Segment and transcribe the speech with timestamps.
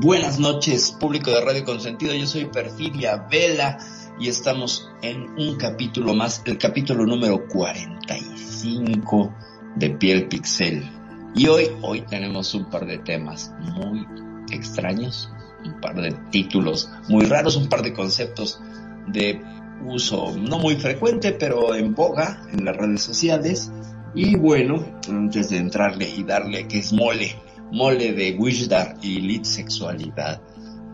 [0.00, 2.14] Buenas noches, público de Radio Consentido.
[2.14, 3.78] Yo soy Perfidia Vela
[4.20, 9.34] y estamos en un capítulo más, el capítulo número 45
[9.74, 10.88] de Piel Pixel.
[11.34, 14.06] Y hoy, hoy tenemos un par de temas muy
[14.52, 15.32] extraños,
[15.64, 18.60] un par de títulos muy raros, un par de conceptos
[19.08, 19.42] de
[19.84, 23.72] uso no muy frecuente, pero en boga en las redes sociales.
[24.14, 27.34] Y bueno, antes de entrarle y darle que es mole,
[27.70, 30.40] mole de Wishdar y Lit Sexualidad,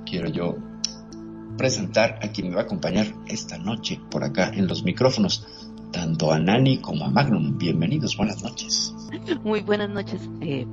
[0.04, 0.56] quiero yo
[1.56, 5.46] presentar a quien me va a acompañar esta noche por acá en los micrófonos,
[5.92, 7.56] tanto a Nani como a Magnum.
[7.58, 8.94] Bienvenidos, buenas noches.
[9.44, 10.66] Muy buenas noches, eh.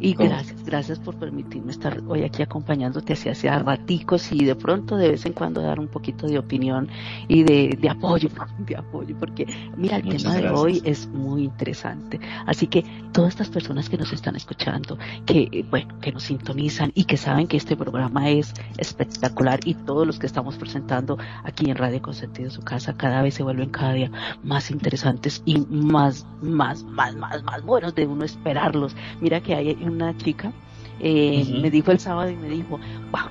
[0.00, 5.10] Y gracias, gracias por permitirme estar hoy aquí acompañándote hacia raticos y de pronto de
[5.10, 6.88] vez en cuando dar un poquito de opinión
[7.28, 11.44] y de, de apoyo, de apoyo, porque mira, el Muchas tema de hoy es muy
[11.44, 12.18] interesante.
[12.46, 16.92] Así que todas estas personas que nos están escuchando, que eh, bueno, que nos sintonizan
[16.94, 21.68] y que saben que este programa es espectacular y todos los que estamos presentando aquí
[21.68, 24.10] en Radio Consentido su casa cada vez se vuelven cada día
[24.42, 28.96] más interesantes y más, más, más, más, más buenos de uno esperarlos.
[29.20, 30.52] Mira que hay una chica,
[31.00, 32.78] eh, me dijo el sábado y me dijo,
[33.10, 33.30] wow,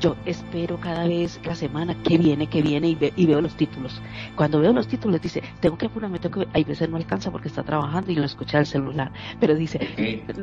[0.00, 3.56] yo espero cada vez la semana que viene, que viene y, ve- y veo los
[3.56, 4.00] títulos.
[4.36, 6.48] Cuando veo los títulos dice, tengo que apurarme, tengo que ver".
[6.54, 9.78] hay veces no alcanza porque está trabajando y lo escucha el celular, pero dice,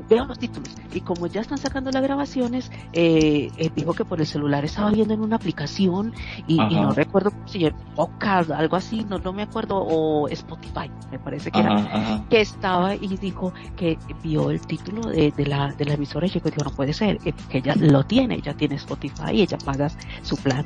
[0.10, 4.20] veo los títulos y como ya están sacando las grabaciones eh, eh, dijo que por
[4.20, 6.14] el celular estaba viendo en una aplicación
[6.48, 11.20] y, no recuerdo si era podcast algo así no no me acuerdo o Spotify me
[11.20, 15.74] parece que era Ajá, que estaba y dijo que vio el título de, de la
[15.74, 18.54] de la emisora y yo digo no puede ser eh, que ella lo tiene ella
[18.56, 19.90] tiene Spotify y ella paga
[20.22, 20.66] su plan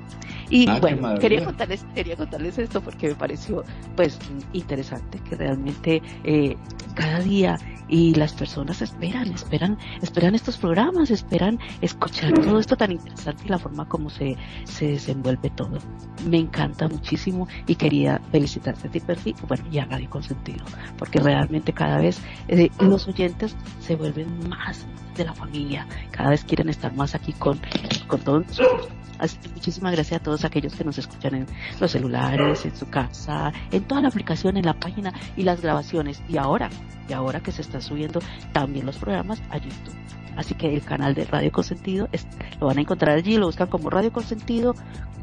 [0.50, 3.64] y Ah, bueno quería contarles quería contarles esto porque me pareció
[3.96, 4.20] pues
[4.54, 6.56] interesante que realmente eh,
[6.96, 7.58] cada día
[7.90, 13.50] y las personas esperan, esperan, esperan estos programas, esperan escuchar todo esto tan interesante y
[13.50, 15.80] la forma como se, se desenvuelve todo.
[16.28, 20.64] Me encanta muchísimo y quería felicitarte a ti, Perfi, bueno, y a Radio Consentido,
[20.98, 24.86] porque realmente cada vez eh, los oyentes se vuelven más
[25.20, 27.60] de la familia, cada vez quieren estar más aquí con,
[28.08, 28.88] con todos nosotros.
[29.20, 31.46] Así que muchísimas gracias a todos aquellos que nos escuchan en
[31.80, 36.22] los celulares, en su casa, en toda la aplicación, en la página y las grabaciones.
[36.30, 36.70] Y ahora,
[37.10, 38.22] y ahora que se están subiendo
[38.54, 39.94] también los programas a YouTube.
[40.38, 42.26] Así que el canal de Radio Consentido es-
[42.62, 44.74] lo van a encontrar allí, lo buscan como Radio Consentido,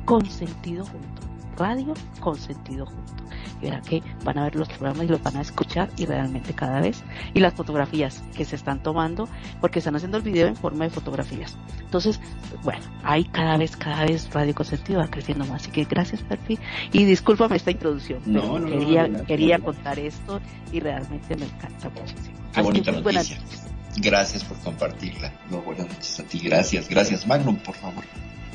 [0.04, 1.22] Consentido Junto.
[1.56, 3.24] Radio Consentido Junto.
[3.60, 6.54] Y verán que van a ver los programas y los van a escuchar y realmente
[6.54, 7.02] cada vez.
[7.34, 9.28] Y las fotografías que se están tomando,
[9.60, 11.56] porque están haciendo el video en forma de fotografías.
[11.80, 12.20] Entonces,
[12.62, 15.62] bueno, ahí cada vez, cada vez Radio Consentido va creciendo más.
[15.62, 16.58] Así que gracias, Perfi.
[16.92, 19.64] Y discúlpame esta introducción, No, pero no, no, quería, no, no, quería no.
[19.64, 20.40] contar esto
[20.72, 22.36] y realmente me encanta muchísimo.
[22.52, 23.66] Qué Así bonita que buenas noches.
[23.98, 25.32] Gracias por compartirla.
[25.50, 26.38] No, buenas noches a ti.
[26.40, 27.26] Gracias, gracias.
[27.26, 28.04] Magnum, por favor.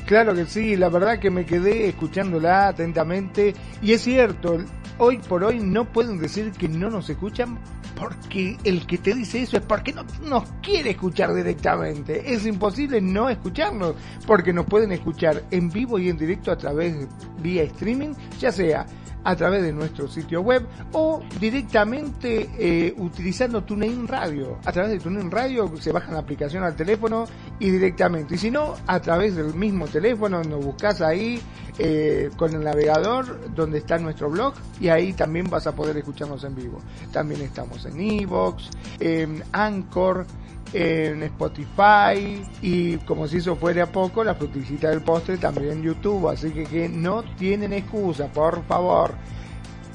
[0.06, 4.58] Claro que sí, la verdad que me quedé escuchándola atentamente y es cierto,
[4.98, 7.58] hoy por hoy no pueden decir que no nos escuchan
[7.94, 12.32] porque el que te dice eso es porque no nos quiere escuchar directamente.
[12.32, 13.94] Es imposible no escucharnos
[14.26, 17.06] porque nos pueden escuchar en vivo y en directo a través
[17.40, 18.86] vía streaming, ya sea
[19.24, 24.58] a través de nuestro sitio web o directamente eh, utilizando TuneIn Radio.
[24.64, 27.24] A través de TuneIn Radio se baja la aplicación al teléfono
[27.58, 28.34] y directamente.
[28.34, 31.40] Y si no, a través del mismo teléfono nos buscas ahí
[31.78, 36.44] eh, con el navegador donde está nuestro blog y ahí también vas a poder escucharnos
[36.44, 36.78] en vivo.
[37.12, 38.68] También estamos en Evox,
[39.00, 40.26] en Anchor,
[40.72, 46.28] en Spotify y como si eso fuera poco, la fruticita del postre también en YouTube.
[46.28, 49.14] Así que, no tienen excusa, por favor.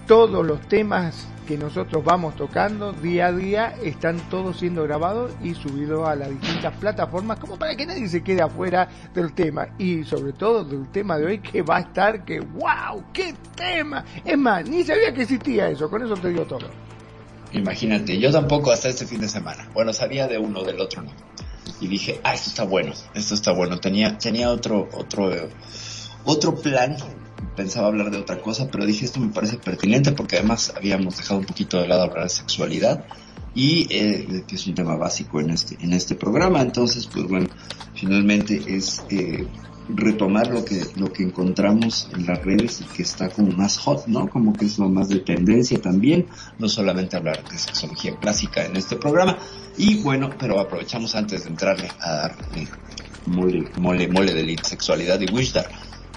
[0.06, 5.54] Todos los temas que nosotros vamos tocando día a día están todos siendo grabados y
[5.54, 10.04] subidos a las distintas plataformas como para que nadie se quede afuera del tema y
[10.04, 14.04] sobre todo del tema de hoy que va a estar que wow, qué tema.
[14.24, 16.87] Es más, ni sabía que existía eso, con eso te digo todo.
[17.54, 19.70] Imagínate, yo tampoco hasta este fin de semana.
[19.74, 21.12] Bueno, sabía de uno, del otro no.
[21.80, 23.80] y dije, ah, esto está bueno, esto está bueno.
[23.80, 25.32] Tenía, tenía otro, otro,
[26.26, 26.98] otro plan.
[27.56, 31.40] Pensaba hablar de otra cosa, pero dije, esto me parece pertinente porque además habíamos dejado
[31.40, 33.06] un poquito de lado hablar de sexualidad
[33.56, 36.62] y eh, que es un tema básico en este, en este programa.
[36.62, 37.48] Entonces, pues bueno,
[37.96, 39.48] finalmente es eh,
[39.90, 44.08] retomar lo que, lo que encontramos en las redes y que está como más hot,
[44.08, 44.30] ¿no?
[44.30, 46.28] Como que es lo más de tendencia también,
[46.60, 49.38] no solamente hablar de sexología clásica en este programa.
[49.78, 52.68] Y bueno, pero aprovechamos antes de entrarle a darle
[53.26, 55.70] mole, mole, mole de sexualidad y Wishdar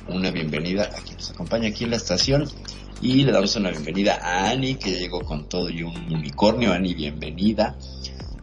[0.08, 2.49] una bienvenida a quien nos acompaña aquí en la estación
[3.00, 6.72] y le damos una bienvenida a Ani que llegó con todo y un unicornio.
[6.72, 7.76] Ani, bienvenida.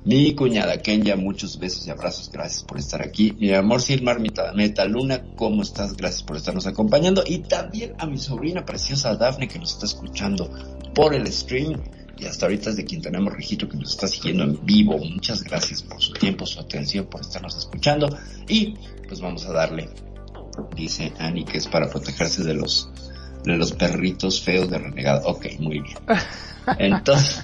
[0.08, 3.36] Mi cuñada Kenya, muchos besos y abrazos, gracias por estar aquí.
[3.38, 4.22] Mi amor Silmar
[4.56, 5.98] Metaluna, ¿cómo estás?
[5.98, 7.26] Gracias por estarnos acompañando.
[7.28, 10.50] Y también a mi sobrina preciosa Dafne que nos está escuchando
[10.96, 11.84] por el stream.
[12.18, 14.98] Y hasta ahorita es de quien tenemos registro que nos está siguiendo en vivo.
[14.98, 18.08] Muchas gracias por su tiempo, su atención, por estarnos escuchando.
[18.48, 18.76] Y
[19.10, 19.90] pues vamos a darle,
[20.74, 22.90] dice Annie, que es para protegerse de los,
[23.44, 25.28] de los perritos feos de renegado.
[25.28, 25.98] Ok, muy bien.
[26.80, 27.44] Entonces...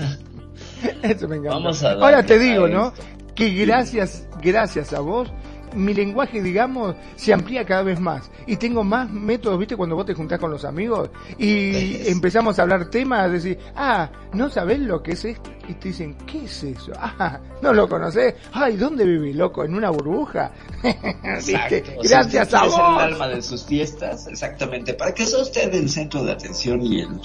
[1.04, 1.92] Eso me encanta.
[1.94, 2.94] Ahora te digo, ¿no?
[3.36, 5.32] Que gracias, gracias a vos,
[5.76, 8.30] mi lenguaje, digamos, se amplía cada vez más.
[8.46, 9.76] Y tengo más métodos, ¿viste?
[9.76, 14.50] Cuando vos te juntás con los amigos y empezamos a hablar temas, decir, ah, ¿no
[14.50, 15.50] sabés lo que es esto?
[15.68, 16.92] Y te dicen, ¿qué es eso?
[17.16, 18.34] Ah, ¿no lo conocés?
[18.52, 19.64] Ay, ¿dónde vivís, loco?
[19.64, 20.52] ¿En una burbuja?
[22.04, 22.74] gracias a vos.
[22.76, 27.02] el alma de sus fiestas, exactamente, para que sea usted el centro de atención y
[27.02, 27.22] el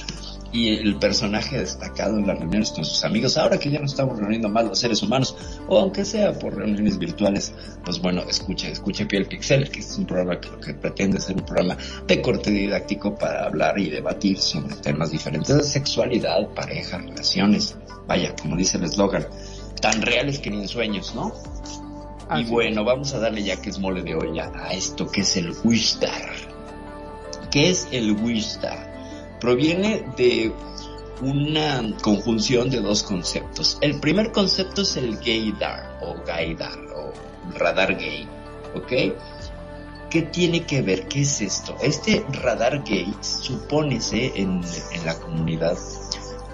[0.52, 4.18] y el personaje destacado en las reuniones con sus amigos, ahora que ya no estamos
[4.18, 5.36] reuniendo más los seres humanos,
[5.68, 7.52] o aunque sea por reuniones virtuales,
[7.84, 11.36] pues bueno, escuche, escuche Piel Pixel, que es un programa que lo que pretende ser
[11.36, 16.98] un programa de corte didáctico para hablar y debatir sobre temas diferentes de sexualidad, pareja,
[16.98, 19.26] relaciones, vaya, como dice el eslogan,
[19.80, 21.32] tan reales que ni en sueños, ¿no?
[22.36, 25.36] y bueno, vamos a darle ya que es mole de olla a esto que es
[25.36, 26.30] el Wishdar.
[27.50, 28.97] ¿Qué es el Wishdar?
[29.40, 30.52] Proviene de
[31.20, 33.78] una conjunción de dos conceptos.
[33.80, 37.12] El primer concepto es el gaydar o gaydar o
[37.58, 38.28] radar gay,
[38.74, 39.14] ¿ok?
[40.10, 41.06] ¿Qué tiene que ver?
[41.08, 41.76] ¿Qué es esto?
[41.82, 44.62] Este radar gay, supónese en,
[45.04, 45.76] la comunidad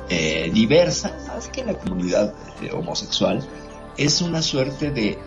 [0.09, 3.47] eh, diversa, más que en la comunidad eh, homosexual,
[3.97, 5.19] es una suerte de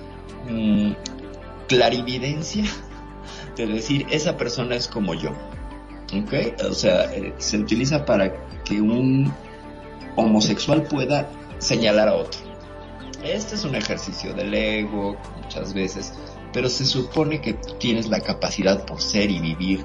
[0.50, 0.92] mm,
[1.68, 2.66] clarividencia,
[3.56, 5.32] de decir, esa persona es como yo,
[6.14, 6.64] ¿ok?
[6.70, 8.34] O sea, eh, se utiliza para
[8.64, 9.34] que un
[10.16, 12.40] homosexual pueda señalar a otro.
[13.24, 16.14] Este es un ejercicio del ego muchas veces,
[16.54, 19.84] pero se supone que tienes la capacidad por ser y vivir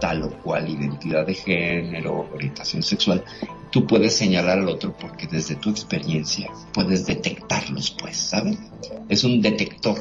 [0.00, 3.24] tal o cual identidad de género, orientación sexual,
[3.70, 8.58] tú puedes señalar al otro porque desde tu experiencia puedes detectarlos, pues, ¿sabes?
[9.08, 9.96] Es un detector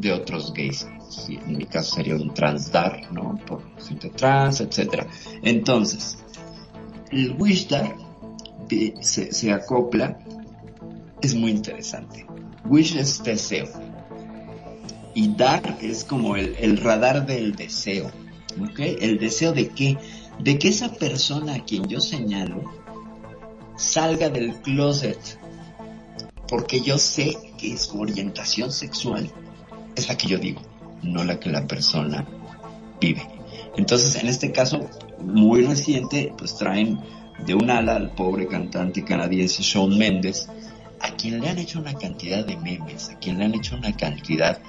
[0.00, 0.86] de otros gays
[1.28, 3.38] en mi caso sería un transdar, ¿no?
[3.46, 5.06] Por gente trans, etcétera.
[5.42, 6.18] Entonces,
[7.10, 7.96] el wishdar
[9.00, 10.18] se, se acopla,
[11.20, 12.26] es muy interesante.
[12.66, 13.68] Wish es deseo.
[15.14, 18.10] Y dar es como el, el radar del deseo.
[18.60, 18.78] ¿Ok?
[18.78, 19.98] El deseo de qué?
[20.38, 22.62] De que esa persona a quien yo señalo
[23.76, 25.18] salga del closet.
[26.48, 29.30] Porque yo sé que su orientación sexual
[29.96, 30.62] es la que yo digo
[31.02, 32.26] no la que la persona
[33.00, 33.26] vive.
[33.76, 34.88] Entonces, en este caso,
[35.20, 37.00] muy reciente, pues traen
[37.46, 40.48] de un ala al pobre cantante canadiense Shawn Mendes,
[41.00, 43.96] a quien le han hecho una cantidad de memes, a quien le han hecho una
[43.96, 44.60] cantidad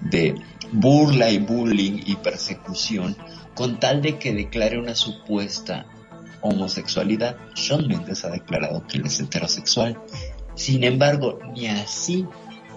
[0.00, 0.34] de
[0.72, 3.16] burla y bullying y persecución,
[3.54, 5.86] con tal de que declare una supuesta
[6.40, 7.36] homosexualidad.
[7.54, 10.00] Shawn Mendes ha declarado que él es heterosexual.
[10.56, 12.26] Sin embargo, ni así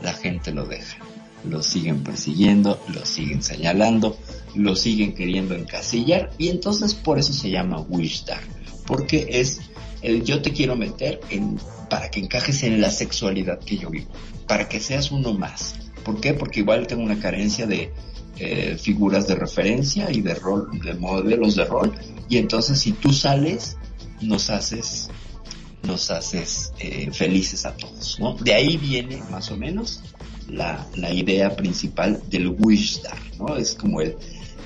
[0.03, 1.09] la gente lo deja
[1.43, 4.17] lo siguen persiguiendo, lo siguen señalando,
[4.55, 8.41] lo siguen queriendo encasillar y entonces por eso se llama Wishdar,
[8.86, 9.62] porque es
[10.01, 14.12] el yo te quiero meter en, para que encajes en la sexualidad que yo vivo,
[14.48, 15.75] para que seas uno más.
[16.03, 16.34] ¿Por qué?
[16.34, 17.91] Porque igual tengo una carencia de
[18.38, 21.93] eh, figuras de referencia y de rol, de modelos de rol,
[22.29, 23.77] y entonces si tú sales,
[24.22, 25.10] nos haces
[25.84, 28.36] nos haces eh, felices a todos, ¿no?
[28.36, 30.01] De ahí viene más o menos
[30.50, 33.56] la, la idea principal del wishdar, ¿no?
[33.58, 34.15] Es como el,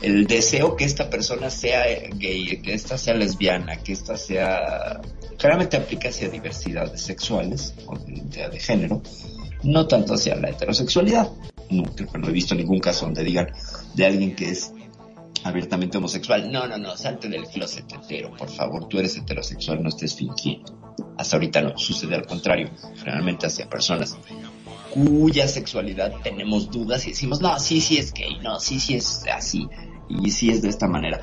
[0.02, 1.84] el deseo que esta persona sea
[2.16, 5.02] gay, que esta sea lesbiana, que esta sea...
[5.38, 9.02] Claramente aplica hacia diversidades sexuales o de de género,
[9.64, 11.32] no tanto hacia la heterosexualidad.
[11.70, 13.52] Nunca, no he visto ningún caso donde digan
[13.96, 14.72] de alguien que es
[15.44, 16.52] abiertamente homosexual.
[16.52, 20.94] No, no, no, salte del closet hetero, por favor, tú eres heterosexual, no estés fingiendo.
[21.18, 24.18] Hasta ahorita no, sucede al contrario, generalmente hacia personas
[24.94, 29.24] cuya sexualidad tenemos dudas y decimos, no, sí, sí es gay, no, sí, sí es
[29.34, 29.68] así,
[30.08, 31.22] y sí es de esta manera.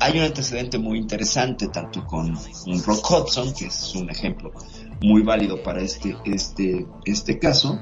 [0.00, 2.36] Hay un antecedente muy interesante, tanto con
[2.84, 4.52] Rock Hudson, que es un ejemplo
[5.00, 7.78] muy válido para este, este, este caso.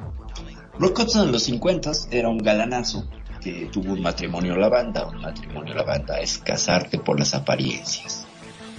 [0.78, 3.08] Rock Hudson en los 50 era un galanazo
[3.40, 5.06] que tuvo un matrimonio lavanda.
[5.06, 8.26] Un matrimonio lavanda es casarte por las apariencias.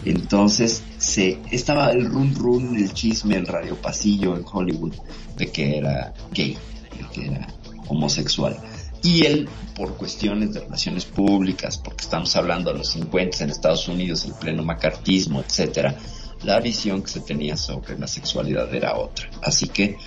[0.06, 4.94] Entonces se estaba el run run, el chisme, el radio pasillo en Hollywood
[5.38, 6.58] de que era gay,
[6.98, 7.48] de que era
[7.88, 8.58] homosexual.
[9.02, 13.88] Y él, por cuestiones de relaciones públicas, porque estamos hablando de los 50 en Estados
[13.90, 15.98] Unidos, el pleno macartismo, etcétera,
[16.44, 19.30] la visión que se tenía sobre la sexualidad era otra.
[19.42, 19.98] Así que,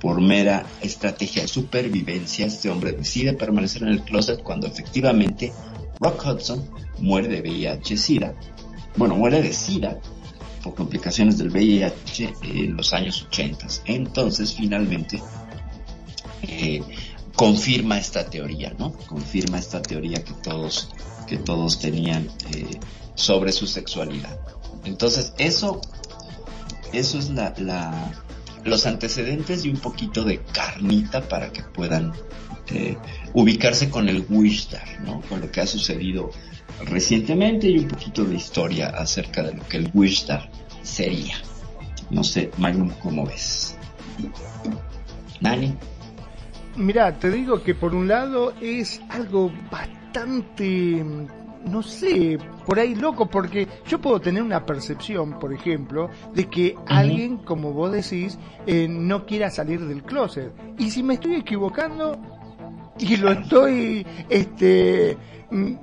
[0.00, 5.52] por mera estrategia de supervivencia, este hombre decide permanecer en el closet cuando efectivamente
[6.00, 6.68] Rock Hudson
[6.98, 8.34] muere de VIH-Sida.
[8.96, 9.98] Bueno, muere de SIDA
[10.62, 13.66] por complicaciones del VIH en los años 80.
[13.86, 15.22] Entonces, finalmente,
[16.42, 16.82] eh,
[17.34, 18.92] confirma esta teoría, ¿no?
[18.92, 20.90] Confirma esta teoría que todos,
[21.26, 22.78] que todos tenían eh,
[23.14, 24.38] sobre su sexualidad.
[24.84, 25.80] Entonces, eso,
[26.92, 28.12] eso es la, la,
[28.64, 32.12] los antecedentes y un poquito de carnita para que puedan
[32.68, 32.96] eh,
[33.32, 35.20] ubicarse con el Wishdar, ¿no?
[35.22, 36.30] Con lo que ha sucedido
[36.86, 40.48] recientemente y un poquito de historia acerca de lo que el Wishdar
[40.82, 41.36] sería.
[42.10, 43.76] No sé, Magnum, ¿cómo ves?
[45.40, 45.74] Nani.
[46.76, 51.04] Mira, te digo que por un lado es algo bastante
[51.64, 56.74] no sé, por ahí loco, porque yo puedo tener una percepción, por ejemplo, de que
[56.86, 60.52] alguien, como vos decís, eh, no quiera salir del closet.
[60.78, 62.18] Y si me estoy equivocando
[62.98, 65.16] y lo estoy, este,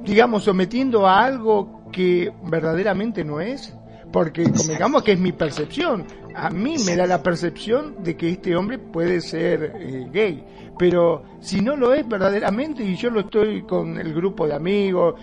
[0.04, 3.74] digamos, sometiendo a algo que verdaderamente no es,
[4.12, 6.06] porque digamos que es mi percepción.
[6.36, 10.44] A mí me da la percepción de que este hombre puede ser eh, gay
[10.80, 15.20] pero si no lo es verdaderamente y yo lo estoy con el grupo de amigos,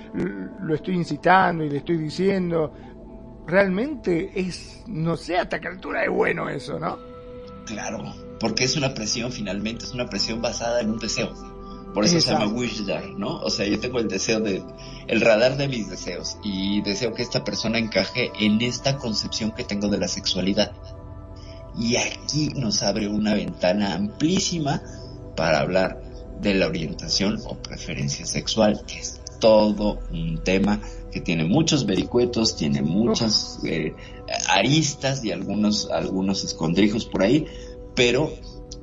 [0.60, 2.74] lo estoy incitando y le estoy diciendo,
[3.46, 6.98] realmente es, no sé hasta qué altura es bueno eso, ¿no?
[7.64, 8.04] Claro,
[8.38, 11.32] porque es una presión finalmente, es una presión basada en un deseo.
[11.94, 12.84] Por eso se llama wish
[13.16, 13.40] ¿no?
[13.40, 14.62] O sea, yo tengo el deseo de,
[15.06, 19.64] el radar de mis deseos y deseo que esta persona encaje en esta concepción que
[19.64, 20.72] tengo de la sexualidad.
[21.78, 24.82] Y aquí nos abre una ventana amplísima
[25.36, 26.02] para hablar
[26.40, 30.80] de la orientación o preferencia sexual, que es todo un tema
[31.12, 33.94] que tiene muchos vericuetos, tiene muchas eh,
[34.48, 37.46] aristas y algunos, algunos escondrijos por ahí,
[37.94, 38.32] pero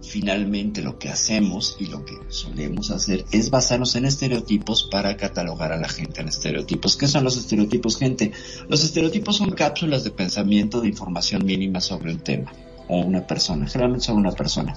[0.03, 5.71] finalmente lo que hacemos y lo que solemos hacer es basarnos en estereotipos para catalogar
[5.71, 6.97] a la gente en estereotipos.
[6.97, 8.31] ¿Qué son los estereotipos, gente?
[8.67, 12.51] Los estereotipos son cápsulas de pensamiento de información mínima sobre un tema
[12.87, 14.75] o una persona, generalmente sobre una persona.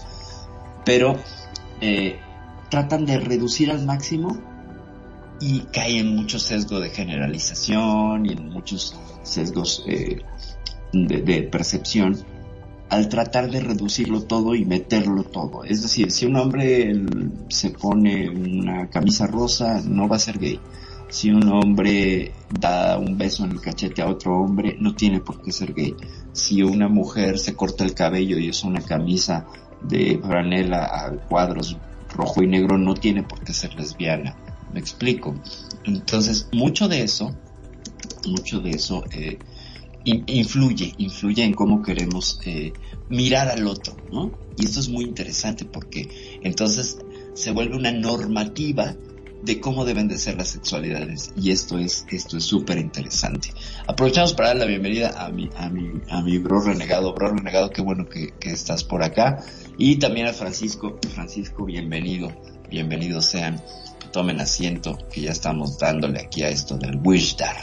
[0.85, 1.18] Pero
[1.80, 2.18] eh,
[2.71, 4.38] tratan de reducir al máximo
[5.40, 10.23] y caen en mucho sesgo de generalización y en muchos sesgos eh,
[10.92, 12.16] de, percepción
[12.88, 15.64] al tratar de reducirlo todo y meterlo todo.
[15.64, 16.93] Es decir, si un hombre
[17.49, 20.61] se pone una camisa rosa, no va a ser gay.
[21.09, 25.40] Si un hombre da un beso en el cachete a otro hombre, no tiene por
[25.43, 25.95] qué ser gay.
[26.33, 29.47] Si una mujer se corta el cabello y es una camisa
[29.83, 31.76] de franela a cuadros
[32.16, 34.37] rojo y negro no tiene por qué ser lesbiana.
[34.73, 35.35] Me explico.
[35.85, 37.35] Entonces, mucho de eso,
[38.26, 39.38] mucho de eso eh,
[40.06, 42.72] influye, influye en cómo queremos eh,
[43.08, 44.30] mirar al otro, ¿no?
[44.56, 46.98] Y esto es muy interesante porque entonces
[47.34, 48.94] se vuelve una normativa
[49.42, 53.50] de cómo deben de ser las sexualidades y esto es esto es súper interesante.
[53.86, 57.70] Aprovechamos para dar la bienvenida a mi a mi a mi bro renegado, bro renegado,
[57.70, 59.44] qué bueno que, que estás por acá.
[59.76, 62.32] Y también a Francisco, Francisco, bienvenido,
[62.70, 63.62] bienvenidos sean,
[64.12, 67.56] tomen asiento, que ya estamos dándole aquí a esto del Wishdar.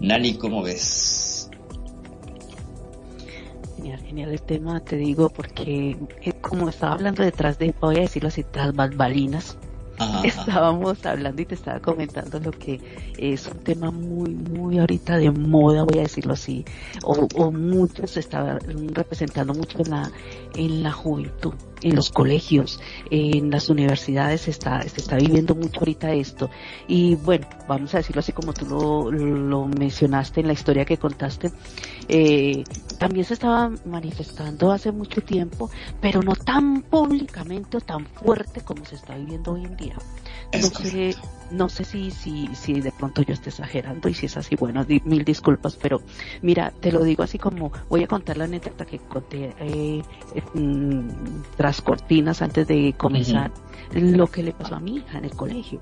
[0.00, 1.21] Nani, ¿cómo ves?
[3.82, 8.02] Genial, genial el tema, te digo, porque eh, como estaba hablando detrás de, voy a
[8.02, 9.58] decirlo así, tras balinas,
[10.24, 12.80] estábamos hablando y te estaba comentando lo que
[13.18, 16.64] es un tema muy, muy ahorita de moda, voy a decirlo así,
[17.02, 18.60] o, o mucho se está
[18.94, 20.12] representando mucho en la,
[20.54, 25.80] en la juventud, en los colegios, en las universidades se está, se está viviendo mucho
[25.80, 26.50] ahorita esto.
[26.88, 30.96] Y bueno, vamos a decirlo así como tú lo, lo mencionaste en la historia que
[30.96, 31.52] contaste,
[32.08, 32.64] eh,
[32.98, 35.70] también se estaba manifestando hace mucho tiempo,
[36.00, 39.96] pero no tan públicamente o tan fuerte como se está viviendo hoy en día.
[40.52, 41.14] sé,
[41.52, 44.84] no sé si, si, si de pronto yo esté exagerando y si es así, bueno,
[45.04, 46.00] mil disculpas, pero
[46.40, 50.02] mira, te lo digo así como voy a contar la anécdota que conté eh,
[50.54, 51.08] mm,
[51.56, 53.50] tras cortinas antes de comenzar,
[53.92, 55.80] lo que le pasó a mi hija en el colegio,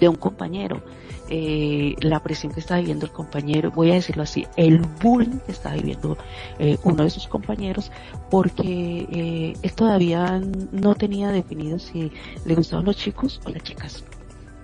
[0.00, 0.82] de un compañero.
[1.30, 5.52] Eh, la presión que está viviendo el compañero, voy a decirlo así, el bullying que
[5.52, 6.16] está viviendo
[6.58, 7.92] eh, uno de sus compañeros,
[8.30, 10.40] porque eh, él todavía
[10.72, 12.10] no tenía definido si
[12.46, 14.04] le gustaban los chicos o las chicas.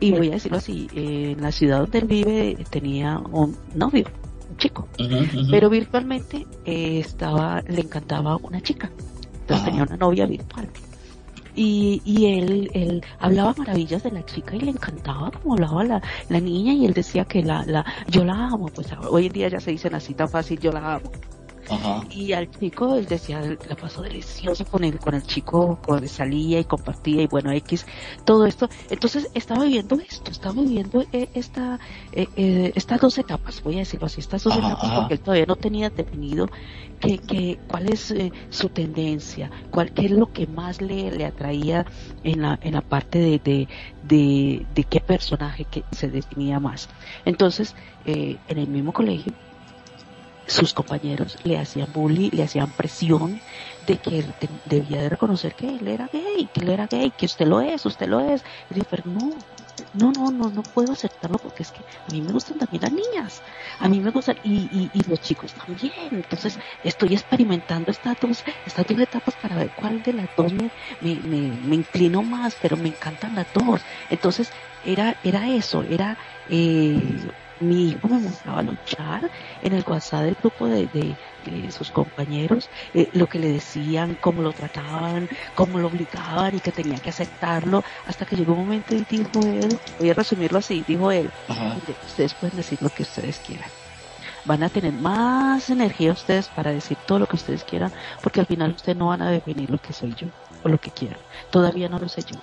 [0.00, 4.04] Y voy a decirlo así, en la ciudad donde él vive tenía un novio,
[4.50, 4.88] un chico,
[5.50, 8.90] pero virtualmente estaba, le encantaba una chica,
[9.40, 10.68] entonces tenía una novia virtual.
[11.56, 16.02] Y, y él, él hablaba maravillas de la chica y le encantaba como hablaba la,
[16.28, 19.48] la niña y él decía que la, la, yo la amo, pues hoy en día
[19.48, 21.10] ya se dicen así tan fácil, yo la amo.
[22.10, 26.60] Y al chico él decía, la pasó delicioso con él, con el chico, con salía
[26.60, 27.86] y compartía y bueno, X,
[28.24, 28.68] todo esto.
[28.90, 31.78] Entonces estaba viviendo esto, estaba viviendo eh, esta,
[32.12, 35.46] eh, eh, estas dos etapas, voy a decirlo así, estas dos etapas porque él todavía
[35.46, 36.48] no tenía definido
[37.00, 38.14] que, que, cuál es
[38.50, 41.86] su tendencia, cuál, qué es lo que más le, le atraía
[42.22, 43.68] en la, en la parte de, de,
[44.02, 46.88] de, de qué personaje que se definía más.
[47.24, 47.74] Entonces,
[48.06, 49.32] en el mismo colegio,
[50.46, 53.40] sus compañeros le hacían bullying, le hacían presión
[53.86, 54.34] de que él
[54.64, 57.84] debía de reconocer que él era gay, que él era gay, que usted lo es,
[57.86, 58.42] usted lo es.
[58.70, 59.44] Y dije, no,
[59.92, 62.92] no, no, no, no puedo aceptarlo porque es que a mí me gustan también las
[62.92, 63.42] niñas,
[63.78, 65.92] a mí me gustan y, y, y los chicos también.
[66.10, 70.72] Entonces estoy experimentando estas dos, estas dos etapas para ver cuál de las dos me,
[71.00, 73.84] me, me, me inclino más, pero me encantan las dos.
[74.08, 74.50] Entonces
[74.82, 79.30] era, era eso, era eh, mi hijo me mostraba luchar
[79.62, 84.42] en el WhatsApp del grupo de, de, sus compañeros, eh, lo que le decían, cómo
[84.42, 88.94] lo trataban, cómo lo obligaban y que tenía que aceptarlo, hasta que llegó un momento
[88.94, 91.30] y dijo él, voy a resumirlo así, dijo él,
[92.06, 93.70] ustedes pueden decir lo que ustedes quieran.
[94.44, 98.46] Van a tener más energía ustedes para decir todo lo que ustedes quieran, porque al
[98.46, 100.28] final ustedes no van a definir lo que soy yo
[100.62, 101.18] o lo que quieran.
[101.50, 102.36] Todavía no lo sé yo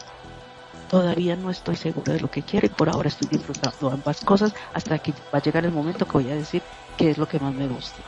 [0.91, 4.53] todavía no estoy segura de lo que quiero y por ahora estoy disfrutando ambas cosas
[4.73, 6.61] hasta que va a llegar el momento que voy a decir
[6.97, 8.01] qué es lo que más me gusta.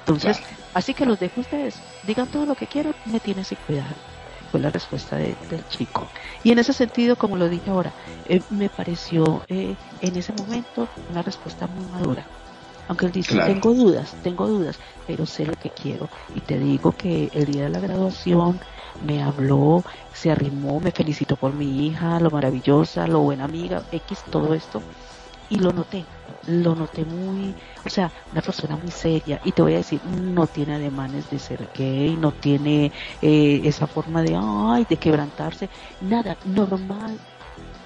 [0.00, 0.38] Entonces,
[0.74, 3.96] así que los dejo ustedes, digan todo lo que quieran, me tienes que cuidar.
[4.50, 6.06] Fue la respuesta del chico.
[6.44, 7.94] Y en ese sentido, como lo dije ahora,
[8.26, 12.26] eh, me pareció eh, en ese momento una respuesta muy madura.
[12.88, 16.10] Aunque él dice, tengo dudas, tengo dudas, pero sé lo que quiero.
[16.34, 18.60] Y te digo que el día de la graduación
[19.04, 19.82] me habló,
[20.12, 24.82] se arrimó, me felicitó por mi hija, lo maravillosa, lo buena amiga, X, todo esto.
[25.50, 26.04] Y lo noté,
[26.46, 29.40] lo noté muy, o sea, una persona muy seria.
[29.44, 33.86] Y te voy a decir, no tiene ademanes de ser gay, no tiene eh, esa
[33.86, 35.70] forma de, ay, de quebrantarse,
[36.02, 37.18] nada, normal,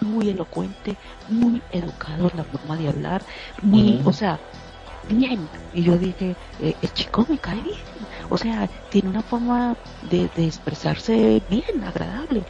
[0.01, 0.97] muy elocuente,
[1.29, 3.23] muy educado en la forma de hablar,
[3.63, 4.41] muy, o sea,
[5.09, 5.49] bien.
[5.73, 7.77] Y yo dije, eh, el chico me cae bien.
[8.31, 9.77] O sea, tiene una forma
[10.09, 12.45] de, expresarse bien, agradable.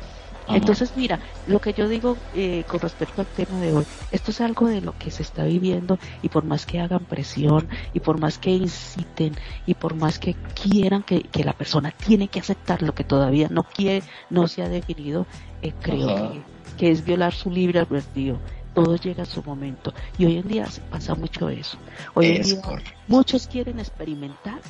[0.48, 4.40] Entonces, mira, lo que yo digo eh, con respecto al tema de hoy, esto es
[4.40, 8.20] algo de lo que se está viviendo y por más que hagan presión y por
[8.20, 9.34] más que inciten
[9.66, 13.62] y por más que quieran que, la persona tiene que aceptar lo que todavía no
[13.62, 15.26] quiere, no se ha definido,
[15.62, 16.42] eh, creo que,
[16.76, 18.38] que, es violar su libre albedrío
[18.74, 19.92] todo llega a su momento.
[20.18, 21.76] Y hoy en día pasa mucho eso.
[22.14, 22.60] Hoy en día
[23.08, 24.60] muchos quieren experimentar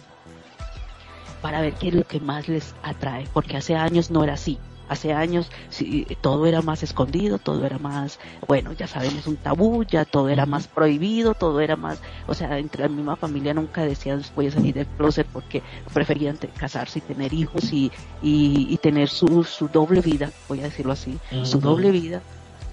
[1.41, 4.59] para ver qué es lo que más les atrae, porque hace años no era así.
[4.89, 9.85] Hace años sí, todo era más escondido, todo era más, bueno, ya sabemos, un tabú,
[9.85, 13.87] ya todo era más prohibido, todo era más, o sea, entre la misma familia nunca
[13.87, 15.63] decían voy a salir del closet porque
[15.95, 20.93] preferían casarse y tener hijos y, y, tener su, su doble vida, voy a decirlo
[20.93, 22.21] así, su doble vida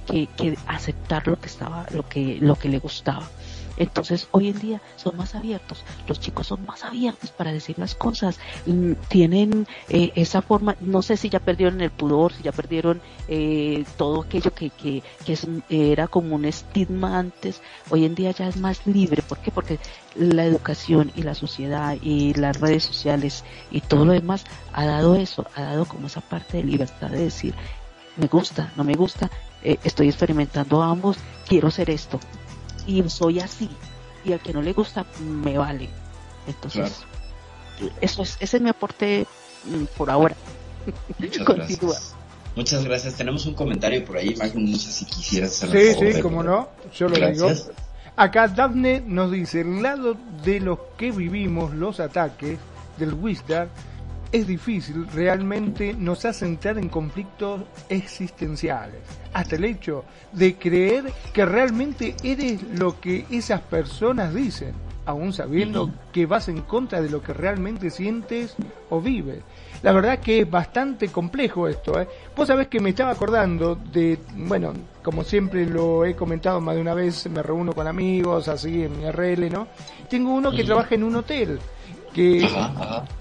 [0.10, 3.28] que, aceptar lo que estaba, lo que, lo que le gustaba.
[3.78, 7.95] Entonces, hoy en día son más abiertos, los chicos son más abiertos para decir las
[7.95, 8.38] cosas,
[9.08, 13.86] tienen eh, esa forma, no sé si ya perdieron el pudor, si ya perdieron eh,
[13.95, 15.02] todo aquello que, que,
[15.69, 19.50] era como un estigma antes, hoy en día ya es más libre, ¿por qué?
[19.50, 19.80] Porque
[20.13, 24.43] la educación y la sociedad y las redes sociales y todo lo demás
[24.74, 27.56] ha dado eso, ha dado como esa parte de libertad de decir,
[28.19, 29.29] me gusta, no me gusta,
[29.63, 32.19] eh, estoy experimentando ambos, quiero ser esto.
[32.86, 33.69] Y soy así.
[34.25, 35.89] Y al que no le gusta, me vale.
[36.47, 37.03] Entonces,
[38.01, 39.25] eso es, ese es mi aporte
[39.65, 40.36] mm, por ahora.
[41.17, 42.15] Muchas gracias.
[42.55, 43.15] Muchas gracias.
[43.15, 44.71] Tenemos un comentario por ahí, Magnum.
[44.71, 46.69] No sé si quisieras hacer Sí, sí, como no.
[46.93, 47.49] Yo lo digo.
[48.15, 52.60] Acá Daphne nos dice, el lado de los que vivimos los ataques
[52.97, 53.69] del Wistar
[54.32, 59.02] es difícil realmente nos hace entrar en conflictos existenciales.
[59.34, 64.74] Hasta el hecho de creer que realmente eres lo que esas personas dicen,
[65.06, 68.56] aún sabiendo que vas en contra de lo que realmente sientes
[68.89, 69.42] o vives.
[69.82, 72.00] La verdad que es bastante complejo esto.
[72.00, 72.08] ¿eh?
[72.36, 76.82] Vos sabés que me estaba acordando de, bueno, como siempre lo he comentado más de
[76.82, 79.68] una vez, me reúno con amigos, así en mi RL, ¿no?
[80.10, 81.60] Tengo uno que trabaja en un hotel
[82.19, 82.45] que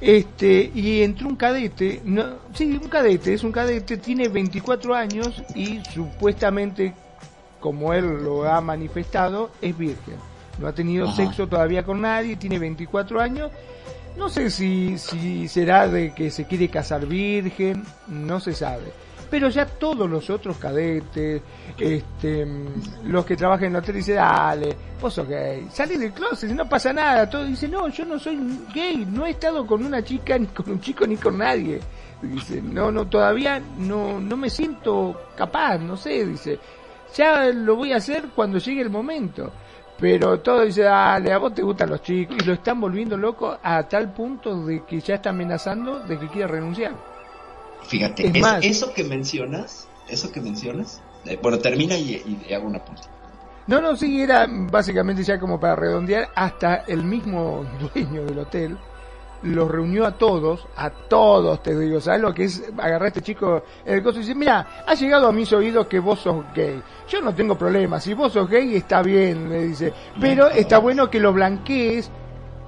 [0.01, 5.41] este y entró un cadete, no, sí, un cadete, es un cadete, tiene 24 años
[5.55, 6.95] y supuestamente,
[7.61, 10.17] como él lo ha manifestado, es virgen.
[10.59, 13.53] No ha tenido sexo todavía con nadie, tiene 24 años.
[14.17, 18.93] No sé si, si será de que se quiere casar virgen, no se sabe
[19.31, 21.43] pero ya todos los otros cadetes,
[21.79, 22.47] este,
[23.05, 26.69] los que trabajan en el hotel dicen, dale, vos sos gay, salí del closet, no
[26.69, 28.39] pasa nada, todo dice, no, yo no soy
[28.75, 31.81] gay, no he estado con una chica, ni con un chico, ni con nadie.
[32.21, 36.59] Dice, no, no, todavía no, no me siento capaz, no sé, dice,
[37.15, 39.53] ya lo voy a hacer cuando llegue el momento.
[40.01, 43.59] Pero todo dice, dale, a vos te gustan los chicos, y lo están volviendo loco
[43.61, 47.18] a tal punto de que ya está amenazando de que quiere renunciar.
[47.89, 48.31] Fíjate,
[48.63, 53.03] eso que mencionas, eso que mencionas, eh, bueno, termina y, hago una punta.
[53.67, 58.79] No, no, sí, era básicamente ya como para redondear, hasta el mismo dueño del hotel
[59.43, 63.23] los reunió a todos, a todos te digo, ¿sabes lo que es agarrar a este
[63.23, 66.45] chico en el coso y dice, mira, ha llegado a mis oídos que vos sos
[66.55, 66.83] gay.
[67.09, 71.09] Yo no tengo problema, si vos sos gay está bien, me dice, pero está bueno
[71.09, 72.11] que lo blanquees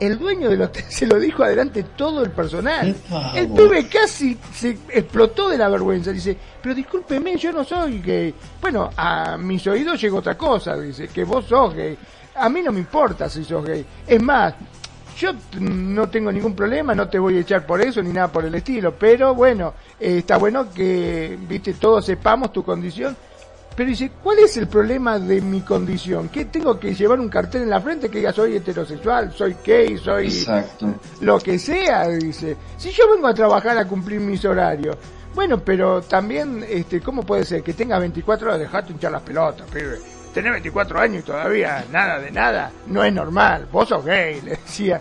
[0.00, 2.96] el dueño del hotel se lo dijo adelante todo el personal.
[3.34, 6.10] El pibe casi se explotó de la vergüenza.
[6.10, 8.34] Dice, pero discúlpeme, yo no soy gay.
[8.60, 11.96] Bueno, a mis oídos llegó otra cosa, dice, que vos sos gay.
[12.34, 13.84] A mí no me importa si sos gay.
[14.06, 14.54] Es más,
[15.18, 18.44] yo no tengo ningún problema, no te voy a echar por eso ni nada por
[18.46, 23.14] el estilo, pero bueno, eh, está bueno que, viste, todos sepamos tu condición
[23.80, 26.28] pero dice, ¿cuál es el problema de mi condición?
[26.28, 29.96] ¿Qué tengo que llevar un cartel en la frente que diga soy heterosexual, soy gay,
[29.96, 30.96] soy Exacto.
[31.22, 32.06] lo que sea?
[32.08, 34.98] Dice, si yo vengo a trabajar a cumplir mis horarios.
[35.34, 38.60] Bueno, pero también, este, ¿cómo puede ser que tenga 24 horas?
[38.60, 39.98] Dejate hinchar las pelotas, pibe.
[40.34, 42.70] Tenés 24 años y todavía nada de nada.
[42.86, 43.66] No es normal.
[43.72, 45.00] Vos sos gay, le decía.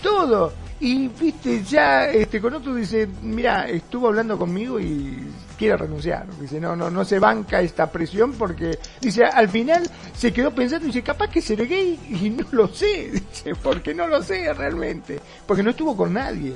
[0.00, 0.52] Todo.
[0.78, 5.18] Y viste, ya este con otro dice, mira, estuvo hablando conmigo y
[5.60, 6.26] quiere renunciar.
[6.40, 9.82] Dice, no, no, no se banca esta presión porque, dice, al final
[10.16, 14.06] se quedó pensando dice, capaz que seré gay y no lo sé, dice, porque no
[14.06, 16.54] lo sé realmente, porque no estuvo con nadie.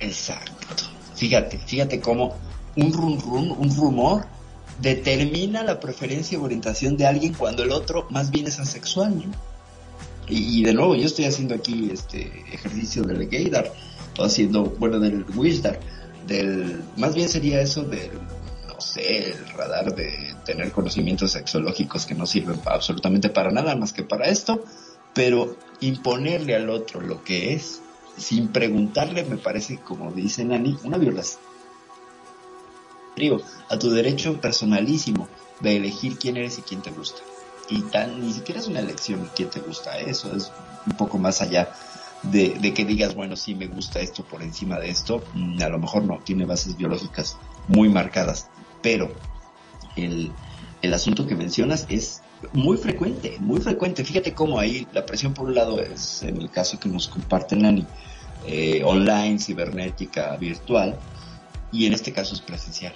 [0.00, 0.86] Exacto.
[1.14, 2.34] Fíjate, fíjate cómo
[2.76, 4.24] un rum rum, un rumor
[4.80, 9.32] determina la preferencia y orientación de alguien cuando el otro más bien es asexual, ¿no?
[10.30, 13.72] Y, de nuevo, yo estoy haciendo aquí este ejercicio del gaydar,
[14.18, 15.80] o haciendo, bueno, del wishdar,
[16.28, 18.12] del, más bien sería eso del,
[18.68, 23.92] no sé, el radar de tener conocimientos sexológicos que no sirven absolutamente para nada más
[23.92, 24.62] que para esto,
[25.14, 27.80] pero imponerle al otro lo que es,
[28.16, 31.40] sin preguntarle, me parece, como dice Nani, una violación.
[33.68, 37.20] A tu derecho personalísimo de elegir quién eres y quién te gusta.
[37.68, 40.52] Y tan, ni siquiera es una elección quién te gusta eso, es
[40.86, 41.74] un poco más allá
[42.22, 45.78] de, que digas, bueno, sí me gusta esto por encima de esto, mm, a lo
[45.78, 47.36] mejor no, tiene bases biológicas
[47.68, 48.48] muy marcadas,
[48.82, 49.12] pero
[49.96, 50.32] el,
[50.82, 54.04] el asunto que mencionas es muy frecuente, muy frecuente.
[54.04, 57.62] Fíjate cómo ahí la presión por un lado es, en el caso que nos comparten
[57.62, 57.86] Nani,
[58.46, 60.98] eh, online, cibernética, virtual,
[61.72, 62.94] y en este caso es presencial.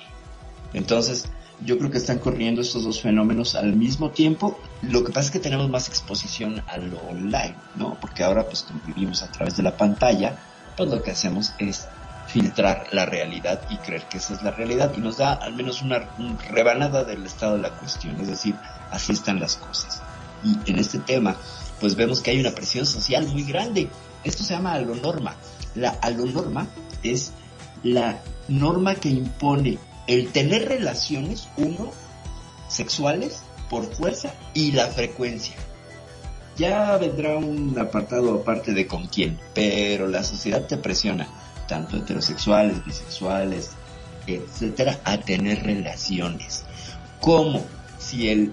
[0.73, 1.27] Entonces,
[1.65, 4.59] yo creo que están corriendo estos dos fenómenos al mismo tiempo.
[4.83, 7.97] Lo que pasa es que tenemos más exposición a lo online, ¿no?
[8.01, 10.37] Porque ahora pues como vivimos a través de la pantalla,
[10.77, 11.87] pues lo que hacemos es
[12.27, 15.83] filtrar la realidad y creer que esa es la realidad y nos da al menos
[15.83, 16.09] una,
[16.51, 18.55] rebanada del estado de la cuestión, es decir,
[18.91, 20.03] así están las cosas.
[20.45, 21.37] Y en este tema,
[21.81, 23.89] pues vemos que hay una presión social muy grande.
[24.25, 25.37] Esto se llama alonorma.
[25.75, 26.67] La alonorma
[27.03, 27.33] es
[27.83, 31.91] la norma que impone el tener relaciones, uno,
[32.69, 35.55] sexuales, por fuerza y la frecuencia.
[36.57, 41.27] Ya vendrá un apartado aparte de con quién, pero la sociedad te presiona,
[41.67, 43.71] tanto heterosexuales, bisexuales,
[44.27, 46.65] etcétera, a tener relaciones.
[47.21, 47.65] Como
[47.99, 48.53] si el,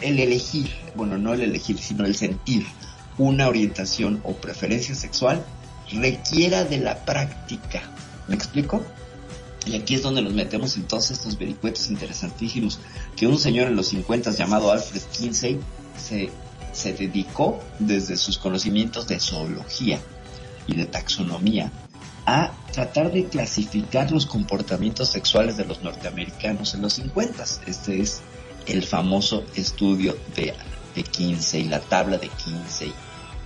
[0.00, 2.66] el elegir, bueno, no el elegir, sino el sentir
[3.18, 5.44] una orientación o preferencia sexual
[5.92, 7.82] requiera de la práctica.
[8.28, 8.84] ¿Me explico?
[9.66, 12.78] Y aquí es donde nos metemos en todos estos vericuetos interesantísimos
[13.16, 15.60] que un señor en los 50 llamado Alfred Kinsey
[15.98, 16.30] se,
[16.72, 20.00] se dedicó desde sus conocimientos de zoología
[20.66, 21.70] y de taxonomía
[22.26, 27.44] a tratar de clasificar los comportamientos sexuales de los norteamericanos en los 50.
[27.66, 28.22] Este es
[28.66, 30.54] el famoso estudio de,
[30.94, 32.92] de Kinsey, la tabla de Kinsey.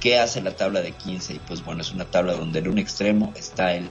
[0.01, 1.41] ¿Qué hace la tabla de Kinsey?
[1.47, 3.89] Pues bueno, es una tabla donde en un extremo está el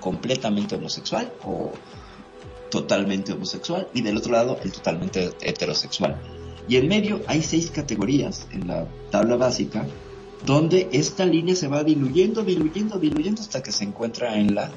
[0.00, 1.72] completamente homosexual o
[2.70, 6.20] totalmente homosexual y del otro lado el totalmente heterosexual.
[6.68, 9.86] Y en medio hay seis categorías en la tabla básica
[10.44, 14.70] donde esta línea se va diluyendo, diluyendo, diluyendo hasta que se encuentra en la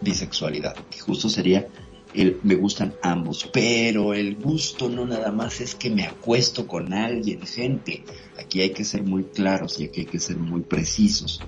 [0.00, 1.66] bisexualidad, que justo sería
[2.14, 6.92] el me gustan ambos, pero el gusto no nada más es que me acuesto con
[6.92, 8.04] alguien, gente,
[8.38, 11.40] aquí hay que ser muy claros y aquí hay que ser muy precisos.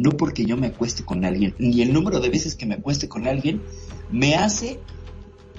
[0.00, 3.06] No porque yo me acueste con alguien, ni el número de veces que me acueste
[3.06, 3.60] con alguien
[4.10, 4.80] me hace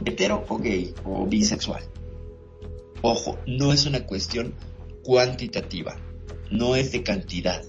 [0.03, 1.83] hetero o gay o bisexual.
[3.03, 4.55] Ojo, no es una cuestión
[5.03, 5.95] cuantitativa,
[6.49, 7.63] no es de cantidad.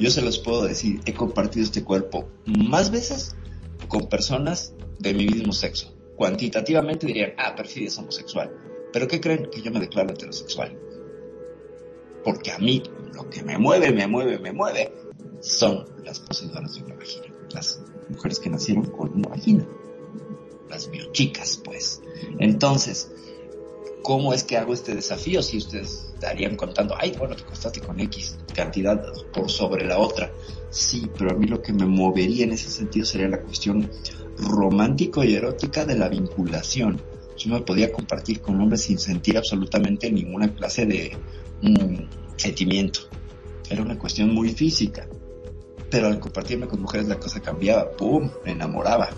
[0.00, 3.36] Yo se los puedo decir, he compartido este cuerpo más veces
[3.86, 5.94] con personas de mi mismo sexo.
[6.16, 8.50] Cuantitativamente dirían, ah, perfil es homosexual.
[8.92, 9.48] Pero ¿qué creen?
[9.48, 10.76] Que yo me declaro heterosexual.
[12.24, 12.82] Porque a mí
[13.14, 14.92] lo que me mueve, me mueve, me mueve
[15.44, 17.26] son las poseedoras de una vagina.
[17.52, 19.66] Las mujeres que nacieron con una vagina.
[20.70, 22.00] Las biochicas, pues.
[22.38, 23.12] Entonces,
[24.02, 25.42] ¿cómo es que hago este desafío?
[25.42, 30.32] Si ustedes estarían contando, ay, bueno, te costaste con X cantidad por sobre la otra.
[30.70, 33.90] Sí, pero a mí lo que me movería en ese sentido sería la cuestión
[34.38, 37.00] romántico y erótica de la vinculación.
[37.36, 41.16] Yo me podía compartir con hombres sin sentir absolutamente ninguna clase de
[41.60, 43.00] mm, sentimiento.
[43.68, 45.06] Era una cuestión muy física.
[45.94, 47.92] Pero al compartirme con mujeres la cosa cambiaba.
[47.92, 48.28] ¡Pum!
[48.44, 49.10] Me enamoraba.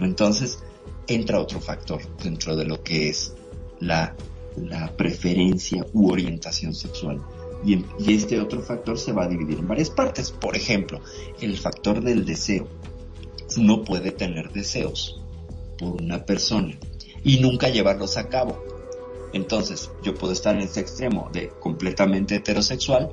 [0.00, 0.58] Entonces
[1.06, 3.34] entra otro factor dentro de lo que es
[3.78, 4.16] la,
[4.56, 7.22] la preferencia u orientación sexual.
[7.64, 10.32] Y, y, este otro factor se va a dividir en varias partes.
[10.32, 11.02] Por ejemplo,
[11.40, 12.66] el factor del deseo.
[13.56, 15.22] No puede tener deseos
[15.78, 16.76] por una persona
[17.22, 18.60] y nunca llevarlos a cabo.
[19.32, 23.12] Entonces, yo puedo estar en este extremo de completamente heterosexual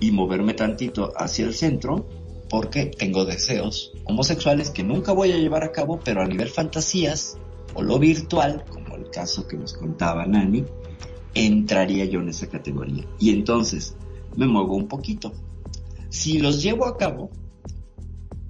[0.00, 2.08] y moverme tantito hacia el centro
[2.48, 7.36] porque tengo deseos homosexuales que nunca voy a llevar a cabo, pero a nivel fantasías
[7.74, 10.64] o lo virtual, como el caso que nos contaba Nani,
[11.34, 13.04] entraría yo en esa categoría.
[13.18, 13.96] Y entonces
[14.36, 15.32] me muevo un poquito.
[16.08, 17.30] Si los llevo a cabo,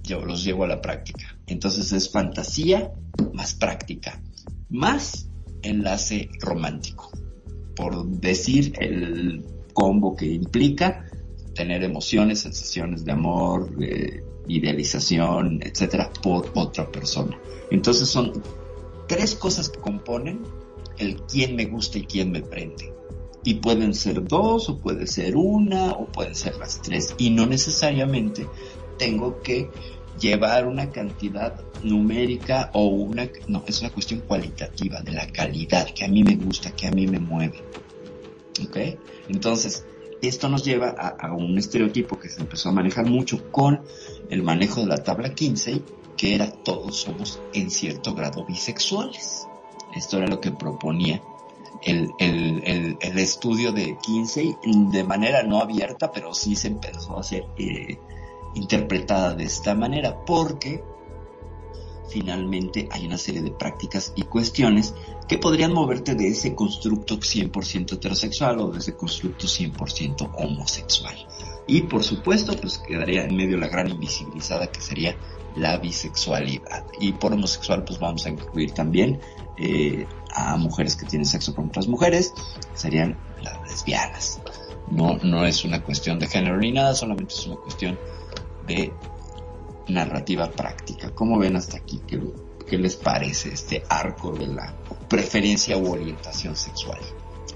[0.02, 1.38] yo los llevo a la práctica.
[1.46, 2.92] Entonces es fantasía
[3.32, 4.20] más práctica,
[4.68, 5.30] más
[5.62, 7.10] enlace romántico.
[7.74, 11.03] Por decir el combo que implica
[11.54, 17.38] tener emociones, sensaciones de amor, de idealización, etcétera, por otra persona.
[17.70, 18.42] Entonces son
[19.06, 20.40] tres cosas que componen
[20.98, 22.92] el quién me gusta y quién me prende.
[23.44, 27.14] Y pueden ser dos, o puede ser una, o pueden ser las tres.
[27.18, 28.46] Y no necesariamente
[28.98, 29.68] tengo que
[30.18, 33.28] llevar una cantidad numérica o una...
[33.48, 36.90] No, es una cuestión cualitativa, de la calidad, que a mí me gusta, que a
[36.90, 37.62] mí me mueve.
[38.66, 38.78] ¿Ok?
[39.28, 39.84] Entonces,
[40.28, 43.82] esto nos lleva a, un estereotipo que se empezó a manejar mucho con
[44.30, 45.82] el manejo de la tabla 15,
[46.16, 49.46] que era todos somos en cierto grado bisexuales.
[49.94, 51.22] Esto era lo que proponía
[51.82, 57.98] el, estudio de Kinsey de manera no abierta, pero sí se empezó a hacer eh,
[58.54, 60.82] interpretada de esta manera, porque
[62.08, 64.94] finalmente hay una serie de prácticas y cuestiones
[65.28, 71.14] que podrían moverte de ese constructo 100% heterosexual o de ese constructo 100% homosexual.
[71.66, 75.16] Y por supuesto, pues quedaría en medio la gran invisibilizada que sería
[75.56, 76.84] la bisexualidad.
[77.00, 79.20] Y por homosexual, pues vamos a incluir también
[79.56, 82.34] eh, a mujeres que tienen sexo con otras mujeres,
[82.74, 84.40] serían las lesbianas.
[84.90, 87.98] No, no es una cuestión de género ni nada, solamente es una cuestión
[88.66, 88.92] de
[89.88, 91.10] narrativa práctica.
[91.14, 92.00] ¿Cómo ven hasta aquí?
[92.06, 92.20] ¿Qué,
[92.66, 94.74] qué les parece este arco de la
[95.08, 97.00] preferencia u orientación sexual?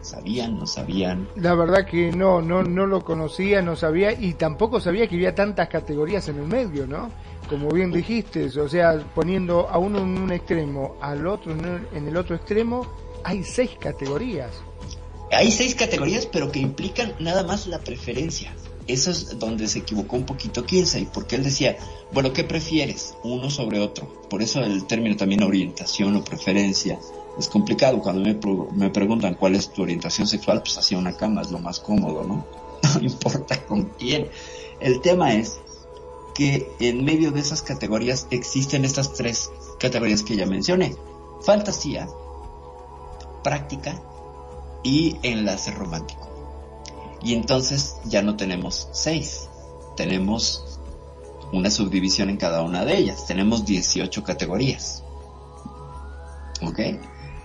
[0.00, 0.58] ¿Sabían?
[0.58, 1.28] ¿No sabían?
[1.36, 5.34] La verdad que no, no, no lo conocía, no sabía y tampoco sabía que había
[5.34, 7.10] tantas categorías en el medio, ¿no?
[7.48, 12.16] Como bien dijiste, o sea, poniendo a uno en un extremo, al otro en el
[12.16, 12.86] otro extremo,
[13.24, 14.50] hay seis categorías.
[15.30, 18.54] Hay seis categorías, pero que implican nada más la preferencia.
[18.88, 21.76] Eso es donde se equivocó un poquito Kinsey, porque él decía,
[22.10, 23.14] bueno, ¿qué prefieres?
[23.22, 24.10] Uno sobre otro.
[24.30, 26.98] Por eso el término también orientación o preferencia
[27.38, 28.00] es complicado.
[28.00, 28.22] Cuando
[28.72, 32.24] me, preguntan cuál es tu orientación sexual, pues hacia una cama es lo más cómodo,
[32.24, 32.46] ¿no?
[32.94, 34.28] No importa con quién.
[34.80, 35.60] El tema es
[36.34, 40.96] que en medio de esas categorías existen estas tres categorías que ya mencioné.
[41.42, 42.08] Fantasía,
[43.44, 44.00] práctica
[44.82, 46.27] y enlace romántico.
[47.22, 49.48] Y entonces ya no tenemos seis,
[49.96, 50.78] tenemos
[51.52, 53.26] una subdivisión en cada una de ellas.
[53.26, 55.02] Tenemos 18 categorías.
[56.62, 56.80] ¿Ok?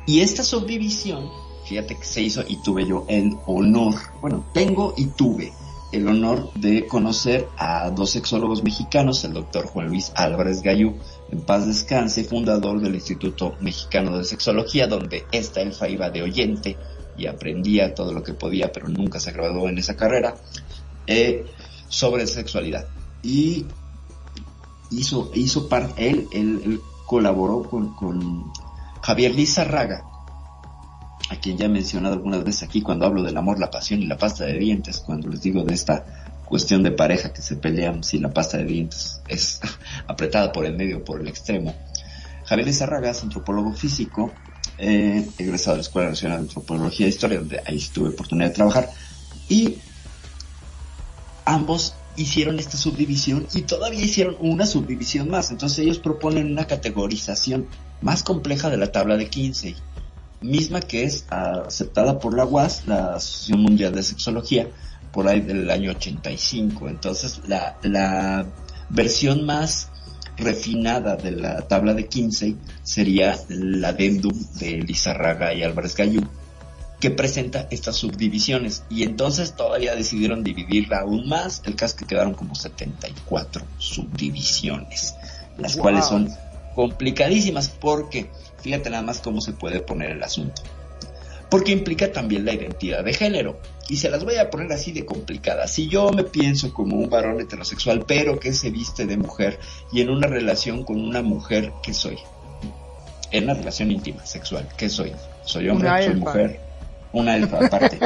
[0.05, 1.29] Y esta subdivisión,
[1.65, 5.53] fíjate que se hizo y tuve yo el honor, bueno, tengo y tuve
[5.93, 10.95] el honor de conocer a dos sexólogos mexicanos, el doctor Juan Luis Álvarez Gayú,
[11.31, 16.77] en paz descanse, fundador del Instituto Mexicano de Sexología, donde esta elfa iba de oyente
[17.17, 20.35] y aprendía todo lo que podía, pero nunca se graduó en esa carrera,
[21.07, 21.45] eh,
[21.87, 22.87] sobre sexualidad.
[23.21, 23.65] Y
[24.91, 28.51] hizo, hizo parte, él, él, colaboró con, con
[29.01, 30.05] Javier Lizarraga,
[31.29, 34.05] a quien ya he mencionado algunas veces aquí cuando hablo del amor, la pasión y
[34.05, 36.05] la pasta de dientes, cuando les digo de esta
[36.45, 39.59] cuestión de pareja que se pelean si la pasta de dientes es
[40.07, 41.75] apretada por el medio o por el extremo.
[42.45, 44.31] Javier Lizarraga es antropólogo físico,
[44.83, 48.55] eh, egresado de la Escuela Nacional de Antropología e Historia, donde ahí tuve oportunidad de
[48.55, 48.89] trabajar,
[49.47, 49.77] y
[51.45, 55.51] ambos hicieron esta subdivisión y todavía hicieron una subdivisión más.
[55.51, 57.67] Entonces ellos proponen una categorización
[58.01, 59.75] más compleja de la tabla de 15,
[60.41, 64.67] misma que es aceptada por la UAS, la Asociación Mundial de Sexología,
[65.13, 66.89] por ahí del año 85.
[66.89, 68.45] Entonces la, la
[68.89, 69.92] versión más
[70.37, 76.21] refinada de la tabla de 15 sería la adendum de Lizarraga y Álvarez Gallú,
[76.99, 82.33] que presenta estas subdivisiones y entonces todavía decidieron dividirla aún más, el caso que quedaron
[82.33, 85.15] como 74 subdivisiones,
[85.57, 86.29] las cuales son
[86.75, 88.29] complicadísimas porque
[88.61, 90.61] fíjate nada más cómo se puede poner el asunto.
[91.49, 93.59] Porque implica también la identidad de género.
[93.89, 95.71] Y se las voy a poner así de complicadas.
[95.71, 99.59] Si yo me pienso como un varón heterosexual, pero que se viste de mujer
[99.91, 102.17] y en una relación con una mujer, ¿qué soy?
[103.31, 105.11] En una relación íntima, sexual, ¿qué soy?
[105.43, 105.89] ¿Soy hombre?
[106.05, 106.59] ¿Soy mujer?
[107.13, 107.99] una elfa aparte.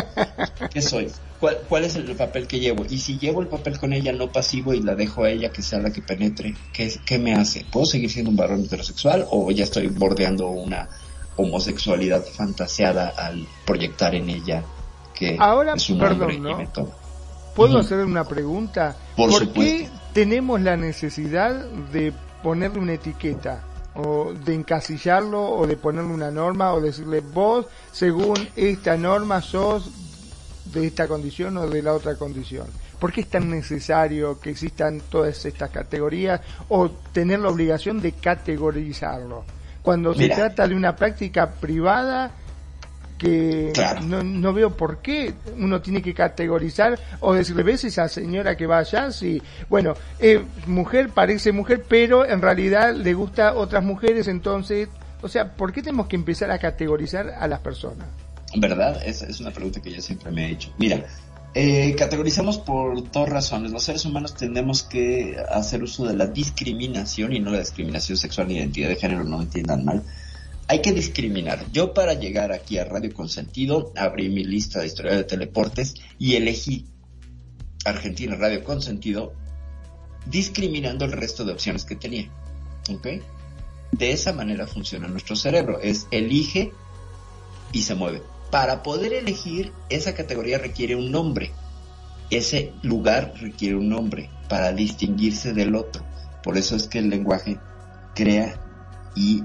[0.71, 1.09] ¿Qué soy?
[1.39, 2.85] ¿Cuál, ¿Cuál es el papel que llevo?
[2.89, 5.61] Y si llevo el papel con ella no pasivo y la dejo a ella que
[5.61, 7.65] sea la que penetre, ¿qué, qué me hace?
[7.71, 10.89] ¿Puedo seguir siendo un varón heterosexual o ya estoy bordeando una
[11.37, 14.63] homosexualidad fantaseada al proyectar en ella
[15.17, 16.57] que Ahora, es un perdón, ¿no?
[17.55, 18.95] ¿Puedo hacer una pregunta?
[19.15, 23.63] Por qué tenemos la necesidad de ponerle una etiqueta?
[23.95, 29.89] O de encasillarlo, o de ponerle una norma, o decirle vos, según esta norma, sos
[30.71, 32.67] de esta condición o de la otra condición.
[32.99, 38.11] ¿Por qué es tan necesario que existan todas estas categorías o tener la obligación de
[38.13, 39.45] categorizarlo?
[39.81, 40.35] Cuando Mira.
[40.35, 42.31] se trata de una práctica privada
[43.17, 44.01] que Claro.
[44.01, 48.65] no, no veo por qué uno tiene que categorizar o decirle, ¿ves esa señora que
[48.67, 49.11] va allá?
[49.11, 54.89] Sí, bueno, eh, mujer parece mujer, pero en realidad le gusta otras mujeres, entonces,
[55.21, 58.07] o sea, ¿por qué tenemos que empezar a categorizar a las personas?
[58.55, 59.01] ¿Verdad?
[59.05, 60.71] Es, es una pregunta que yo siempre me he hecho.
[60.77, 61.03] Mira,
[61.53, 63.71] eh, categorizamos por dos razones.
[63.71, 68.47] Los seres humanos tenemos que hacer uso de la discriminación y no la discriminación sexual
[68.47, 70.03] ni identidad de género, no entiendan mal.
[70.69, 71.65] Hay que discriminar.
[71.71, 76.35] Yo para llegar aquí a Radio Consentido abrí mi lista de historia de teleportes y
[76.35, 76.85] elegí
[77.85, 79.33] Argentina Radio Consentido
[80.25, 82.29] discriminando el resto de opciones que tenía.
[82.89, 83.07] ¿Ok?
[83.93, 85.79] De esa manera funciona nuestro cerebro.
[85.81, 86.73] Es elige
[87.71, 88.21] y se mueve.
[88.51, 91.51] Para poder elegir, esa categoría requiere un nombre.
[92.29, 96.03] Ese lugar requiere un nombre para distinguirse del otro.
[96.43, 97.57] Por eso es que el lenguaje
[98.13, 98.59] crea
[99.15, 99.43] y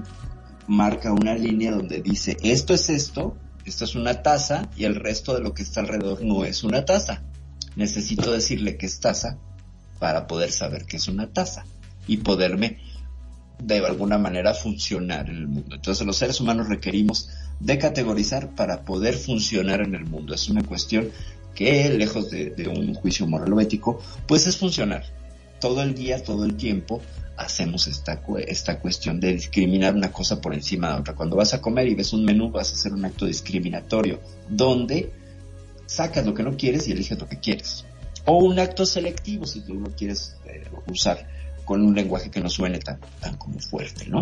[0.67, 5.33] marca una línea donde dice esto es esto, esto es una taza y el resto
[5.33, 7.23] de lo que está alrededor no es una taza.
[7.75, 9.37] Necesito decirle que es taza
[9.99, 11.65] para poder saber que es una taza
[12.07, 12.79] y poderme
[13.59, 15.75] de alguna manera funcionar en el mundo.
[15.75, 20.33] Entonces los seres humanos requerimos de categorizar para poder funcionar en el mundo.
[20.33, 21.09] Es una cuestión
[21.55, 25.05] que, lejos de, de un juicio moral o ético, pues es funcionar.
[25.63, 27.01] Todo el día, todo el tiempo,
[27.37, 31.15] hacemos esta, esta cuestión de discriminar una cosa por encima de otra.
[31.15, 35.13] Cuando vas a comer y ves un menú, vas a hacer un acto discriminatorio, donde
[35.85, 37.85] sacas lo que no quieres y eliges lo que quieres.
[38.25, 41.29] O un acto selectivo, si tú lo quieres eh, usar
[41.63, 44.19] con un lenguaje que no suene tan, tan como fuerte, ¿no?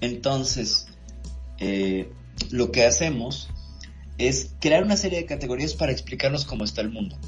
[0.00, 0.86] Entonces,
[1.58, 2.10] eh,
[2.50, 3.50] lo que hacemos
[4.16, 7.18] es crear una serie de categorías para explicarnos cómo está el mundo.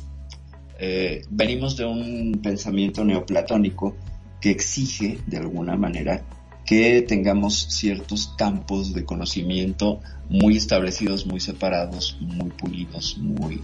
[0.79, 3.97] Eh, venimos de un pensamiento neoplatónico
[4.41, 6.25] que exige, de alguna manera,
[6.67, 13.61] que tengamos ciertos campos de conocimiento muy establecidos, muy separados, muy pulidos, muy,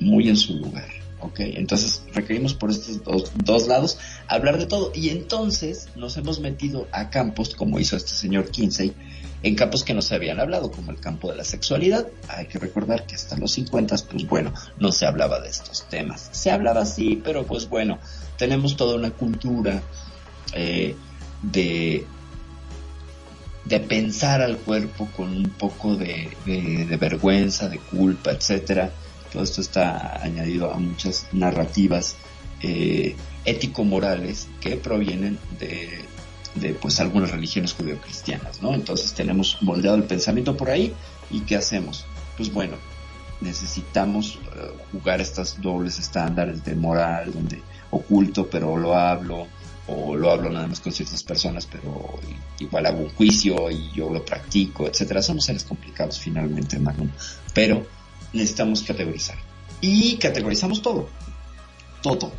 [0.00, 0.88] muy en su lugar.
[1.20, 1.40] ¿ok?
[1.40, 3.98] Entonces requerimos por estos dos, dos lados
[4.28, 8.92] hablar de todo y entonces nos hemos metido a campos como hizo este señor Kinsey
[9.42, 12.58] en campos que no se habían hablado como el campo de la sexualidad hay que
[12.58, 16.82] recordar que hasta los 50 pues bueno no se hablaba de estos temas se hablaba
[16.82, 17.98] así pero pues bueno
[18.36, 19.82] tenemos toda una cultura
[20.54, 20.94] eh,
[21.42, 22.06] de,
[23.64, 28.90] de pensar al cuerpo con un poco de, vergüenza, de culpa, etcétera.
[29.32, 32.16] Todo esto está añadido a muchas narrativas
[32.62, 33.14] eh,
[33.44, 36.07] ético-morales que provienen de,
[36.60, 38.74] de pues algunas religiones judeocristianas, ¿no?
[38.74, 40.94] Entonces tenemos moldeado el pensamiento por ahí
[41.30, 42.04] y ¿qué hacemos?
[42.36, 42.76] Pues bueno,
[43.40, 49.46] necesitamos eh, jugar estas dobles estándares de moral donde oculto pero lo hablo
[49.86, 52.18] o lo hablo nada más con ciertas personas pero
[52.58, 55.22] igual hago un juicio y yo lo practico, etcétera.
[55.22, 57.10] Somos seres complicados finalmente, Magnum,
[57.54, 57.86] pero
[58.32, 59.36] necesitamos categorizar
[59.80, 61.08] y categorizamos todo,
[62.02, 62.32] todo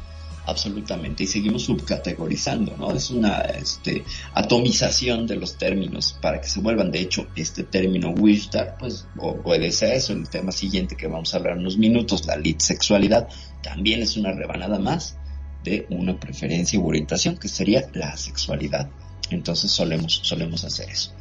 [0.50, 2.92] absolutamente y seguimos subcategorizando, ¿no?
[2.92, 8.12] Es una este, atomización de los términos para que se vuelvan, de hecho, este término
[8.12, 12.26] Wishdar, pues obedece a eso, el tema siguiente que vamos a hablar en unos minutos,
[12.26, 13.28] la lit sexualidad,
[13.62, 15.18] también es una rebanada más
[15.64, 18.90] de una preferencia u orientación que sería la sexualidad.
[19.30, 21.14] Entonces solemos, solemos hacer eso.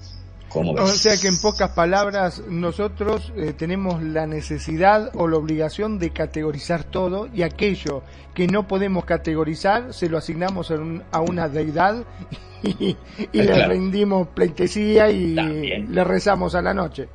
[0.61, 6.11] O sea que en pocas palabras nosotros eh, tenemos la necesidad o la obligación de
[6.11, 8.03] categorizar todo y aquello
[8.35, 12.05] que no podemos categorizar se lo asignamos a, una deidad
[12.63, 12.97] y,
[13.33, 17.09] le rendimos pleitesía y le rezamos a la noche.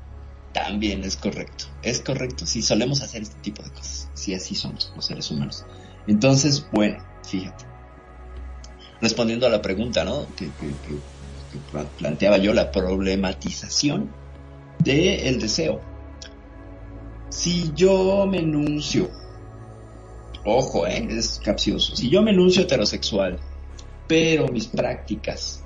[0.54, 4.94] También es correcto, es correcto, sí, solemos hacer este tipo de cosas, sí, así somos
[4.96, 5.66] los seres humanos.
[6.06, 7.66] Entonces, bueno, fíjate,
[9.02, 10.28] respondiendo a la pregunta, ¿no?
[10.36, 10.50] que,
[12.00, 14.10] planteaba yo, la problematización
[14.80, 15.82] del deseo.
[17.30, 19.10] Si yo me enuncio,
[20.46, 21.08] ojo, ¿eh?
[21.10, 23.40] es capcioso, si yo me enuncio heterosexual,
[24.08, 25.64] pero mis prácticas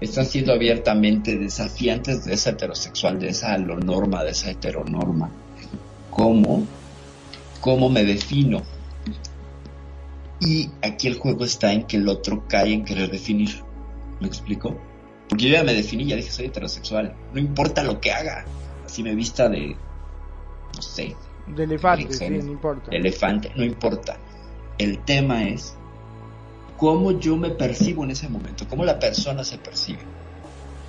[0.00, 5.30] están siendo abiertamente desafiantes de esa heterosexual, de esa norma, de esa heteronorma,
[6.10, 6.66] ¿cómo?
[7.60, 8.62] ¿Cómo me defino?
[10.40, 13.62] Y aquí el juego está en que el otro cae en querer definir.
[14.20, 14.80] ¿Me explico?
[15.30, 17.14] Porque yo ya me definí, ya dije soy heterosexual.
[17.32, 18.44] No importa lo que haga.
[18.84, 19.76] Así me vista de.
[20.74, 21.16] No sé.
[21.46, 22.90] De elefante, sí, no importa.
[22.90, 24.18] De elefante, no importa.
[24.76, 25.76] El tema es
[26.76, 30.00] cómo yo me percibo en ese momento, cómo la persona se percibe.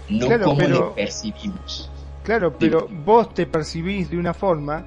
[0.09, 1.89] No cómo le percibimos.
[2.23, 4.85] Claro, pero vos te percibís de una forma,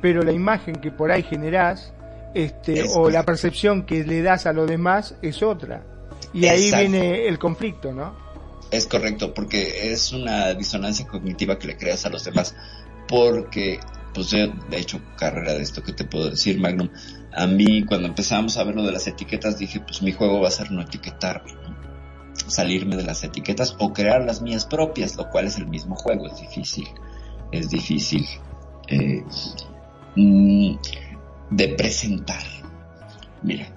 [0.00, 1.92] pero la imagen que por ahí generás,
[2.34, 5.84] este, o la percepción que le das a lo demás es otra.
[6.32, 8.29] Y ahí viene el conflicto, ¿no?
[8.70, 12.54] Es correcto, porque es una disonancia cognitiva que le creas a los demás.
[13.08, 13.80] Porque,
[14.14, 16.88] pues yo, de hecho, carrera de esto que te puedo decir, Magnum,
[17.32, 20.48] a mí cuando empezamos a ver lo de las etiquetas dije, pues mi juego va
[20.48, 21.54] a ser no etiquetarme,
[22.46, 26.26] salirme de las etiquetas o crear las mías propias, lo cual es el mismo juego,
[26.26, 26.88] es difícil,
[27.50, 28.26] es difícil
[28.88, 29.24] eh,
[30.16, 30.74] mm,
[31.50, 32.42] de presentar.
[33.42, 33.72] Mira,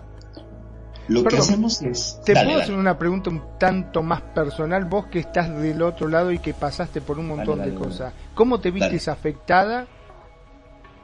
[1.08, 2.20] lo que hacemos es...
[2.26, 4.86] ¿Te puedo hacer una pregunta un tanto más personal?
[4.86, 8.14] Vos que estás del otro lado y que pasaste por un montón de cosas.
[8.34, 9.88] ¿Cómo te viste afectada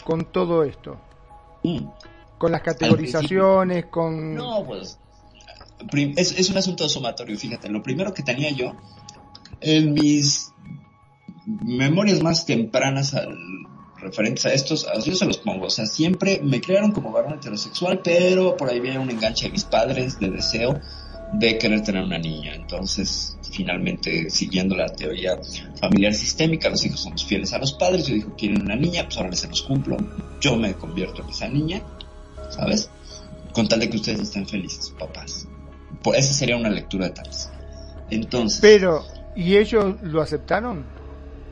[0.03, 0.99] con todo esto?
[1.63, 1.85] Mm.
[2.37, 4.35] Con las categorizaciones, con...
[4.35, 4.97] No, pues...
[6.17, 7.69] Es, es un asunto sumatorio, fíjate.
[7.69, 8.73] Lo primero que tenía yo
[9.61, 10.51] en mis
[11.45, 13.37] memorias más tempranas al
[14.01, 18.01] referentes a estos, yo se los pongo, o sea, siempre me crearon como varón heterosexual,
[18.03, 20.79] pero por ahí viene un enganche de mis padres de deseo
[21.33, 22.55] de querer tener una niña.
[22.55, 25.37] Entonces, finalmente, siguiendo la teoría
[25.79, 29.17] familiar sistémica, los hijos somos fieles a los padres, yo digo, quieren una niña, pues
[29.17, 29.97] ahora se los cumplo,
[30.41, 31.81] yo me convierto en esa niña,
[32.49, 32.89] ¿sabes?
[33.53, 35.47] Con tal de que ustedes estén felices, papás.
[36.03, 37.49] Pues esa sería una lectura de tales.
[38.09, 38.59] Entonces...
[38.61, 40.98] Pero, ¿y ellos lo aceptaron?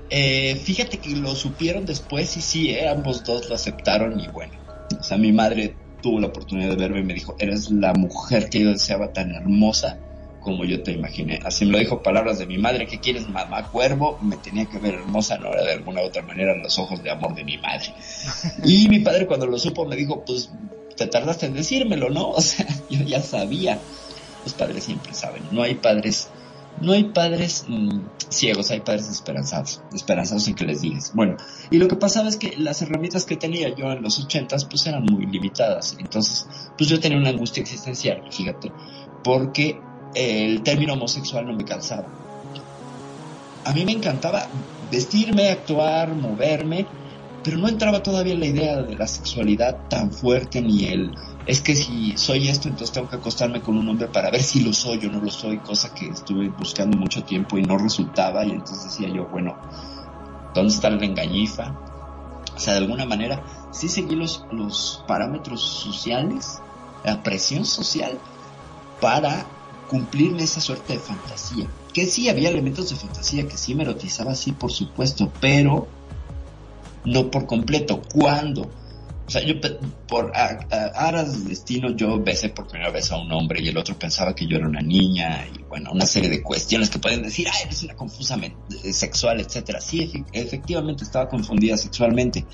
[0.09, 4.53] Eh, fíjate que lo supieron después y sí, eh, ambos dos lo aceptaron y bueno,
[4.97, 8.49] o sea, mi madre tuvo la oportunidad de verme y me dijo, eres la mujer
[8.49, 9.99] que yo deseaba tan hermosa
[10.39, 11.39] como yo te imaginé.
[11.43, 14.17] Así me lo dijo palabras de mi madre, ¿qué quieres mamá cuervo?
[14.21, 17.35] Me tenía que ver hermosa, no era de alguna otra manera los ojos de amor
[17.35, 17.93] de mi madre.
[18.63, 20.49] Y mi padre cuando lo supo me dijo, pues
[20.95, 22.29] te tardaste en decírmelo, ¿no?
[22.37, 23.77] O sea, yo ya sabía.
[24.45, 26.29] Los padres siempre saben, no hay padres
[26.81, 27.99] no hay padres mm,
[28.29, 31.11] ciegos, hay padres esperanzados, esperanzados en que les digas.
[31.13, 31.37] Bueno,
[31.71, 34.85] y lo que pasaba es que las herramientas que tenía yo en los ochentas pues
[34.85, 35.95] eran muy limitadas.
[35.99, 36.47] Entonces,
[36.77, 38.71] pues yo tenía una angustia existencial, fíjate,
[39.23, 39.79] porque
[40.15, 42.07] el término homosexual no me calzaba.
[43.65, 44.47] A mí me encantaba
[44.91, 46.85] vestirme, actuar, moverme,
[47.43, 51.11] pero no entraba todavía la idea de la sexualidad tan fuerte ni el
[51.47, 54.59] es que si soy esto, entonces tengo que acostarme con un hombre para ver si
[54.59, 58.45] lo soy o no lo soy, cosa que estuve buscando mucho tiempo y no resultaba,
[58.45, 59.57] y entonces decía yo, bueno,
[60.53, 61.73] ¿dónde está la engañifa?
[62.53, 66.59] O sea, de alguna manera, sí seguí los, los parámetros sociales,
[67.05, 68.19] la presión social,
[68.99, 69.45] para
[69.87, 71.67] cumplirme esa suerte de fantasía.
[71.93, 75.87] Que sí, había elementos de fantasía, que sí me erotizaba, sí, por supuesto, pero
[77.05, 78.01] no por completo.
[78.13, 78.69] ¿Cuándo?
[79.27, 79.55] O sea, yo
[80.07, 83.99] por aras del destino yo besé por primera vez a un hombre y el otro
[83.99, 87.45] pensaba que yo era una niña y bueno, una serie de cuestiones que pueden decir,
[87.51, 88.39] ay, eres una confusa
[88.83, 89.81] eh, sexual, etcétera.
[89.81, 92.45] Sí, efectivamente estaba confundida sexualmente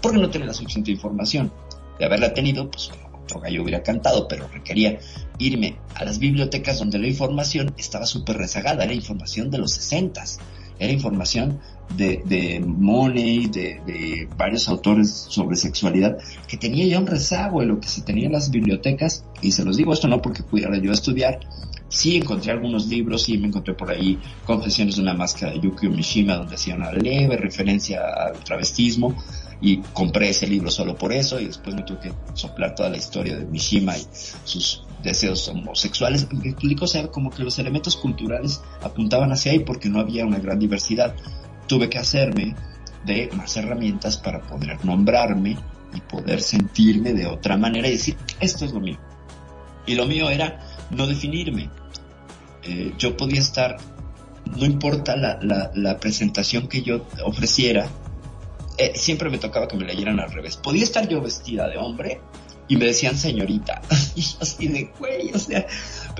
[0.00, 1.52] porque no tenía la suficiente información.
[1.98, 2.90] De haberla tenido, pues
[3.24, 5.00] otro gallo hubiera cantado, pero requería
[5.38, 10.38] irme a las bibliotecas donde la información estaba súper rezagada, era información de los sesentas,
[10.78, 11.60] era información
[11.96, 17.80] de, de Money, de, varios autores sobre sexualidad, que tenía ya un rezago en lo
[17.80, 20.92] que se tenía en las bibliotecas, y se los digo esto no porque pudiera yo
[20.92, 21.40] estudiar,
[21.88, 25.90] sí encontré algunos libros, sí me encontré por ahí Confesiones de una máscara de Yukio
[25.90, 29.16] Mishima, donde hacía una leve referencia al travestismo,
[29.62, 32.96] y compré ese libro solo por eso, y después me tuve que soplar toda la
[32.96, 34.02] historia de Mishima y
[34.44, 36.26] sus deseos homosexuales.
[36.44, 40.58] Explico, o como que los elementos culturales apuntaban hacia ahí porque no había una gran
[40.58, 41.14] diversidad
[41.70, 42.56] tuve que hacerme
[43.04, 45.56] de más herramientas para poder nombrarme
[45.94, 48.98] y poder sentirme de otra manera y decir, esto es lo mío.
[49.86, 51.70] Y lo mío era no definirme.
[52.64, 53.76] Eh, yo podía estar,
[54.46, 55.38] no importa la,
[55.72, 57.86] la, presentación que yo ofreciera,
[58.76, 60.56] eh, siempre me tocaba que me leyeran al revés.
[60.56, 62.20] Podía estar yo vestida de hombre
[62.66, 63.80] y me decían señorita.
[64.16, 65.64] y así de güey, o sea,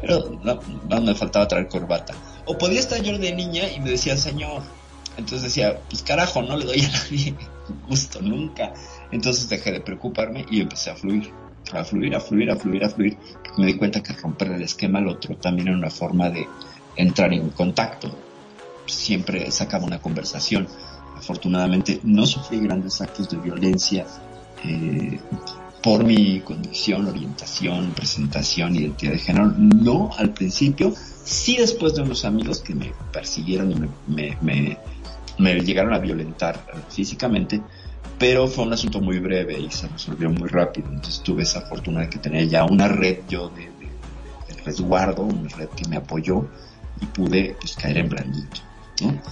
[0.01, 0.41] pero
[0.89, 2.15] no me faltaba traer corbata.
[2.47, 4.63] O podía estar yo de niña y me decían señor.
[5.17, 7.35] Entonces decía, pues carajo, no le doy a nadie
[7.89, 8.73] gusto nunca.
[9.11, 11.31] Entonces dejé de preocuparme y empecé a fluir,
[11.73, 13.17] a fluir, a fluir, a fluir, a fluir.
[13.59, 16.47] Me di cuenta que romper el esquema al otro también era una forma de
[16.97, 18.17] entrar en contacto.
[18.87, 20.67] Siempre sacaba una conversación.
[21.17, 24.07] Afortunadamente no sufrí grandes actos de violencia
[24.65, 25.21] eh,
[25.83, 29.47] por mi condición, orientación, presentación, identidad de género.
[29.57, 30.95] No al principio,
[31.25, 34.79] sí después de unos amigos que me persiguieron y me,
[35.41, 37.61] llegaron a violentar físicamente,
[38.19, 40.89] pero fue un asunto muy breve y se resolvió muy rápido.
[40.89, 43.71] Entonces tuve esa fortuna de que tenía ya una red yo de,
[44.65, 46.47] resguardo, una red que me apoyó
[47.01, 48.61] y pude pues, caer en blandito.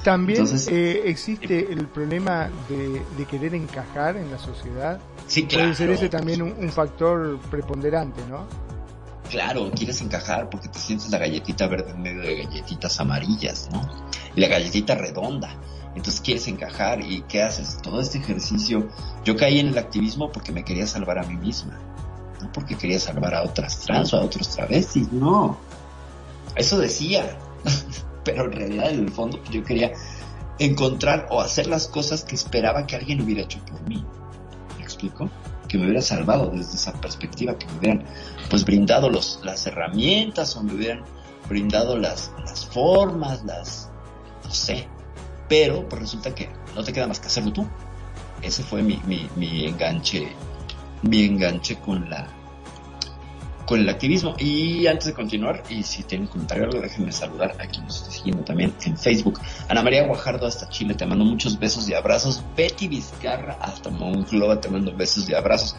[0.03, 4.99] También eh, existe el problema de, querer encajar en la sociedad.
[5.27, 5.65] Sí, claro.
[5.65, 8.47] Puede ser ese también un, factor preponderante, ¿no?
[9.29, 13.87] Claro, quieres encajar porque te sientes la galletita verde en medio de galletitas amarillas, ¿no?
[14.35, 15.55] Y la galletita redonda
[15.95, 17.79] entonces quieres encajar y ¿qué haces?
[17.83, 18.89] Todo este ejercicio,
[19.25, 21.79] yo caí en el activismo porque me quería salvar a mí misma,
[22.41, 25.59] no porque quería salvar a otras trans o a otros travestis, no.
[26.57, 27.39] Eso decía,
[28.25, 29.93] pero en realidad en el fondo yo quería
[30.59, 34.05] encontrar o hacer las cosas que esperaba que alguien hubiera hecho por mí.
[34.77, 35.31] ¿Me explico?
[35.69, 38.05] Que me hubiera salvado desde esa perspectiva, que me hubieran
[38.51, 41.05] pues brindado los, las herramientas o me hubieran
[41.49, 43.91] brindado las, las formas, las,
[44.45, 44.89] no sé,
[45.49, 47.67] pero pues resulta que no te queda más que hacerlo tú.
[48.43, 50.29] Ese fue mi, mi, mi enganche,
[51.03, 52.29] mi enganche con la
[53.69, 54.35] con el activismo.
[54.39, 58.11] Y antes de continuar, y si tienen comentario algo, déjenme saludar a quien nos está
[58.11, 59.39] siguiendo también en Facebook.
[59.69, 62.43] Ana María Guajardo hasta Chile, te mando muchos besos y abrazos.
[62.57, 65.77] Betty Vizcarra hasta Monclova, te mando besos y abrazos.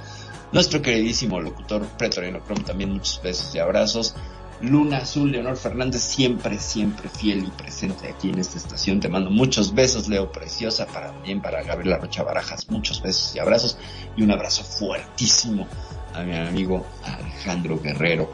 [0.51, 4.15] Nuestro queridísimo locutor Pretoriano Chrome, también muchos besos y abrazos.
[4.62, 8.99] Luna Azul, Leonor Fernández, siempre, siempre fiel y presente aquí en esta estación.
[8.99, 13.39] Te mando muchos besos, Leo Preciosa, para bien para Gabriela Rocha Barajas, muchos besos y
[13.39, 13.78] abrazos.
[14.18, 15.68] Y un abrazo fuertísimo
[16.14, 18.32] a mi amigo Alejandro Guerrero.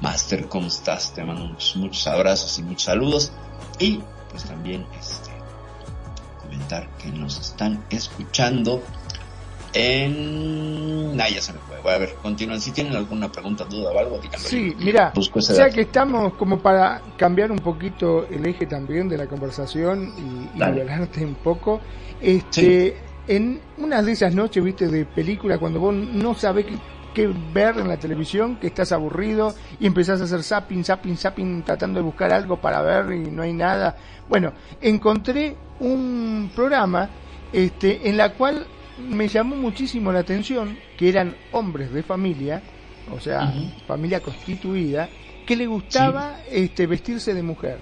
[0.00, 1.14] Master, ¿cómo estás?
[1.14, 3.32] Te mando muchos, muchos abrazos y muchos saludos.
[3.78, 4.00] Y
[4.30, 5.30] pues también este
[6.40, 8.82] comentar que nos están escuchando
[9.76, 11.20] en...
[11.20, 11.80] Ah, ya se me fue.
[11.82, 12.60] Voy a ver, continúen.
[12.60, 14.48] Si tienen alguna pregunta, duda o algo, díganlo.
[14.48, 19.16] Sí, mira, o sea que estamos como para cambiar un poquito el eje también de
[19.16, 21.80] la conversación y, y un poco.
[22.20, 22.96] Este,
[23.28, 26.66] En unas de esas noches, viste, de película, cuando vos no sabés
[27.12, 31.62] qué, ver en la televisión, que estás aburrido y empezás a hacer zapping, zapping, zapping,
[31.62, 33.96] tratando de buscar algo para ver y no hay nada.
[34.28, 37.08] Bueno, encontré un programa
[37.52, 38.66] este, en la cual
[38.98, 42.62] me llamó muchísimo la atención que eran hombres de familia,
[43.12, 43.52] o sea,
[43.86, 45.08] familia constituida,
[45.46, 47.78] que le gustaba este, vestirse de mujer.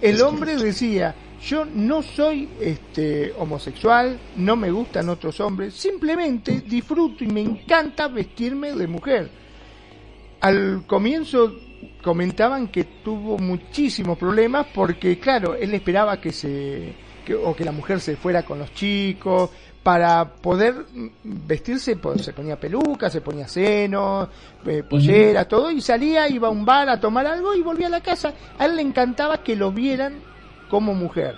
[0.00, 7.24] El hombre decía, yo no soy este, homosexual, no me gustan otros hombres, simplemente disfruto
[7.24, 9.30] y me encanta vestirme de mujer.
[10.40, 11.54] Al comienzo
[12.02, 16.94] comentaban que tuvo muchísimos problemas porque, claro, él esperaba que se
[17.24, 19.50] que, o que la mujer se fuera con los chicos,
[19.84, 20.86] para poder
[21.22, 24.30] vestirse, pues, se ponía peluca, se ponía seno,
[24.64, 27.90] eh, pollera, todo, y salía, iba a un bar a tomar algo y volvía a
[27.90, 28.32] la casa.
[28.58, 30.14] A él le encantaba que lo vieran
[30.70, 31.36] como mujer.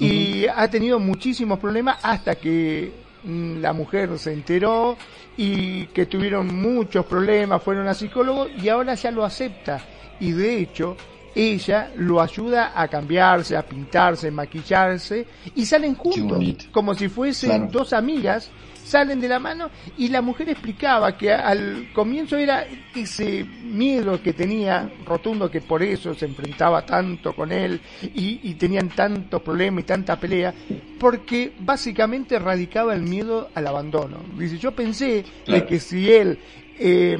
[0.00, 2.92] Y ha tenido muchísimos problemas hasta que
[3.22, 4.96] mm, la mujer se enteró
[5.36, 9.80] y que tuvieron muchos problemas, fueron a psicólogo y ahora ya lo acepta.
[10.18, 10.96] Y de hecho,
[11.34, 17.70] ella lo ayuda a cambiarse, a pintarse, a maquillarse y salen juntos, como si fuesen
[17.70, 18.50] dos amigas,
[18.84, 24.32] salen de la mano y la mujer explicaba que al comienzo era ese miedo que
[24.32, 29.86] tenía rotundo que por eso se enfrentaba tanto con él y, tenían tantos problemas y
[29.86, 30.54] tanta pelea,
[31.00, 34.18] porque básicamente radicaba el miedo al abandono.
[34.38, 36.38] Dice, yo pensé de que si él
[36.78, 37.18] eh,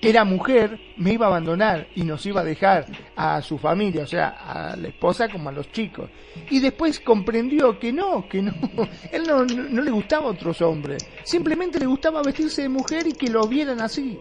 [0.00, 2.86] era mujer, me iba a abandonar y nos iba a dejar
[3.16, 6.08] a su familia, o sea, a la esposa como a los chicos.
[6.50, 8.52] Y después comprendió que no, que no,
[9.12, 13.12] él no, no, le gustaba a otros hombres, simplemente le gustaba vestirse de mujer y
[13.12, 14.18] que lo vieran así.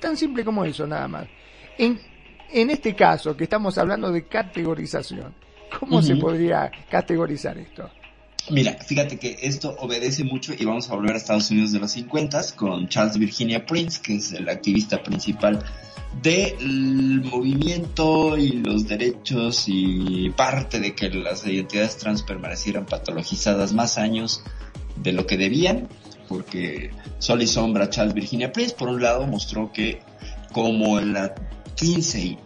[0.00, 1.26] Tan simple como eso, nada más.
[1.76, 1.98] En,
[2.50, 5.34] en este caso, que estamos hablando de categorización,
[5.78, 7.90] ¿cómo se podría categorizar esto?
[8.50, 11.92] Mira, fíjate que esto obedece mucho y vamos a volver a Estados Unidos de los
[11.92, 15.64] 50 con Charles Virginia Prince, que es el activista principal
[16.22, 23.98] del movimiento y los derechos y parte de que las identidades trans permanecieran patologizadas más
[23.98, 24.42] años
[24.96, 25.88] de lo que debían,
[26.26, 30.00] porque Sol y Sombra Charles Virginia Prince, por un lado, mostró que
[30.52, 31.34] como en la
[31.76, 32.38] 15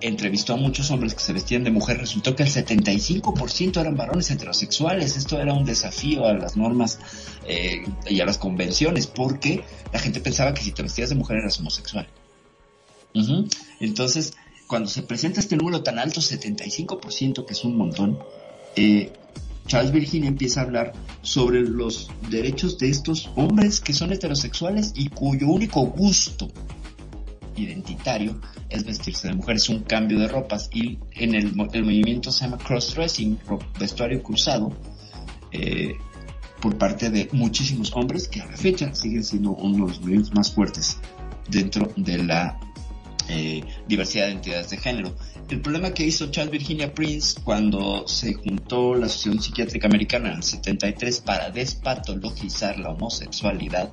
[0.00, 4.30] entrevistó a muchos hombres que se vestían de mujer, resultó que el 75% eran varones
[4.30, 5.16] heterosexuales.
[5.16, 6.98] Esto era un desafío a las normas
[7.46, 11.38] eh, y a las convenciones, porque la gente pensaba que si te vestías de mujer
[11.38, 12.08] eras homosexual.
[13.80, 14.34] Entonces,
[14.66, 18.18] cuando se presenta este número tan alto, 75%, que es un montón,
[18.74, 19.12] eh,
[19.66, 20.92] Charles Virginia empieza a hablar
[21.22, 26.48] sobre los derechos de estos hombres que son heterosexuales y cuyo único gusto
[27.56, 32.44] identitario es vestirse de mujer, es un cambio de ropas y en el, movimiento se
[32.44, 33.38] llama cross-dressing,
[33.78, 34.72] vestuario cruzado,
[35.52, 35.96] eh,
[36.60, 40.34] por parte de muchísimos hombres que a la fecha siguen siendo uno de los movimientos
[40.34, 40.98] más fuertes
[41.48, 42.58] dentro de la
[43.28, 45.16] eh, diversidad de identidades de género.
[45.48, 50.36] El problema que hizo Charles Virginia Prince cuando se juntó la Asociación Psiquiátrica Americana en
[50.36, 53.92] el 73 para despatologizar la homosexualidad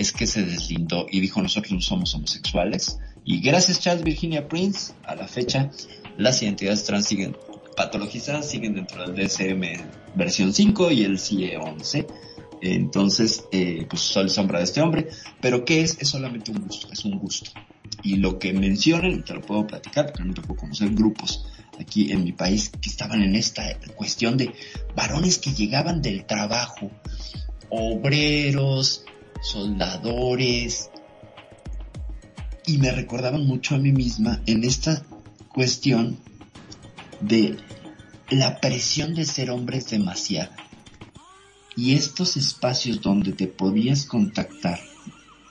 [0.00, 2.98] es que se deslindó y dijo nosotros no somos homosexuales.
[3.22, 5.70] Y gracias Charles Virginia Prince, a la fecha,
[6.16, 7.36] las identidades trans siguen
[7.76, 9.60] patologizadas, siguen dentro del DSM
[10.14, 12.06] versión 5 y el CIE 11.
[12.62, 15.08] Entonces, eh, pues sol sombra de este hombre.
[15.42, 15.98] Pero ¿qué es?
[16.00, 17.50] Es solamente un gusto, es un gusto.
[18.02, 21.44] Y lo que mencionan, te lo puedo platicar, porque no te puedo conocer grupos
[21.78, 24.54] aquí en mi país que estaban en esta cuestión de
[24.96, 26.90] varones que llegaban del trabajo,
[27.68, 29.04] obreros,
[29.40, 30.90] soldadores,
[32.66, 35.02] y me recordaban mucho a mí misma en esta
[35.52, 36.18] cuestión
[37.20, 37.56] de
[38.30, 40.52] la presión de ser hombres demasiado.
[41.76, 44.78] Y estos espacios donde te podías contactar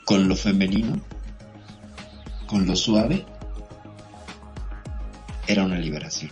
[0.06, 1.02] con lo femenino,
[2.48, 3.26] con lo suave,
[5.48, 6.32] era una liberación.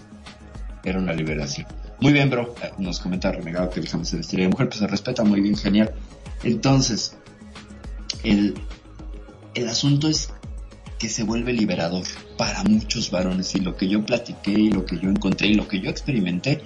[0.84, 1.68] Era una liberación.
[2.00, 2.54] Muy bien, bro.
[2.78, 5.94] Nos comenta Renegado que el se vestiría de mujer, pues se respeta muy bien, genial.
[6.44, 7.18] Entonces,
[8.32, 8.56] el,
[9.54, 10.30] el asunto es
[11.00, 12.04] que se vuelve liberador
[12.38, 15.68] para muchos varones y lo que yo platiqué y lo que yo encontré y lo
[15.68, 16.62] que yo experimenté,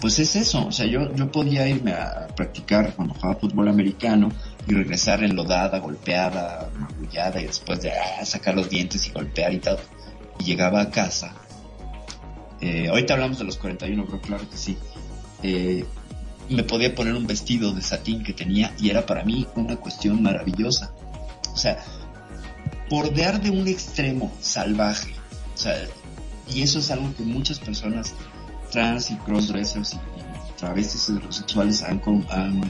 [0.00, 4.30] pues es eso, o sea, yo, yo podía irme a practicar cuando jugaba fútbol americano
[4.66, 9.58] y regresar enlodada, golpeada, magullada y después de ah, sacar los dientes y golpear y
[9.58, 9.78] tal,
[10.40, 11.34] y llegaba a casa.
[12.60, 14.76] Eh, ahorita hablamos de los 41, bro, claro que sí.
[15.44, 15.84] Eh,
[16.52, 20.22] me podía poner un vestido de satín que tenía y era para mí una cuestión
[20.22, 20.92] maravillosa.
[21.52, 21.78] O sea,
[22.88, 25.14] bordear de un extremo salvaje.
[25.54, 25.74] O sea,
[26.52, 28.14] y eso es algo que muchas personas
[28.70, 32.00] trans y crossdressers y, y travestis heterosexuales han,
[32.30, 32.60] han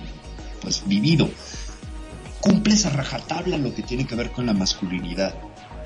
[0.60, 1.28] pues vivido.
[2.40, 5.34] Cumples a rajatabla lo que tiene que ver con la masculinidad.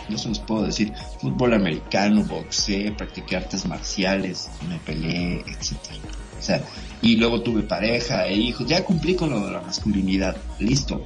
[0.08, 5.98] Yo se los puedo decir, fútbol americano, boxeo, practiqué artes marciales, me peleé, etcétera.
[6.38, 6.62] O sea,
[7.02, 11.04] y luego tuve pareja e hijos, ya cumplí con lo de la masculinidad, listo.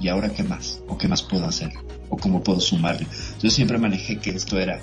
[0.00, 0.80] ¿Y ahora qué más?
[0.88, 1.72] ¿O qué más puedo hacer?
[2.08, 3.06] ¿O cómo puedo sumarle?
[3.42, 4.80] Yo siempre manejé que esto era,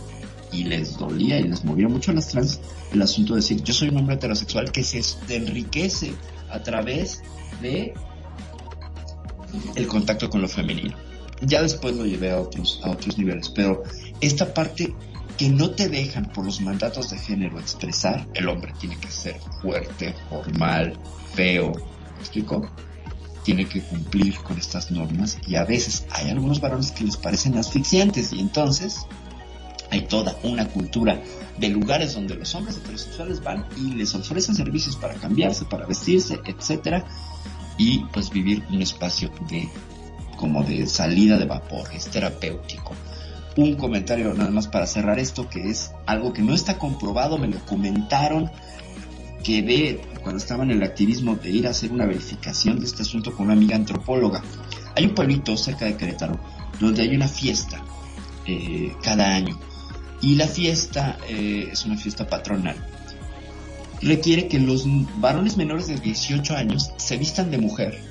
[0.54, 2.60] y les dolía y les movía mucho a las trans,
[2.94, 6.14] el asunto de decir, yo soy un hombre heterosexual que se enriquece
[6.50, 7.24] a través
[7.62, 7.94] de
[9.76, 10.96] el contacto con lo femenino.
[11.42, 13.84] Ya después lo llevé a otros, a otros niveles, pero
[14.22, 14.94] esta parte
[15.44, 19.42] que no te dejan por los mandatos de género expresar, el hombre tiene que ser
[19.62, 20.98] fuerte, formal,
[21.34, 22.66] feo, ¿me explico?
[23.44, 27.58] Tiene que cumplir con estas normas y a veces hay algunos varones que les parecen
[27.58, 29.06] asfixiantes y entonces
[29.92, 31.22] hay toda una cultura
[31.58, 36.40] de lugares donde los hombres heterosexuales van y les ofrecen servicios para cambiarse, para vestirse,
[36.46, 37.04] etcétera,
[37.78, 39.68] y pues vivir un espacio de
[40.38, 42.94] como de salida de vapor, es terapéutico.
[43.56, 47.48] Un comentario nada más para cerrar esto, que es algo que no está comprobado, me
[47.48, 48.50] lo comentaron,
[49.44, 53.04] que de cuando estaba en el activismo de ir a hacer una verificación de este
[53.04, 54.42] asunto con una amiga antropóloga.
[54.96, 56.40] Hay un pueblito cerca de Querétaro
[56.80, 57.84] donde hay una fiesta
[58.48, 59.60] eh, cada año
[60.22, 62.78] y la fiesta eh, es una fiesta patronal.
[64.02, 64.86] Requiere que los
[65.18, 68.02] varones menores de 18 años se vistan de mujer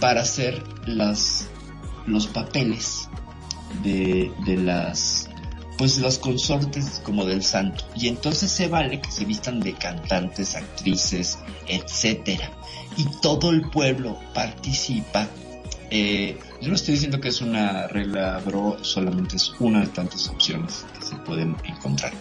[0.00, 1.48] para hacer las,
[2.06, 3.08] los papeles
[3.82, 5.28] de, las
[5.78, 7.84] pues las consortes como del santo.
[7.94, 12.50] Y entonces se vale que se vistan de cantantes, actrices, etcétera.
[12.96, 15.28] Y todo el pueblo participa.
[15.90, 20.28] Eh, yo no estoy diciendo que es una regla, bro, solamente es una de tantas
[20.28, 22.12] opciones que se pueden encontrar.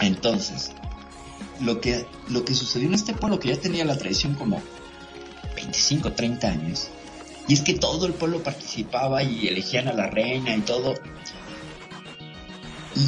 [0.00, 0.72] Entonces,
[1.60, 4.60] lo que, lo que sucedió en este pueblo, que ya tenía la tradición como
[5.54, 6.88] 25, 30 años,
[7.46, 10.94] y es que todo el pueblo participaba y elegían a la reina y todo.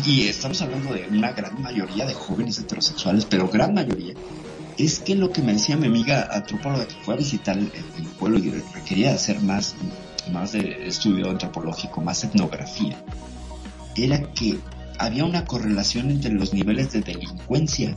[0.05, 4.14] Y, estamos hablando de una gran mayoría de jóvenes heterosexuales, pero gran mayoría
[4.78, 7.70] es que lo que me decía mi amiga antropóloga que fue a visitar el,
[8.18, 9.74] pueblo y requería hacer más,
[10.32, 13.03] más de estudio antropológico, más etnografía,
[13.97, 14.59] era que
[14.99, 17.95] había una correlación entre los niveles de delincuencia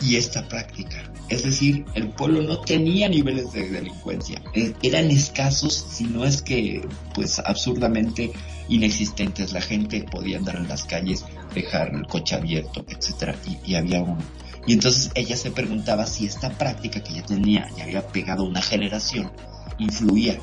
[0.00, 1.13] y esta práctica.
[1.28, 6.42] Es decir, el pueblo no tenía niveles de delincuencia, e, eran escasos, si no es
[6.42, 8.32] que, pues, absurdamente
[8.68, 9.52] inexistentes.
[9.52, 14.18] La gente podía andar en las calles, dejar el coche abierto, etcétera, y, había un,
[14.66, 18.62] y entonces ella se preguntaba si esta práctica que ya tenía, ya había pegado una
[18.62, 19.30] generación,
[19.78, 20.38] influía.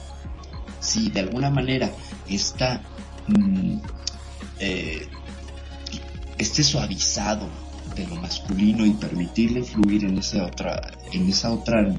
[0.79, 1.91] Si de alguna manera
[2.27, 2.81] está
[3.27, 3.77] mm,
[4.59, 5.07] eh,
[6.37, 7.47] este suavizado
[7.95, 11.93] de lo masculino y permitirle fluir en esa otra, en esa otra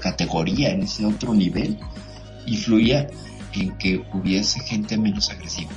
[0.00, 1.78] categoría, en ese otro nivel,
[2.46, 3.08] influía
[3.52, 5.70] en que hubiese gente menos agresiva.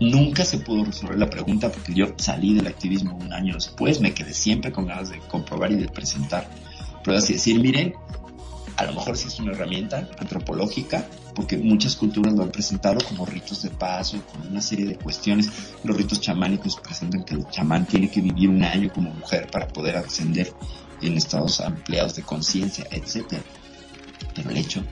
[0.00, 4.12] Nunca se pudo resolver la pregunta porque yo salí del activismo un año después, me
[4.12, 6.48] quedé siempre con ganas de comprobar y de presentar
[7.02, 7.94] pruebas y decir, miren,
[8.76, 13.26] a lo mejor sí es una herramienta antropológica, porque muchas culturas lo han presentado como
[13.26, 15.48] ritos de paso, como una serie de cuestiones.
[15.84, 19.68] Los ritos chamánicos presentan que el chamán tiene que vivir un año como mujer para
[19.68, 20.52] poder ascender
[21.02, 23.40] en estados ampliados de conciencia, etc.
[24.34, 24.82] Pero el hecho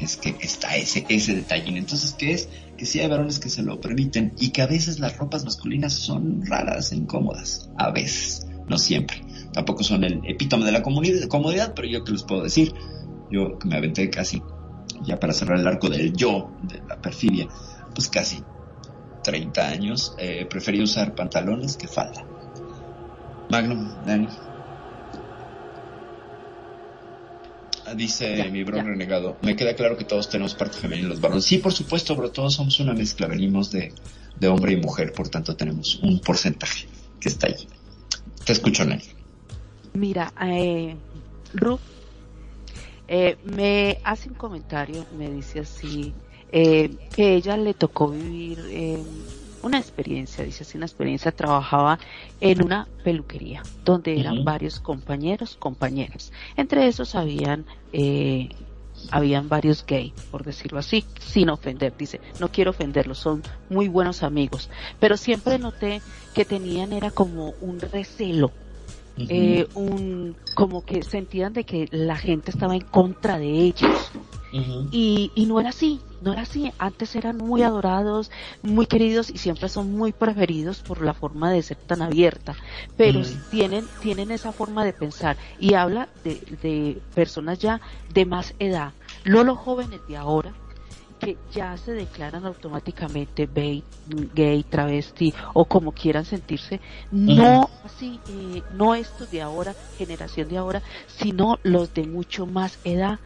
[0.00, 1.76] es que está ese, ese detalle.
[1.76, 2.48] Entonces, ¿qué es?
[2.76, 5.92] Que sí hay varones que se lo permiten y que a veces las ropas masculinas
[5.92, 7.70] son raras e incómodas.
[7.76, 9.22] A veces, no siempre.
[9.52, 12.74] Tampoco son el epítome de la comodidad, pero yo que les puedo decir,
[13.32, 14.42] yo que me aventé casi,
[15.04, 17.48] ya para cerrar el arco del yo, de la perfidia,
[17.94, 18.44] pues casi
[19.24, 22.24] 30 años, eh, preferí usar pantalones que falda.
[23.50, 24.28] Magnum, Dani.
[27.96, 31.44] Dice mi bro renegado, me queda claro que todos tenemos parte femenina los varones.
[31.44, 33.92] Sí, por supuesto, bro, todos somos una mezcla, venimos de,
[34.38, 36.86] de hombre y mujer, por tanto tenemos un porcentaje
[37.20, 37.66] que está allí.
[38.44, 39.04] Te escucho, Nelly.
[39.94, 40.96] Mira, eh,
[41.52, 41.80] Ruth
[43.14, 46.16] eh, me hace un comentario, me dice así,
[46.48, 49.04] eh, que ella le tocó vivir eh,
[49.60, 51.98] una experiencia, dice así, una experiencia, trabajaba
[52.40, 56.30] en una peluquería donde eran varios compañeros, compañeras.
[56.56, 58.48] Entre esos habían, eh,
[59.10, 61.94] habían varios gay, por decirlo así, sin ofender.
[61.98, 64.70] Dice, no quiero ofenderlos, son muy buenos amigos.
[64.98, 66.02] Pero siempre noté
[66.32, 68.56] que tenían, era como un recelo.
[69.16, 74.10] Eh, un como que sentían de que la gente estaba en contra de ellos.
[74.90, 76.70] Y, y no era así, no era así.
[76.78, 78.30] Antes eran muy adorados,
[78.62, 82.54] muy queridos y siempre son muy preferidos por la forma de ser tan abierta.
[82.96, 85.38] Pero tienen, tienen esa forma de pensar.
[85.58, 87.80] Y habla de, de personas ya
[88.12, 88.92] de más edad,
[89.24, 90.52] no los jóvenes de ahora
[91.22, 93.84] que ya se declaran automáticamente gay,
[94.34, 96.80] gay, travesti o como quieran sentirse,
[97.12, 102.80] no así, eh, no estos de ahora, generación de ahora, sino los de mucho más
[102.82, 103.20] edad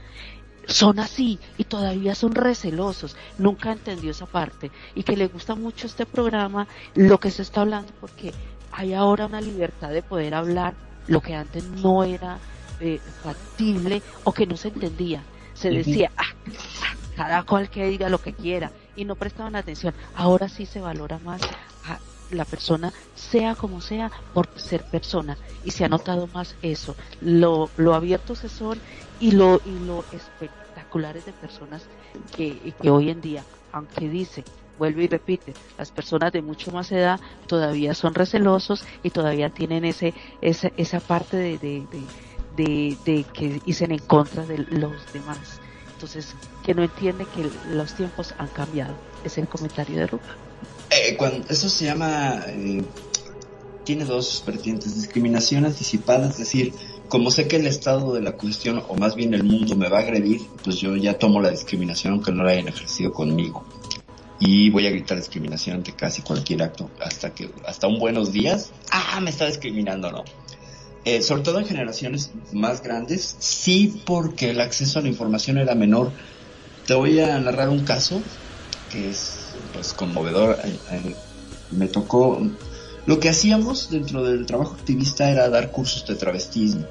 [0.67, 3.17] son así y todavía son recelosos.
[3.39, 7.63] Nunca entendió esa parte y que le gusta mucho este programa, lo que se está
[7.63, 8.35] hablando, porque
[8.73, 10.75] hay ahora una libertad de poder hablar
[11.07, 12.39] lo que antes no era
[12.81, 15.23] eh, factible o que no se entendía.
[15.55, 16.35] Se decía, ah,
[16.83, 19.95] ah, cada cual que diga lo que quiera y no prestaban atención.
[20.15, 21.49] Ahora sí se valora más
[21.83, 26.97] a la persona sea como sea por ser persona y se ha notado más eso
[27.21, 28.83] lo, lo abiertos se son
[29.19, 31.89] y lo y lo espectaculares de personas
[32.35, 36.93] que, que hoy en día aunque dice vuelve y repite, las personas de mucho más
[36.93, 41.89] edad todavía son recelosos y todavía tienen ese, esa, esa parte de, de,
[42.49, 45.63] de, de, que dicen en contra de los demás.
[45.93, 46.37] Entonces,
[46.67, 48.93] que no entiende que los tiempos han cambiado.
[49.25, 50.37] Es el comentario de Rupa.
[50.91, 52.83] Eh, cuando, eso se llama, eh,
[53.85, 56.75] tiene dos vertientes, discriminación anticipada, es decir,
[57.09, 59.99] como sé que el estado de la cuestión, o más bien el mundo me va
[59.99, 63.65] a agredir, pues yo ya tomo la discriminación aunque no la hayan ejercido conmigo.
[64.41, 68.73] Y voy a gritar discriminación ante casi cualquier acto, hasta que, hasta un buenos días,
[68.91, 70.25] ah, me está discriminando, ¿no?
[71.05, 75.77] Eh, sobre todo en generaciones más grandes, sí porque el acceso a la información era
[75.77, 76.11] menor.
[76.87, 78.23] Te voy a narrar un caso
[78.91, 80.59] que es pues conmovedor.
[81.71, 82.41] Me tocó,
[83.07, 86.87] lo que hacíamos dentro del trabajo activista era dar cursos de travestismo.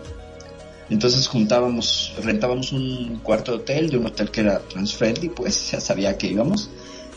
[0.90, 5.80] Entonces juntábamos, rentábamos un cuarto de hotel, de un hotel que era transfriendly, pues ya
[5.80, 6.70] sabía que íbamos.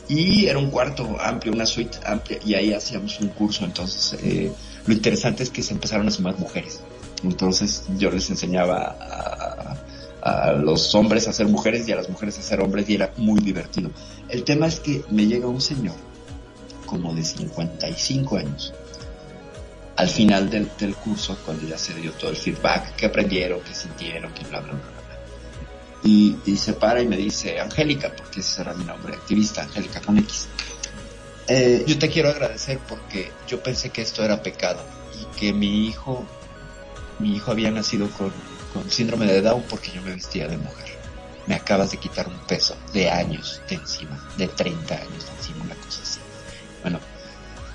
[0.09, 3.65] Y era un cuarto amplio, una suite amplia, y ahí hacíamos un curso.
[3.65, 4.51] Entonces, eh,
[4.87, 6.81] lo interesante es que se empezaron a sumar mujeres.
[7.23, 9.77] Entonces, yo les enseñaba a,
[10.23, 13.13] a los hombres a ser mujeres y a las mujeres a ser hombres y era
[13.17, 13.91] muy divertido.
[14.29, 15.95] El tema es que me llega un señor
[16.87, 18.73] como de 55 años
[19.99, 23.75] al final del, del curso cuando ya se dio todo el feedback que aprendieron, que
[23.75, 24.81] sintieron, que bla bla bla.
[24.81, 24.99] bla.
[26.05, 30.01] Y, y se para y me dice, Angélica, porque ese era mi nombre, activista, Angélica
[30.01, 30.47] con X.
[31.49, 34.81] Eh, yo te quiero agradecer porque yo pensé que esto era pecado
[35.21, 36.25] y que mi hijo,
[37.19, 38.33] mi hijo había nacido con,
[38.73, 40.87] con síndrome de Down porque yo me vestía de mujer.
[41.47, 45.65] Me acabas de quitar un peso de años de encima, de 30 años de encima,
[45.65, 46.21] una cosa así.
[46.83, 47.01] Bueno,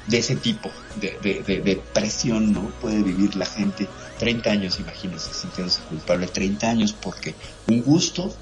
[0.08, 3.88] de ese tipo de, presión no puede vivir la gente
[4.20, 7.34] 30 años, imagínense, sintiéndose culpable 30 años porque
[7.68, 8.34] un gusto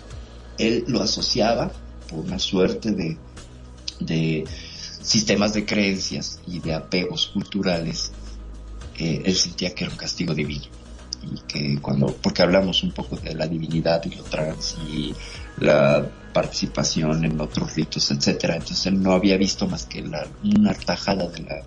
[0.57, 1.71] él lo asociaba
[2.09, 3.17] por una suerte de,
[3.99, 4.43] de
[5.01, 8.11] sistemas de creencias y de apegos culturales,
[8.97, 10.80] eh, él sentía que era un castigo divino
[11.23, 15.13] y que cuando, porque hablamos un poco de la divinidad y lo trans y
[15.57, 18.55] la participación en otros ritos, etcétera.
[18.55, 21.63] Entonces él no había visto más que la, una tajada de la,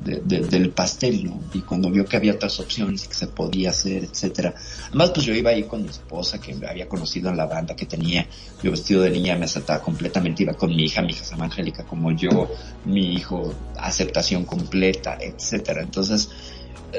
[0.00, 1.40] de, de, del pastel, ¿no?
[1.52, 4.54] Y cuando vio que había otras opciones que se podía hacer, etcétera.
[4.88, 7.86] Además, pues yo iba ahí con mi esposa que había conocido en la banda que
[7.86, 8.26] tenía,
[8.62, 11.84] yo vestido de niña me aceptaba completamente, iba con mi hija, mi hija se Angélica
[11.84, 12.50] como yo,
[12.84, 15.82] mi hijo, aceptación completa, etcétera.
[15.82, 16.30] Entonces,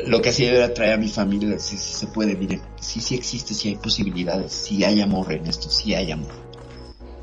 [0.06, 3.54] lo que hacía era traer a mi familia, si, se puede, miren, sí, sí existe,
[3.54, 6.32] sí hay posibilidades, sí hay amor en esto, sí hay amor.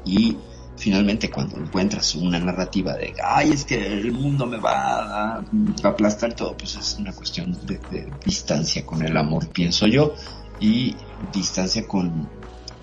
[0.05, 0.37] Y
[0.77, 5.45] finalmente cuando encuentras una narrativa de, ay, es que el mundo me va a,
[5.85, 10.15] aplastar todo, pues es una cuestión de, distancia con el amor, pienso yo,
[10.59, 10.97] y
[11.33, 12.29] distancia con,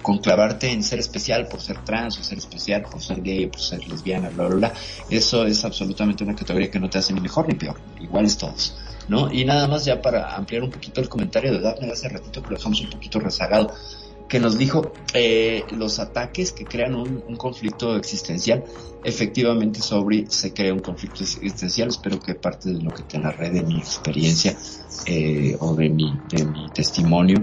[0.04, 3.52] con clavarte en ser especial por ser trans, o ser especial por ser gay, o
[3.52, 4.74] por ser lesbiana, bla, bla, bla.
[5.10, 8.76] Eso es absolutamente una categoría que no te hace ni mejor ni peor, iguales todos.
[9.08, 9.32] ¿no?
[9.32, 12.50] Y nada más ya para ampliar un poquito el comentario de Daphne hace ratito que
[12.50, 13.74] lo dejamos un poquito rezagado,
[14.28, 18.64] que nos dijo eh, los ataques que crean un, conflicto existencial.
[19.04, 21.90] Efectivamente, sobre se crea un conflicto existencial.
[21.90, 24.58] Espero que parte de lo que te narré de mi experiencia
[25.06, 27.42] eh, o de mi, de mi testimonio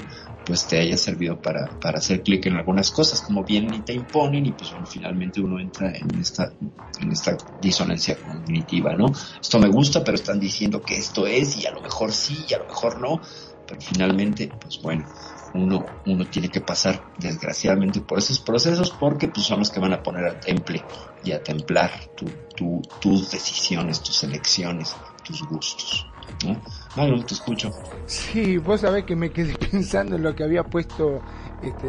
[0.51, 3.93] pues te haya servido para, para hacer clic en algunas cosas, como bien y te
[3.93, 6.53] imponen y pues bueno, finalmente uno entra en esta,
[6.99, 9.13] en esta disonancia cognitiva, ¿no?
[9.41, 12.55] Esto me gusta, pero están diciendo que esto es y a lo mejor sí y
[12.55, 13.21] a lo mejor no,
[13.65, 15.07] pero finalmente, pues bueno,
[15.55, 19.93] uno, uno tiene que pasar desgraciadamente por esos procesos porque pues son los que van
[19.93, 20.85] a poner a temple
[21.23, 22.27] y a templar tu,
[22.57, 26.07] tu, tus decisiones, tus elecciones, tus gustos.
[26.45, 26.61] ¿no?
[26.97, 27.71] Magnum, te escucho.
[28.07, 31.21] Sí, vos sabés que me quedé pensando en lo que había puesto
[31.63, 31.89] este,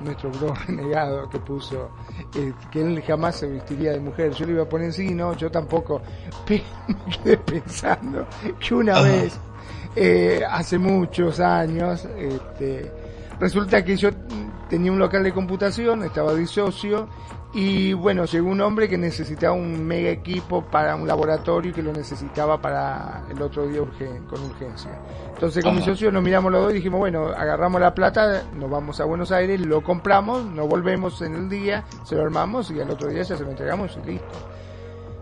[0.00, 1.90] nuestro bro renegado que puso
[2.34, 4.32] eh, que él jamás se vestiría de mujer.
[4.32, 6.02] Yo le iba a poner sí, no, yo tampoco.
[6.46, 8.26] Pero me quedé pensando
[8.58, 9.02] que una Ajá.
[9.02, 9.38] vez,
[9.96, 12.90] eh, hace muchos años, este,
[13.38, 14.10] resulta que yo
[14.68, 17.08] tenía un local de computación, estaba de socio
[17.54, 21.82] y bueno, llegó un hombre que necesitaba un mega equipo para un laboratorio y que
[21.82, 24.90] lo necesitaba para el otro día urgen, con urgencia.
[25.32, 25.80] Entonces con Ajá.
[25.80, 29.04] mi socio nos miramos los dos y dijimos, bueno, agarramos la plata, nos vamos a
[29.04, 33.08] Buenos Aires, lo compramos, nos volvemos en el día, se lo armamos y al otro
[33.08, 34.34] día ya se lo entregamos y listo.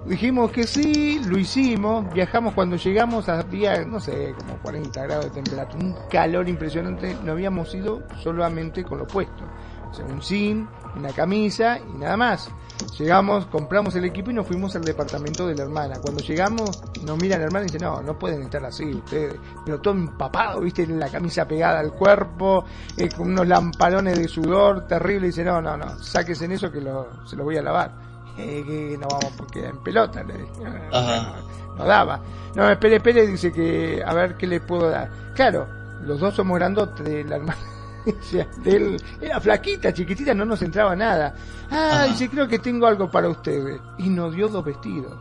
[0.06, 5.30] Dijimos que sí, lo hicimos, viajamos cuando llegamos, había, no sé, como 40 grados de
[5.30, 9.44] temperatura, un calor impresionante, no habíamos ido solamente con lo puesto
[9.88, 12.51] O sea, un jean, una camisa y nada más.
[12.99, 16.01] Llegamos, compramos el equipo y nos fuimos al departamento de la hermana.
[16.01, 19.36] Cuando llegamos, nos mira la hermana y dice, no, no pueden estar así ustedes.
[19.64, 22.64] Pero todo empapado, viste, la camisa pegada al cuerpo,
[22.97, 25.26] eh, con unos lamparones de sudor terrible.
[25.26, 27.93] Y dice, no, no, no, sáquese en eso que lo, se lo voy a lavar.
[28.38, 30.49] Eh, que no vamos porque en pelota, le dije.
[31.76, 32.20] No daba.
[32.55, 35.11] No, espere, espere, dice que, a ver qué le puedo dar.
[35.34, 35.66] Claro,
[36.03, 37.71] los dos somos grandotes de la hermana.
[38.64, 41.34] él era flaquita, chiquitita, no nos entraba nada.
[41.70, 43.80] Ah, dice, creo que tengo algo para ustedes.
[43.98, 45.12] Y nos dio dos vestidos.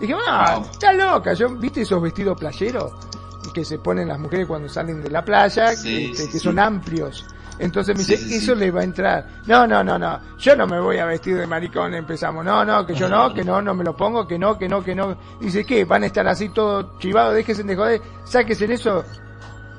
[0.00, 1.34] Dije, ah, está loca.
[1.34, 2.92] Yo, ¿Viste esos vestidos playeros?
[3.52, 7.26] Que se ponen las mujeres cuando salen de la playa, que, que son amplios.
[7.60, 9.26] Entonces me dice, eso le va a entrar.
[9.46, 10.18] No, no, no, no.
[10.38, 12.42] Yo no me voy a vestir de maricón, empezamos.
[12.42, 14.82] No, no, que yo no, que no, no me lo pongo, que no, que no,
[14.82, 15.16] que no.
[15.38, 15.84] Dice, ¿qué?
[15.84, 19.04] Van a estar así todo chivados, déjense de joder, sáquense en eso.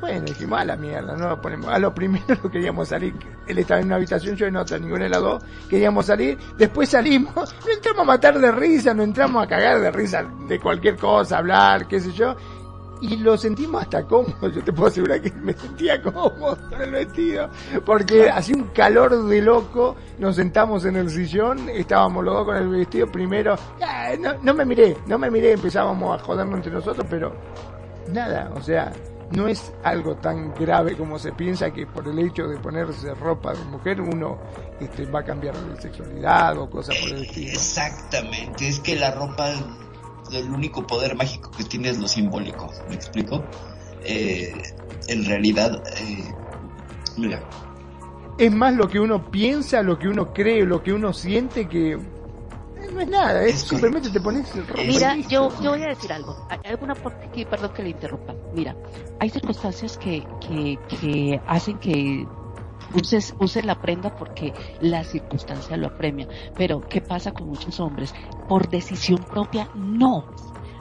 [0.01, 1.67] Bueno, dijimos, a la mierda, no lo ponemos.
[1.67, 3.13] A lo primero queríamos salir.
[3.47, 5.43] Él estaba en una habitación, yo en otra, ninguna de las dos.
[5.69, 6.37] Queríamos salir.
[6.57, 7.55] Después salimos.
[7.65, 11.37] No entramos a matar de risa, no entramos a cagar de risa de cualquier cosa,
[11.37, 12.35] hablar, qué sé yo
[13.01, 14.47] y lo sentimos hasta cómodo.
[14.53, 17.49] Yo te puedo asegurar que me sentía cómodo con el vestido,
[17.85, 19.95] porque hacía un calor de loco.
[20.19, 23.11] Nos sentamos en el sillón, estábamos los dos con el vestido.
[23.11, 23.55] Primero,
[24.19, 27.33] no, no me miré, no me miré, empezábamos a jodernos entre nosotros, pero
[28.13, 28.91] nada, o sea,
[29.31, 33.53] no es algo tan grave como se piensa que por el hecho de ponerse ropa
[33.53, 34.37] de mujer uno
[34.79, 37.51] este, va a cambiar de sexualidad o cosas por el estilo.
[37.51, 39.53] Exactamente, es que la ropa
[40.31, 43.43] el único poder mágico que tiene es lo simbólico, ¿me explico?
[44.03, 44.53] Eh,
[45.07, 46.33] en realidad, eh,
[47.17, 47.43] mira.
[48.37, 51.99] Es más lo que uno piensa, lo que uno cree, lo que uno siente que
[53.05, 54.83] no es nada, es, simplemente te pones ropa.
[54.83, 56.35] Mira, yo, yo voy a decir algo.
[56.49, 56.95] Hay alguna
[57.33, 58.35] que, perdón que le interrumpa.
[58.53, 58.75] Mira,
[59.19, 62.27] hay circunstancias que, que, que hacen que
[62.93, 66.27] uses, use la prenda porque la circunstancia lo apremia.
[66.55, 68.13] Pero, ¿qué pasa con muchos hombres?
[68.47, 70.25] Por decisión propia, no.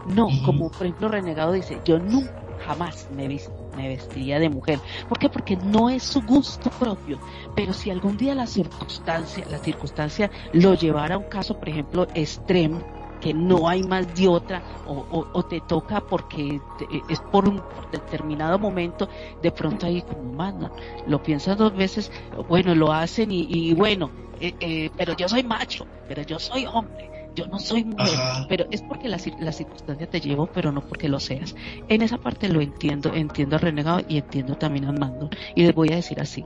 [0.07, 2.33] No, como por ejemplo Renegado dice, yo nunca,
[2.67, 3.29] jamás me,
[3.77, 4.81] me vestiría de mujer.
[5.09, 5.29] ¿Por qué?
[5.29, 7.19] Porque no es su gusto propio.
[7.55, 12.07] Pero si algún día la circunstancia, la circunstancia lo llevara a un caso, por ejemplo,
[12.15, 12.81] extremo,
[13.21, 16.61] que no hay más de otra o, o, te toca porque
[17.09, 17.63] es por un
[17.93, 19.09] determinado momento,
[19.43, 20.73] de pronto ahí como manda,
[21.07, 22.11] lo piensas dos veces,
[22.49, 24.11] bueno, lo hacen y, bueno,
[24.41, 27.20] eh, eh, pero yo soy macho, pero yo soy hombre.
[27.35, 28.19] Yo no soy mujer,
[28.49, 31.55] pero es porque la, la circunstancia te llevo, pero no porque lo seas.
[31.89, 35.31] En esa parte lo entiendo, entiendo a Renegado y entiendo también a Mando.
[35.55, 36.45] Y les voy a decir así.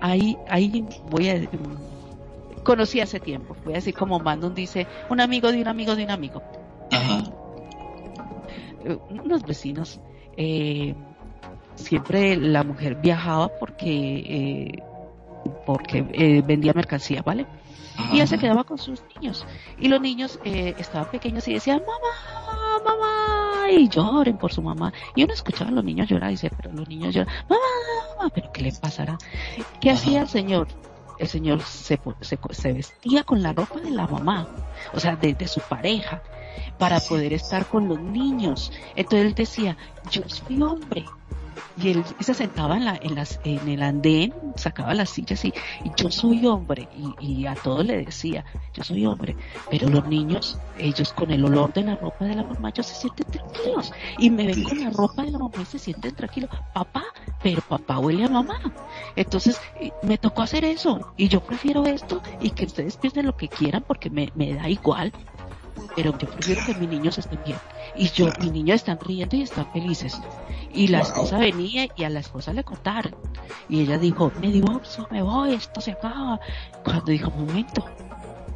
[0.00, 1.40] Ahí, ahí voy a
[2.62, 3.56] conocí hace tiempo.
[3.64, 6.42] Voy a decir como Mandon dice, un amigo de un amigo de un amigo.
[6.90, 7.24] Ajá.
[8.84, 10.00] Eh, unos vecinos.
[10.36, 10.94] Eh,
[11.74, 14.82] siempre la mujer viajaba porque eh,
[15.66, 17.46] porque eh, vendía mercancía, ¿vale?
[18.10, 19.46] Y ella se quedaba con sus niños.
[19.78, 24.92] Y los niños eh, estaban pequeños y decían, mamá, mamá, y lloren por su mamá.
[25.14, 27.62] Y uno escuchaba a los niños llorar y dice, pero los niños lloran, mamá,
[28.16, 29.18] mamá, pero ¿qué le pasará?
[29.80, 30.68] ¿Qué hacía el Señor?
[31.18, 34.48] el señor se, se, vestía con la ropa de la mamá,
[34.92, 36.20] o sea, de, de, su pareja,
[36.78, 38.72] para poder estar con los niños.
[38.96, 39.76] Entonces él decía,
[40.10, 41.04] yo soy hombre,
[41.76, 45.52] y él se sentaba en, la, en, las, en el andén, sacaba las sillas y,
[45.96, 46.88] yo soy hombre,
[47.20, 48.44] y, a todos le decía,
[48.74, 49.36] yo soy hombre,
[49.70, 52.94] pero los niños, ellos con el olor de la ropa de la mamá, ellos se
[52.94, 56.50] sienten tranquilos, y me ven con la ropa de la mamá y se sienten tranquilos,
[56.72, 57.04] papá,
[57.42, 58.60] pero papá huele a mamá,
[59.16, 59.60] entonces
[60.02, 63.84] me tocó hacer eso, y yo prefiero esto, y que ustedes piensen lo que quieran
[63.86, 65.12] porque me, me da igual,
[65.94, 67.58] pero yo prefiero que mis niños estén bien.
[67.94, 70.20] Y yo, mis niños están riendo y están felices.
[70.72, 73.14] Y la esposa venía y a la esposa le contaron.
[73.68, 76.40] Y ella dijo, me divorcio, me voy, esto se acaba.
[76.84, 77.84] Cuando dijo, momento,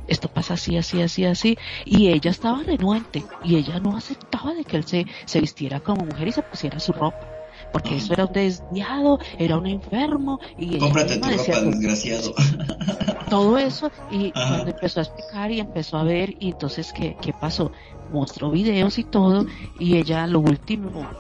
[0.09, 1.59] esto pasa así, así, así, así.
[1.85, 6.05] Y ella estaba renuente y ella no aceptaba de que él se, se vistiera como
[6.07, 7.36] mujer y se pusiera su ropa.
[7.71, 10.39] Porque eso era un desviado, era un enfermo.
[10.57, 12.35] Y Cómprate tu ropa, desgraciado.
[13.29, 17.33] Todo eso, y cuando empezó a explicar y empezó a ver, y entonces, ¿qué, qué
[17.33, 17.73] pasó?
[18.09, 19.47] Mostró videos y todo,
[19.81, 21.11] y ella lo último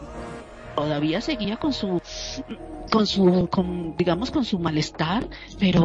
[0.77, 2.01] todavía seguía con su
[2.91, 5.83] con su con, digamos con su malestar pero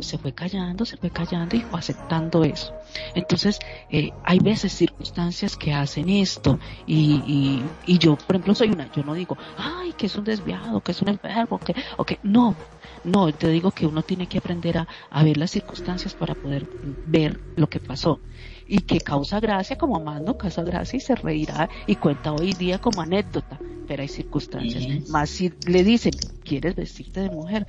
[0.00, 2.74] se fue callando se fue callando y fue aceptando eso.
[3.14, 3.58] Entonces
[3.88, 8.90] eh, hay veces circunstancias que hacen esto y, y, y, yo por ejemplo soy una
[8.90, 12.18] yo no digo ay que es un desviado que es un enfermo que o que
[12.22, 12.60] no
[13.02, 16.68] no te digo que uno tiene que aprender a, a ver las circunstancias para poder
[17.04, 18.22] ver lo que pasó
[18.68, 22.78] y que causa gracia como Amando causa gracia y se reirá y cuenta hoy día
[22.78, 25.08] como anécdota, pero hay circunstancias.
[25.08, 26.12] Más si le dicen,
[26.44, 27.66] ¿quieres vestirte de mujer?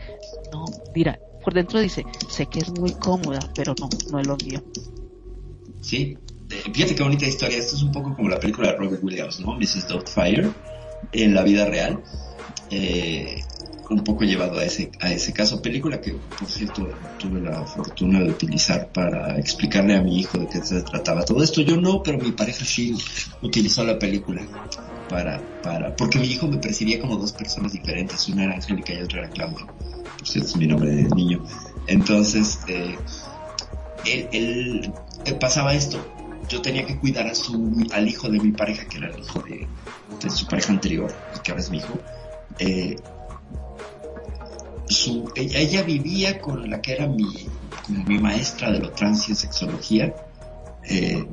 [0.51, 4.37] No, dirá, por dentro dice, sé que es muy cómoda, pero no, no es lo
[4.37, 4.63] mío.
[5.81, 6.17] Sí,
[6.49, 7.57] eh, fíjate qué bonita historia.
[7.57, 9.55] Esto es un poco como la película de Robert Williams, ¿no?
[9.55, 9.87] Mrs.
[9.87, 10.49] Doubtfire,
[11.11, 12.01] en la vida real.
[12.69, 13.41] Eh,
[13.89, 15.61] un poco llevado a ese, a ese caso.
[15.61, 20.47] Película que, por cierto, tuve la fortuna de utilizar para explicarle a mi hijo de
[20.47, 21.61] qué se trataba todo esto.
[21.61, 22.95] Yo no, pero mi pareja sí
[23.41, 24.41] utilizó la película
[25.09, 28.27] para, para, porque mi hijo me percibía como dos personas diferentes.
[28.27, 29.65] Una era Angélica y otra era Claudia.
[29.65, 31.43] Por cierto, es mi nombre de niño.
[31.88, 32.97] Entonces, eh,
[34.05, 34.91] él,
[35.39, 35.99] pasaba esto.
[36.49, 39.41] Yo tenía que cuidar a su, al hijo de mi pareja, que era el hijo
[39.41, 39.67] de,
[40.21, 41.13] de su pareja anterior,
[41.43, 41.99] que ahora es mi hijo.
[42.59, 42.95] Eh,
[45.35, 47.47] ella, vivía con la que era mi,
[47.88, 50.15] mi maestra de lo trans y sexología.
[50.89, 51.25] Eh,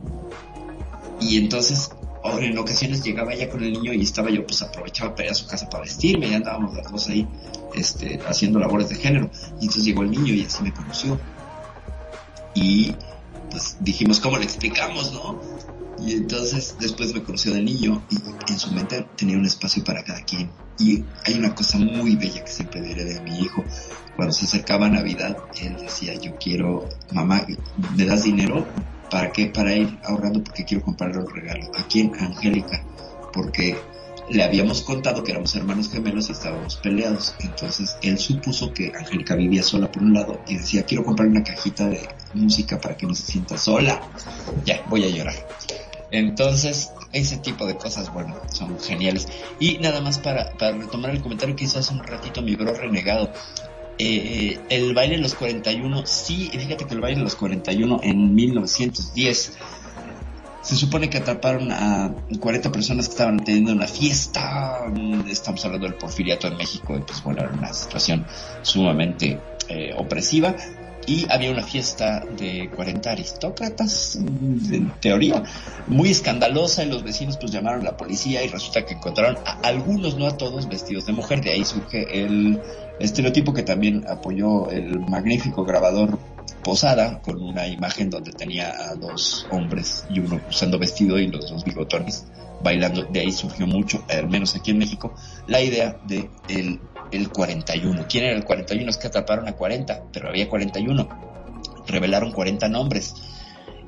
[1.20, 1.90] y entonces,
[2.24, 5.34] en ocasiones llegaba ella con el niño y estaba yo, pues aprovechaba para ir a
[5.34, 7.26] su casa para vestirme y andábamos las dos ahí,
[7.74, 9.30] este, haciendo labores de género.
[9.61, 11.18] Y entonces llegó el niño y así me conoció.
[12.55, 12.94] Y
[13.50, 15.40] pues dijimos, ¿cómo le explicamos, no?
[16.05, 20.05] Y entonces después me conoció del niño y en su mente tenía un espacio para
[20.05, 20.50] cada quien.
[20.78, 23.64] Y hay una cosa muy bella que siempre diré de mi hijo.
[24.16, 27.46] Cuando se acercaba Navidad, él decía, yo quiero, mamá,
[27.96, 28.66] ¿me das dinero?
[29.11, 29.46] ¿Para qué?
[29.46, 31.70] Para ir ahorrando porque quiero comprarle un regalo.
[31.78, 32.12] ¿A quién?
[32.16, 32.84] A Angélica.
[33.32, 33.78] Porque
[34.28, 37.34] le habíamos contado que éramos hermanos gemelos y estábamos peleados.
[37.40, 41.42] Entonces él supuso que Angélica vivía sola por un lado y decía, quiero comprar una
[41.42, 44.00] cajita de música para que no se sienta sola.
[44.66, 45.34] Ya, voy a llorar.
[46.14, 49.26] Entonces, ese tipo de cosas, bueno, son geniales.
[49.58, 52.72] Y nada más para, para retomar el comentario que hizo hace un ratito mi bro
[52.74, 53.32] renegado.
[53.98, 58.34] Eh, el baile de los 41, sí, fíjate que el baile de los 41 en
[58.34, 59.52] 1910
[60.62, 64.86] se supone que atraparon a 40 personas que estaban teniendo una fiesta.
[65.28, 68.24] Estamos hablando del porfiriato en México, y pues bueno, era una situación
[68.62, 69.38] sumamente
[69.68, 70.56] eh, opresiva
[71.07, 75.42] y había una fiesta de 40 aristócratas, en teoría,
[75.86, 79.61] muy escandalosa y los vecinos pues llamaron a la policía y resulta que encontraron a
[79.62, 81.42] algunos, no a todos, vestidos de mujer.
[81.42, 82.61] De ahí surge el
[82.98, 86.18] estereotipo que también apoyó el magnífico grabador
[86.62, 91.50] Posada con una imagen donde tenía a dos hombres y uno usando vestido y los
[91.50, 92.24] dos bigotones
[92.62, 93.05] bailando.
[93.05, 95.14] De ahí surgió mucho, al menos aquí en México,
[95.46, 96.80] la idea de el
[97.11, 98.07] el 41.
[98.09, 98.90] ¿Quién era el 41?
[98.90, 101.09] Es que atraparon a 40, pero había 41.
[101.86, 103.14] Revelaron 40 nombres.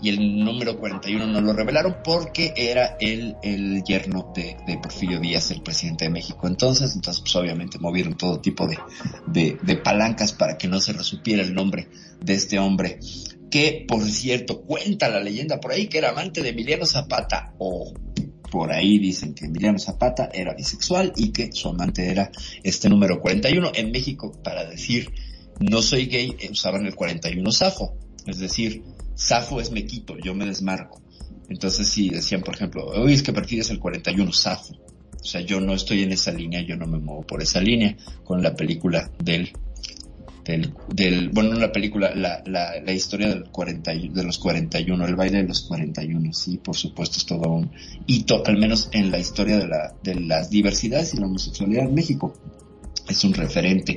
[0.03, 5.51] Y el número 41 no lo revelaron porque era el, el yerno de, Porfirio Díaz,
[5.51, 6.47] el presidente de México.
[6.47, 8.79] Entonces, entonces pues obviamente movieron todo tipo de,
[9.27, 11.89] de, de palancas para que no se resupiera el nombre
[12.21, 12.99] de este hombre
[13.51, 17.93] que por cierto cuenta la leyenda por ahí que era amante de Emiliano Zapata o
[18.57, 22.31] por ahí dicen que Emiliano Zapata era bisexual y que su amante era
[22.63, 23.73] este número 41.
[23.75, 25.13] En México, para decir
[25.61, 27.99] no soy gay, eh, usaban el 41 Safo.
[28.27, 28.83] Es decir,
[29.15, 31.03] Safo es me quito, yo me desmarco.
[31.51, 34.73] Entonces si decían, por ejemplo, oye, es que prefieres el 41 Safo.
[34.73, 37.95] O sea, yo no estoy en esa línea, yo no me muevo por esa línea
[38.25, 39.53] con la película del
[40.47, 45.17] del, del bueno, la película, la, la, la historia del 40, de los 41, el
[45.17, 47.73] baile de los 41, sí, por supuesto es todo un
[48.07, 51.95] hito, al menos en la historia de, la, de las diversidades y la homosexualidad en
[51.95, 52.33] México.
[53.09, 53.97] Es un referente.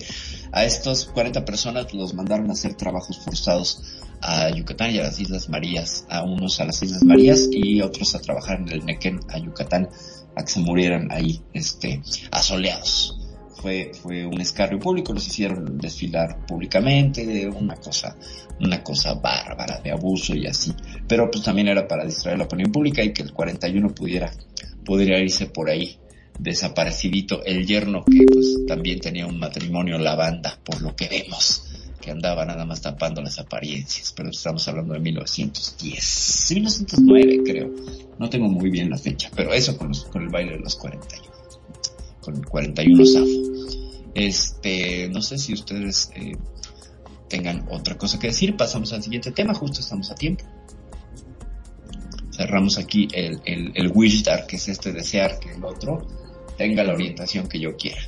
[0.52, 3.82] A estos 40 personas los mandaron a hacer trabajos forzados
[4.22, 8.14] a Yucatán y a las Islas Marías, a unos a las Islas Marías y otros
[8.14, 9.90] a trabajar en el Nequén a Yucatán,
[10.36, 13.19] a que se murieran ahí, este, asoleados
[13.62, 18.16] fue, fue un escarrio público, los hicieron desfilar públicamente, una cosa,
[18.60, 20.74] una cosa bárbara de abuso y así.
[21.08, 24.32] Pero pues también era para distraer la opinión pública y que el 41 pudiera,
[24.86, 25.98] pudiera irse por ahí
[26.38, 27.44] desaparecidito.
[27.44, 31.66] El yerno que pues también tenía un matrimonio la banda, por lo que vemos
[32.00, 37.70] que andaba nada más tapando las apariencias, pero estamos hablando de 1910, 1909 creo,
[38.18, 41.04] no tengo muy bien la fecha, pero eso con el baile de los 41
[42.30, 43.28] con el 41 SAF.
[44.14, 46.36] Este, no sé si ustedes eh,
[47.28, 48.56] tengan otra cosa que decir.
[48.56, 50.44] Pasamos al siguiente tema, justo estamos a tiempo.
[52.32, 56.08] Cerramos aquí el, el, el wish que es este desear que el otro
[56.58, 58.02] tenga la orientación que yo quiera.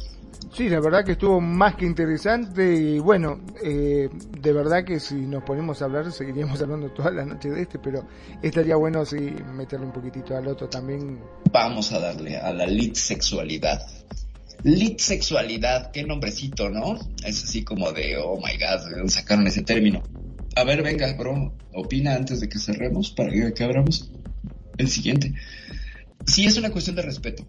[0.53, 4.09] Sí, la verdad que estuvo más que interesante y bueno, eh,
[4.39, 7.80] de verdad que si nos ponemos a hablar seguiríamos hablando toda la noche de este,
[7.80, 8.05] pero
[8.41, 11.19] estaría bueno si meterle un poquitito al otro también.
[11.51, 13.81] Vamos a darle a la lit sexualidad.
[14.63, 16.99] Lit sexualidad, qué nombrecito, ¿no?
[17.26, 20.03] Es así como de, oh my god, sacaron ese término.
[20.55, 24.11] A ver, venga, bro, opina antes de que cerremos para que abramos
[24.77, 25.34] el siguiente.
[26.26, 27.45] Sí, es una cuestión de respeto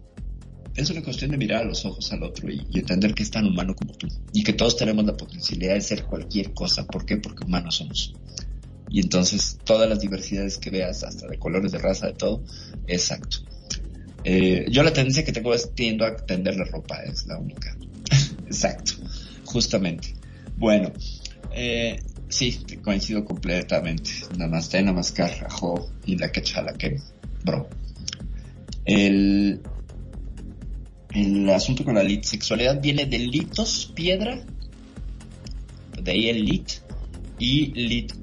[0.75, 3.45] Es una cuestión de mirar a los ojos al otro y, entender que es tan
[3.45, 4.07] humano como tú.
[4.33, 6.85] Y que todos tenemos la potencialidad de ser cualquier cosa.
[6.85, 7.17] ¿Por qué?
[7.17, 8.13] Porque humanos somos.
[8.89, 12.43] Y entonces todas las diversidades que veas, hasta de colores, de raza, de todo,
[12.87, 13.37] exacto.
[14.23, 17.75] Eh, yo la tendencia que tengo es tiendo a tender la ropa, es la única.
[18.45, 18.93] exacto,
[19.45, 20.13] justamente.
[20.57, 20.91] Bueno,
[21.53, 24.11] eh, sí, coincido completamente.
[24.37, 26.99] Namaste, namaskar, ajo y la quechala que,
[27.43, 27.67] bro.
[28.85, 29.61] El,
[31.13, 34.39] el asunto con la sexualidad viene de litos, piedra,
[36.01, 36.71] de ahí el lit,
[37.39, 38.13] y lit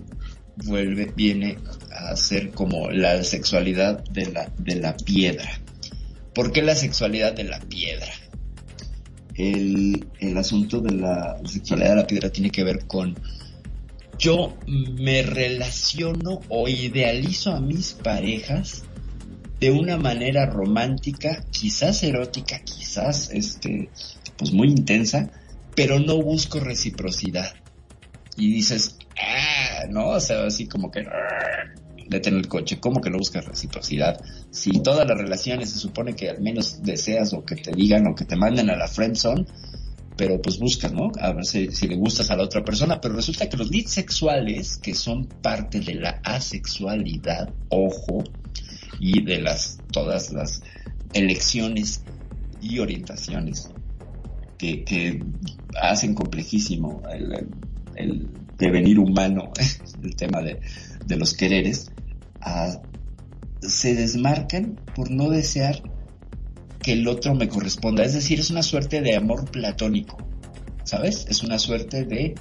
[0.56, 1.56] vuelve, viene
[1.90, 5.60] a ser como la sexualidad de la, de la piedra.
[6.34, 8.12] ¿Por qué la sexualidad de la piedra?
[9.34, 13.16] El, el asunto de la sexualidad de la piedra tiene que ver con
[14.18, 18.84] yo me relaciono o idealizo a mis parejas
[19.60, 23.90] de una manera romántica, quizás erótica, quizás este,
[24.38, 25.30] pues muy intensa,
[25.76, 27.52] pero no busco reciprocidad.
[28.38, 31.04] Y dices, ah, no, o sea, así como que
[32.08, 34.18] detén el coche, ¿cómo que no buscas reciprocidad?
[34.50, 38.14] Si todas las relaciones se supone que al menos deseas o que te digan o
[38.14, 39.44] que te manden a la friend zone,
[40.16, 41.12] pero pues buscas, ¿no?
[41.20, 43.92] A ver si, si, le gustas a la otra persona, pero resulta que los leads
[43.92, 48.24] sexuales, que son parte de la asexualidad, ojo,
[48.98, 50.62] y de las todas las
[51.12, 52.02] elecciones
[52.60, 53.70] y orientaciones
[54.58, 55.22] que,
[55.80, 57.02] hacen complejísimo
[57.96, 59.52] el, devenir humano,
[60.02, 60.60] el tema de,
[61.06, 61.90] de los quereres,
[63.62, 65.82] se desmarcan por no desear
[66.82, 68.04] que el otro me corresponda.
[68.04, 70.18] Es decir, es una suerte de amor platónico,
[70.84, 71.26] ¿sabes?
[71.28, 72.34] Es una suerte de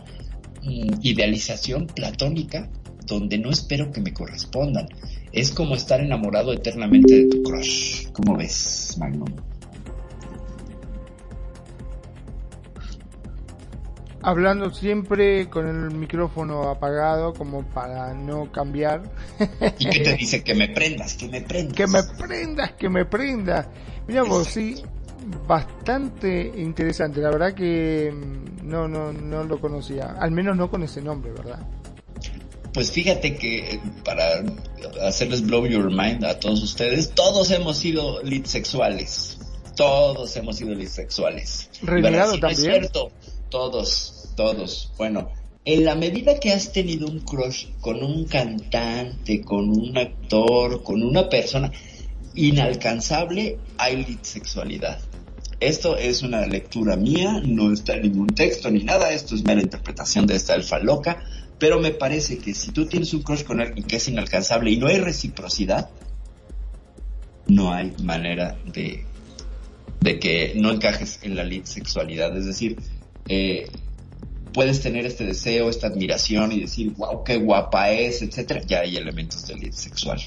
[0.63, 2.69] mm, idealización platónica
[3.05, 4.87] donde no espero que me correspondan.
[5.31, 8.07] Es como estar enamorado eternamente de tu crush.
[8.11, 9.29] ¿Cómo ves, Magnum?
[14.21, 19.03] Hablando siempre con el micrófono apagado como para no cambiar.
[19.77, 20.43] ¿Y qué te dice?
[20.43, 21.75] Que me prendas, que me prendas.
[21.75, 23.67] Que me prendas, que me prendas.
[24.07, 24.75] Mira vos, sí,
[25.47, 27.21] bastante interesante.
[27.21, 30.15] La verdad que mm, no, no, no lo conocía.
[30.19, 31.65] Al menos no con ese nombre, ¿verdad?
[32.73, 34.43] Pues fíjate que eh, para
[35.01, 39.37] hacerles blow your mind a todos ustedes, todos hemos sido sexuales.
[39.75, 41.69] Todos hemos sido leads sexuales.
[41.81, 42.51] Renegado también.
[42.51, 43.11] es cierto.
[43.49, 44.91] Todos, todos.
[44.97, 45.29] Bueno,
[45.65, 51.01] en la medida que has tenido un crush con un cantante, con un actor, con
[51.01, 51.71] una persona
[52.35, 54.99] inalcanzable, hay lead sexualidad.
[55.59, 59.61] Esto es una lectura mía, no está en ningún texto ni nada, esto es mera
[59.61, 61.21] interpretación de esta alfa loca
[61.59, 64.77] pero me parece que si tú tienes un crush con alguien que es inalcanzable y
[64.77, 65.89] no hay reciprocidad,
[67.47, 69.05] no hay manera de,
[69.99, 72.35] de que no encajes en la lead sexualidad.
[72.37, 72.77] Es decir,
[73.27, 73.69] eh,
[74.53, 78.61] puedes tener este deseo, esta admiración y decir, wow, qué guapa es, etcétera.
[78.65, 80.19] Ya hay elementos de lead sexual.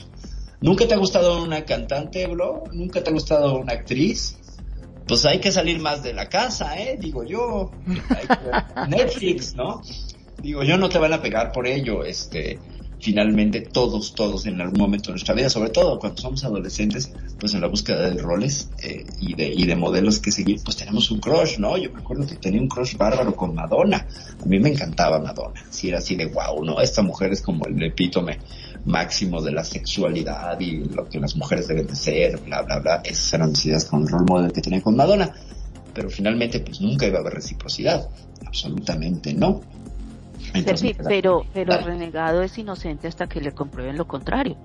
[0.60, 2.64] ¿Nunca te ha gustado una cantante, bro?
[2.72, 4.36] ¿Nunca te ha gustado una actriz?
[5.08, 6.96] Pues hay que salir más de la casa, ¿eh?
[7.00, 7.72] Digo yo.
[8.88, 9.82] Netflix, ¿no?
[10.42, 12.58] Digo, yo no te van a pegar por ello, este,
[13.02, 17.52] finalmente todos, todos en algún momento de nuestra vida, sobre todo cuando somos adolescentes, pues
[17.52, 21.10] en la búsqueda de roles eh, y, de, y de modelos que seguir, pues tenemos
[21.10, 21.76] un crush, ¿no?
[21.76, 24.06] Yo me acuerdo que tenía un crush bárbaro con Madonna.
[24.40, 25.64] A mí me encantaba Madonna.
[25.68, 26.80] Si era así de wow, ¿no?
[26.80, 28.38] Esta mujer es como el epítome
[28.84, 33.02] máximo de la sexualidad y lo que las mujeres deben de ser, bla, bla, bla.
[33.04, 35.34] Esas eran mis con el rol model que tenía con Madonna.
[35.92, 38.08] Pero finalmente, pues nunca iba a haber reciprocidad.
[38.46, 39.60] Absolutamente no
[41.08, 44.56] pero, pero el renegado es inocente hasta que le comprueben lo contrario.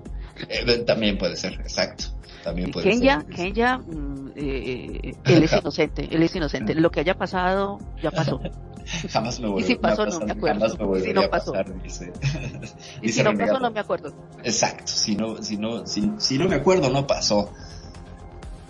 [0.48, 2.04] Eh, también puede ser, exacto.
[2.44, 3.34] También puede Kenya, ser.
[3.34, 6.74] Kenya, mm, eh, él es inocente, él es inocente.
[6.74, 8.40] Lo que haya pasado, ya pasó.
[9.10, 10.98] jamás me volverá Y si pasó, no me acuerdo.
[11.00, 11.52] si no pasó.
[11.82, 12.12] dice,
[13.02, 14.12] y si no pasó, no me acuerdo.
[14.44, 17.52] Exacto, si no, si no, si, si no me acuerdo, no pasó.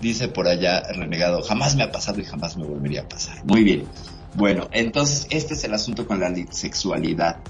[0.01, 3.45] Dice por allá renegado, jamás me ha pasado y jamás me volvería a pasar.
[3.45, 3.85] Muy bien.
[4.35, 7.41] Bueno, entonces este es el asunto con la sexualidad,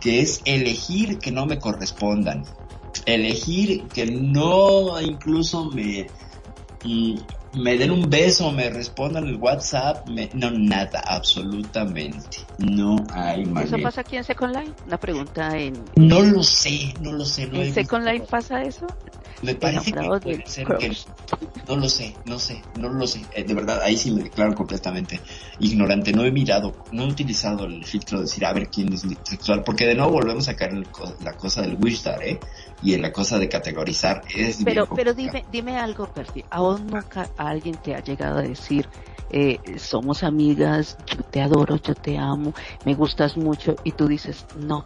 [0.00, 2.44] que es elegir que no me correspondan,
[3.06, 6.06] elegir que no incluso me,
[6.84, 7.16] mm,
[7.54, 13.76] me den un beso, me respondan el WhatsApp, no, nada, absolutamente, no hay manera.
[13.76, 14.72] ¿Eso pasa aquí en Second Life?
[14.86, 15.84] Una pregunta en...
[15.96, 17.46] No lo sé, no lo sé.
[17.46, 18.86] No ¿En Second Life pasa eso?
[19.42, 20.96] Me parece que puede ser que
[21.68, 23.24] no lo sé, no sé, no lo sé.
[23.34, 25.20] Eh, de verdad, ahí sí me declaro completamente
[25.60, 26.12] ignorante.
[26.12, 29.62] No he mirado, no he utilizado el filtro de decir a ver quién es sexual,
[29.64, 30.86] porque de nuevo volvemos a caer en
[31.20, 32.40] la cosa del Wishstar, ¿eh?
[32.82, 34.22] Y en la cosa de categorizar.
[34.34, 36.44] Es pero, pero dime, dime algo, Percy.
[36.50, 38.88] ¿Aún nunca alguien te ha llegado a decir,
[39.30, 42.54] eh, somos amigas, yo te adoro, yo te amo,
[42.84, 44.84] me gustas mucho, y tú dices, no,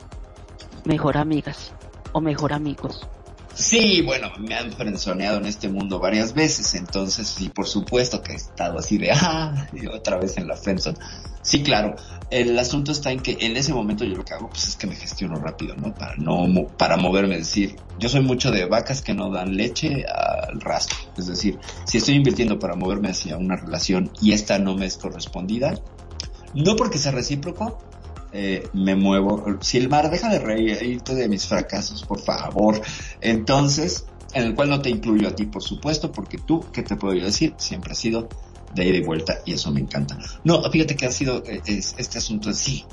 [0.84, 1.72] mejor amigas
[2.12, 3.08] o mejor amigos?
[3.54, 8.32] Sí, bueno, me han frenzoneado en este mundo varias veces, entonces sí, por supuesto que
[8.32, 10.98] he estado así de, ah, otra vez en la friendzone.
[11.42, 11.96] Sí, claro,
[12.30, 14.86] el asunto está en que en ese momento yo lo que hago pues es que
[14.86, 15.92] me gestiono rápido, ¿no?
[15.92, 20.04] Para no, para moverme, es decir, yo soy mucho de vacas que no dan leche
[20.06, 24.76] al rastro, es decir, si estoy invirtiendo para moverme hacia una relación y esta no
[24.76, 25.74] me es correspondida,
[26.54, 27.78] no porque sea recíproco,
[28.32, 29.58] eh, me muevo.
[29.60, 32.80] Si el mar deja de reírte de mis fracasos, por favor.
[33.20, 36.96] Entonces, en el cual no te incluyo a ti, por supuesto, porque tú, ¿qué te
[36.96, 37.54] puedo decir?
[37.58, 38.28] Siempre has sido
[38.74, 40.18] de ida y vuelta y eso me encanta.
[40.44, 42.84] No, fíjate que ha sido eh, este asunto de sí.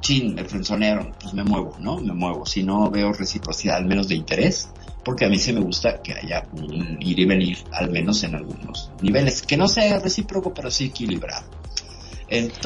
[0.00, 1.98] Chin, me frenzonearon, pues me muevo, ¿no?
[1.98, 2.44] Me muevo.
[2.44, 4.68] Si no veo reciprocidad, al menos de interés,
[5.02, 8.34] porque a mí sí me gusta que haya un ir y venir, al menos en
[8.34, 9.40] algunos niveles.
[9.40, 11.46] Que no sea recíproco, pero sí equilibrado.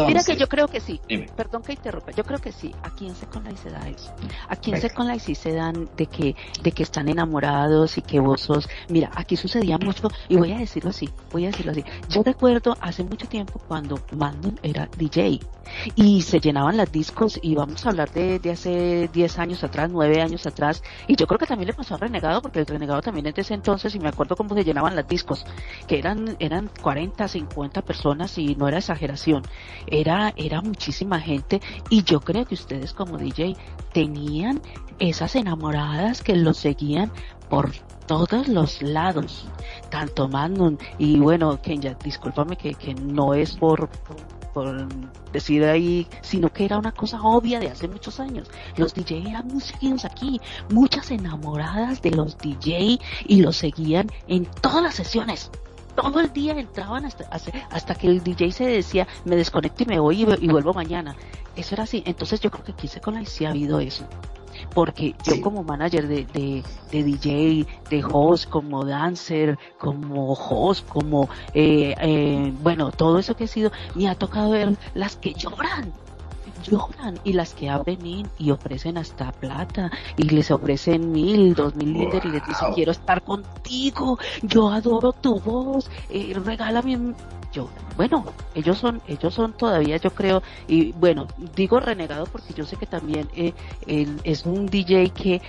[0.07, 1.01] Mira que yo creo que sí.
[1.37, 2.13] Perdón que interrumpa.
[2.13, 2.75] Yo creo que sí.
[2.83, 4.13] Aquí en Second Life se da eso.
[4.49, 8.21] Aquí en Second Life sí se dan de que, de que están enamorados y que
[8.21, 8.69] vos sos.
[8.89, 11.85] Mira, aquí sucedía mucho, y voy a decirlo así, voy a decirlo así.
[12.09, 15.41] Yo recuerdo hace mucho tiempo cuando Mandon era DJ
[15.95, 19.91] y se llenaban las discos y vamos a hablar de, de hace 10 años atrás,
[19.91, 20.83] 9 años atrás.
[21.07, 23.43] Y yo creo que también le pasó a Renegado porque el Renegado también es de
[23.43, 25.45] ese entonces y me acuerdo cómo se llenaban las discos,
[25.87, 29.43] que eran, eran 40, 50 personas y no era exageración
[29.87, 31.61] era, era muchísima gente
[31.91, 33.57] y yo creo que ustedes como DJ
[33.93, 34.61] tenían
[34.99, 37.11] esas enamoradas que los seguían
[37.49, 37.73] por
[38.07, 39.47] todos los lados,
[39.91, 43.89] tanto Manon y bueno, Kenya, discúlpame que, que no es por,
[44.55, 44.89] por
[45.33, 48.51] decir ahí, sino que era una cosa obvia de hace muchos años.
[48.77, 50.41] Los DJ eran muy seguidos aquí,
[50.71, 55.51] muchas enamoradas de los DJ y los seguían en todas las sesiones
[56.03, 57.25] todo el día entraban hasta,
[57.71, 61.17] hasta que el DJ se decía, me desconecto y me voy y, vuelvo mañana.
[61.57, 62.03] Eso era así.
[62.07, 64.07] Entonces yo creo que aquí con sí ha habido eso.
[64.75, 71.29] Porque yo como manager de, de, de, DJ, de host, como dancer, como host, como,
[71.55, 75.93] eh, eh, bueno, todo eso que he sido, me ha tocado ver las que lloran
[76.71, 81.93] lloran y las que abren y ofrecen hasta plata y les ofrecen mil, dos mil
[81.93, 87.15] líderes y les dicen quiero estar contigo, yo adoro tu voz, eh, regálame
[87.53, 88.25] yo, bueno,
[88.55, 91.27] ellos son, ellos son todavía, yo creo, y bueno,
[91.57, 93.55] digo renegado porque yo sé que también eh,
[94.23, 95.41] es un DJ que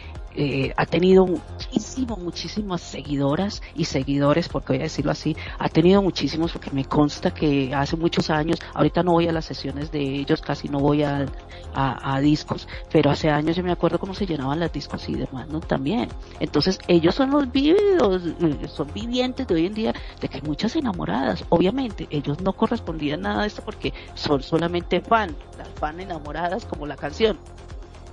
[0.42, 6.02] eh, ha tenido muchísimo, muchísimas seguidoras y seguidores, porque voy a decirlo así, ha tenido
[6.02, 10.00] muchísimos, porque me consta que hace muchos años, ahorita no voy a las sesiones de
[10.00, 11.26] ellos, casi no voy a,
[11.74, 15.50] a, discos, pero hace años yo me acuerdo cómo se llenaban las discos y demás,
[15.50, 15.60] ¿no?
[15.60, 16.08] También.
[16.40, 20.74] Entonces, ellos son los vivos, eh, son vivientes de hoy en día, de que muchas
[20.78, 26.64] enamoradas, obviamente, ellos no correspondían nada de esto porque son solamente fan, las fan enamoradas
[26.64, 27.38] como la canción,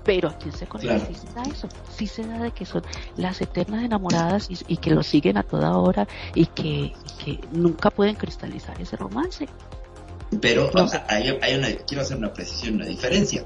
[0.07, 1.69] pero aquí se conoce, sí se da eso,
[1.99, 2.83] sí se da de que son
[3.17, 6.93] las eternas enamoradas y, que lo siguen a toda hora y que,
[7.51, 9.49] nunca pueden cristalizar ese romance.
[10.41, 10.71] Pero
[11.09, 13.45] hay, una, quiero hacer una precisión, una diferencia.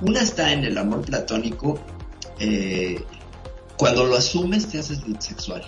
[0.00, 1.80] Una está en el amor platónico,
[2.38, 3.02] eh,
[3.76, 5.62] cuando lo asumes te haces sexual,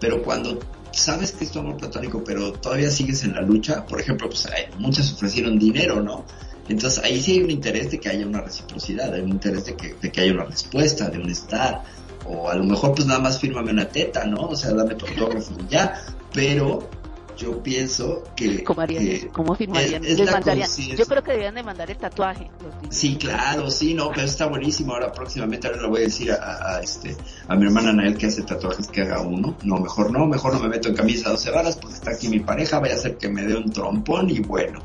[0.00, 0.58] pero cuando
[0.92, 4.48] sabes que es tu amor platónico, pero todavía sigues en la lucha, por ejemplo, pues
[4.78, 6.24] muchas ofrecieron dinero, ¿no?
[6.68, 9.76] Entonces ahí sí hay un interés de que haya una reciprocidad, hay un interés de
[9.76, 11.82] que, de que haya una respuesta, de un estar,
[12.26, 14.48] o a lo mejor pues nada más fírmame una teta, ¿no?
[14.48, 16.88] O sea, dame tu autógrafo y ya, pero
[17.36, 18.62] yo pienso que...
[18.62, 20.02] ¿Cómo, harían, ¿cómo firmarían?
[20.02, 22.50] yo creo que deberían de mandar el tatuaje.
[22.90, 24.92] Sí, claro, sí, no, pero está buenísimo.
[24.92, 27.16] Ahora próximamente ahora le voy a decir a, este
[27.48, 29.56] a mi hermana Nael que hace tatuajes que haga uno.
[29.64, 32.40] No, mejor no, mejor no me meto en camisa 12 varas porque está aquí mi
[32.40, 34.80] pareja, vaya a ser que me dé un trompón y bueno.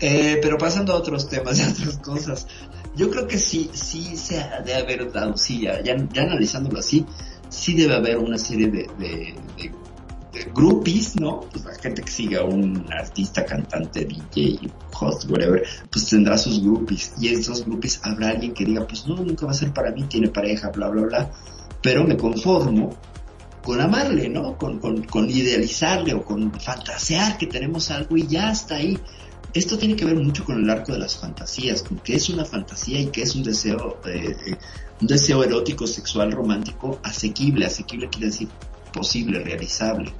[0.00, 2.46] Eh, pero pasando a otros temas y otras cosas,
[2.94, 7.04] yo creo que sí, sí se ha de haber dado, sí, ya, ya, analizándolo así,
[7.48, 9.72] sí debe haber una serie de, de, de,
[10.54, 11.40] groupies, ¿no?
[11.50, 14.70] Pues la gente que siga a un artista, cantante, DJ,
[15.00, 17.12] host, whatever, pues tendrá sus groupies.
[17.20, 19.90] Y en esos groupies habrá alguien que diga, pues no, nunca va a ser para
[19.90, 21.30] mí, tiene pareja, bla, bla, bla.
[21.82, 22.96] Pero me conformo
[23.64, 24.56] con amarle, ¿no?
[24.56, 28.98] Con, con, con idealizarle o con fantasear que tenemos algo y ya está ahí
[29.54, 32.44] esto tiene que ver mucho con el arco de las fantasías, con qué es una
[32.44, 34.56] fantasía y qué es un deseo, eh,
[35.00, 37.66] un deseo erótico, sexual, romántico, asequible.
[37.66, 38.48] Asequible quiere decir
[38.92, 40.12] posible, realizable.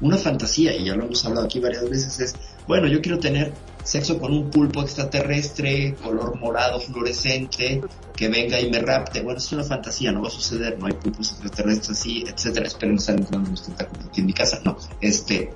[0.00, 2.34] Una fantasía, y ya lo hemos hablado aquí varias veces, es,
[2.68, 3.52] bueno, yo quiero tener
[3.82, 7.80] sexo con un pulpo extraterrestre, color morado, fluorescente,
[8.14, 9.22] que venga y me rapte.
[9.22, 12.66] Bueno, es una fantasía, no va a suceder, no hay pulpos extraterrestres así, etcétera.
[12.66, 14.76] Espero no salgan unos tentáculos aquí en mi casa, no.
[15.00, 15.52] Este,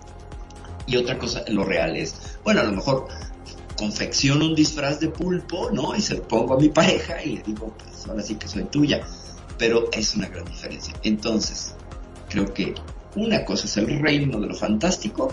[0.91, 3.07] y otra cosa, lo real es, bueno, a lo mejor
[3.77, 5.95] confecciono un disfraz de pulpo, ¿no?
[5.95, 8.65] Y se lo pongo a mi pareja y le digo, pues ahora sí que soy
[8.65, 9.01] tuya.
[9.57, 10.95] Pero es una gran diferencia.
[11.05, 11.75] Entonces,
[12.29, 12.75] creo que
[13.15, 15.33] una cosa es el reino de lo fantástico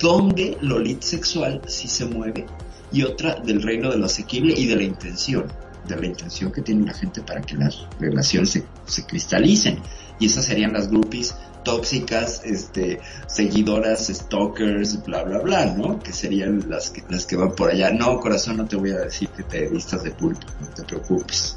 [0.00, 2.46] donde lo lit sexual sí se mueve
[2.92, 5.46] y otra del reino de lo asequible y de la intención,
[5.86, 9.78] de la intención que tiene la gente para que las relaciones se, se cristalicen.
[10.18, 15.98] Y esas serían las groupies tóxicas, este, seguidoras, stalkers, bla, bla, bla, ¿no?
[16.00, 17.90] Que serían las que, las que van por allá.
[17.90, 21.56] No, corazón, no te voy a decir que te vistas de pulpo, no te preocupes.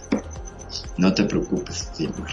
[0.97, 1.91] No te preocupes,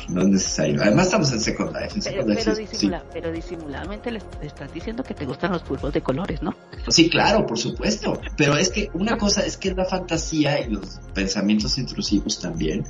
[0.09, 0.81] no es necesario.
[0.82, 1.89] Además estamos en secundaria.
[2.03, 6.55] pero, pero, disimuladamente le, estás diciendo que te gustan los pulpos de colores, ¿no?
[6.89, 8.20] Sí, claro, por supuesto.
[8.36, 12.85] Pero es que una cosa es que es la fantasía y los pensamientos intrusivos también,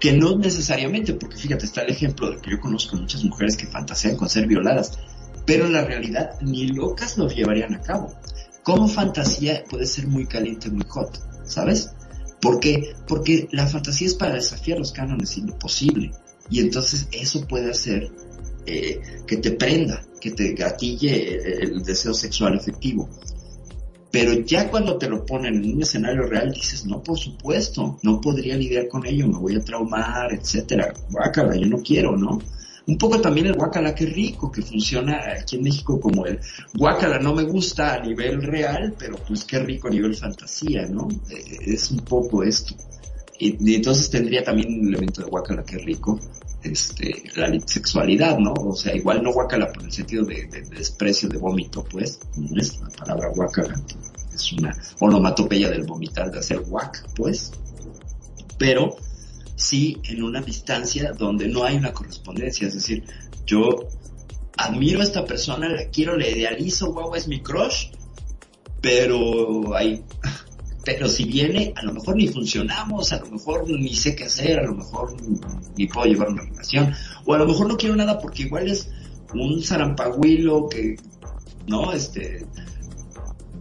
[0.00, 3.66] que no necesariamente, porque fíjate, está el ejemplo de que yo conozco muchas mujeres que
[3.66, 4.98] fantasean con ser violadas,
[5.46, 8.14] pero en la realidad ni locas lo llevarían a cabo.
[8.62, 11.90] Como fantasía puede ser muy caliente, muy hot, ¿sabes?
[12.40, 12.94] ¿Por qué?
[13.06, 16.12] Porque la fantasía es para desafiar los cánones imposible.
[16.50, 18.10] Y entonces eso puede hacer
[18.66, 23.08] eh, que te prenda, que te gatille el deseo sexual efectivo.
[24.14, 28.20] Pero ya cuando te lo ponen en un escenario real, dices, no, por supuesto, no
[28.20, 30.94] podría lidiar con ello, me voy a traumar, etcétera.
[31.10, 32.38] Guácala, yo no quiero, ¿no?
[32.86, 36.38] Un poco también el guacala que rico, que funciona aquí en México como el
[36.74, 41.08] guacala no me gusta a nivel real, pero pues qué rico a nivel fantasía, ¿no?
[41.30, 42.76] Eh, es un poco esto.
[43.40, 46.20] Y, entonces tendría también un elemento de guacala que rico,
[46.62, 48.52] este, la sexualidad, ¿no?
[48.52, 52.80] O sea, igual no guacala por el sentido de, desprecio, de vómito, pues, no es
[52.80, 53.74] la palabra guacala,
[54.34, 57.52] es una onomatopeya del vomitar, de hacer guac, pues,
[58.58, 58.96] pero
[59.56, 62.68] sí en una distancia donde no hay una correspondencia.
[62.68, 63.04] Es decir,
[63.46, 63.88] yo
[64.56, 67.88] admiro a esta persona, la quiero, le idealizo, guau, es mi crush,
[68.80, 70.04] pero hay,
[70.84, 74.60] pero si viene, a lo mejor ni funcionamos, a lo mejor ni sé qué hacer,
[74.60, 75.16] a lo mejor
[75.76, 76.94] ni puedo llevar una relación,
[77.24, 78.90] o a lo mejor no quiero nada porque igual es
[79.32, 80.96] un zarampahuilo que,
[81.66, 82.46] no, este,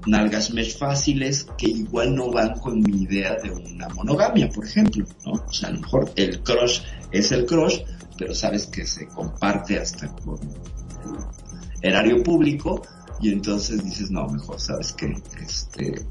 [0.06, 5.06] nalgas mesh fáciles que igual no van con mi idea de una monogamia, por ejemplo,
[5.26, 5.34] ¿no?
[5.34, 6.82] O sea, a lo mejor el crush
[7.12, 7.80] es el crush,
[8.18, 12.82] pero sabes que se comparte hasta con el erario público
[13.22, 16.06] y entonces dices, no, mejor sabes que, este,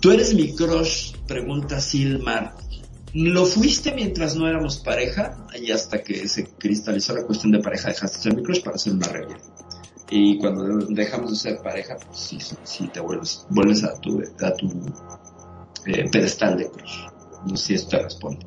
[0.00, 2.54] tú eres mi crush, pregunta Silmar,
[3.14, 5.46] ¿Lo fuiste mientras no éramos pareja?
[5.60, 8.76] Y hasta que se cristalizó la cuestión de pareja dejaste de ser mi crush para
[8.76, 9.38] ser una regla.
[10.10, 14.52] Y cuando dejamos de ser pareja, pues sí, sí, te vuelves, vuelves a tu, a
[14.54, 14.68] tu
[15.84, 17.06] eh, pedestal de cruz.
[17.46, 18.46] No sé si esto te responde.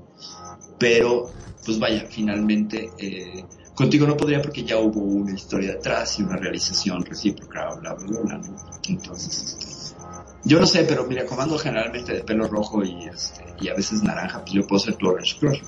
[0.80, 1.32] Pero,
[1.64, 6.38] pues vaya, finalmente, eh, contigo no podría porque ya hubo una historia atrás y una
[6.38, 8.56] realización recíproca, bla, bla, bla, ¿no?
[8.90, 9.96] Entonces,
[10.44, 14.02] yo no sé, pero mira, comando generalmente de pelo rojo y, este, y a veces
[14.02, 15.62] naranja, pues yo puedo ser tu orange crush,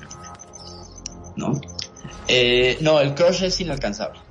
[1.36, 1.60] ¿no?
[2.26, 4.23] Eh, no, el crush es inalcanzable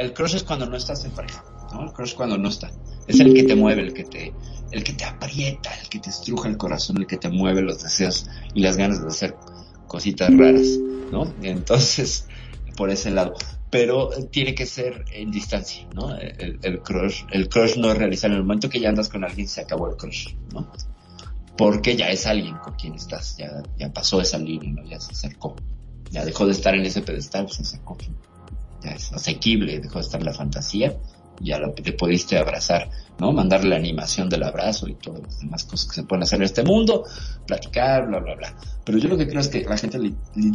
[0.00, 1.84] el crush es cuando no estás en pareja, ¿no?
[1.84, 2.70] El crush cuando no está.
[3.06, 4.32] Es el que te mueve, el que te,
[4.70, 7.82] el que te aprieta, el que te estruja el corazón, el que te mueve los
[7.82, 9.36] deseos y las ganas de hacer
[9.86, 10.66] cositas raras,
[11.12, 11.32] ¿no?
[11.42, 12.26] Entonces,
[12.76, 13.34] por ese lado.
[13.70, 16.16] Pero tiene que ser en distancia, ¿no?
[16.16, 19.46] El, crush, el crush no es realizar en el momento que ya andas con alguien
[19.46, 20.70] se acabó el crush, ¿no?
[21.56, 24.88] Porque ya es alguien con quien estás, ya, pasó esa línea, ¿no?
[24.88, 25.54] Ya se acercó.
[26.10, 27.96] Ya dejó de estar en ese pedestal, se acercó
[28.84, 30.96] es asequible, dejó de estar la fantasía,
[31.40, 33.32] ya te pudiste abrazar, ¿no?
[33.32, 36.44] Mandarle la animación del abrazo y todas las demás cosas que se pueden hacer en
[36.44, 37.04] este mundo,
[37.46, 38.54] platicar, bla, bla, bla.
[38.84, 39.98] Pero yo lo que creo es que la gente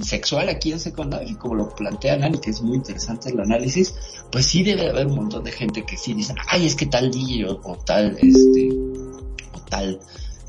[0.03, 3.95] sexual aquí en secundaria, como lo plantea Nani, que es muy interesante el análisis,
[4.31, 7.09] pues sí debe haber un montón de gente que sí dice, ay, es que tal
[7.11, 8.69] día o, tal, este,
[9.53, 9.99] o tal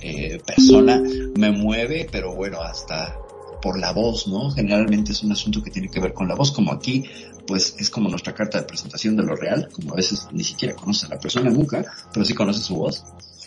[0.01, 1.03] eh, persona
[1.39, 3.17] me mueve, pero bueno, hasta
[3.61, 4.51] por la voz, ¿no?
[4.51, 7.05] Generalmente es un asunto que tiene que ver con la voz, como aquí
[7.47, 10.75] pues es como nuestra carta de presentación de lo real, como a veces ni siquiera
[10.75, 13.05] conoce a la persona nunca, pero sí conoce su voz,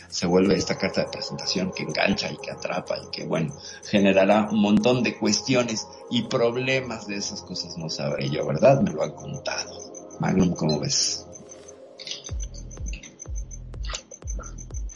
[0.10, 3.54] se vuelve esta carta de presentación que engancha y que atrapa y que bueno,
[3.84, 8.82] generará un montón de cuestiones y problemas de esas cosas no sabré yo, ¿verdad?
[8.82, 9.80] Me lo han contado.
[10.20, 11.26] Magnum, ¿cómo ves?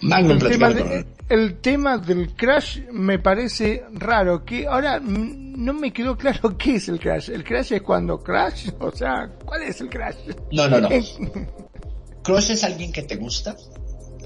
[0.01, 5.91] Magnum, el tema, de, el tema del crash me parece raro, que ahora no me
[5.91, 7.31] quedó claro qué es el crash.
[7.31, 8.69] ¿El crash es cuando crash?
[8.79, 10.15] O sea, ¿cuál es el crash?
[10.51, 10.89] No, no, no.
[12.23, 13.57] crush es alguien que te gusta,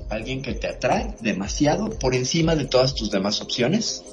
[0.10, 4.04] alguien que te atrae demasiado por encima de todas tus demás opciones.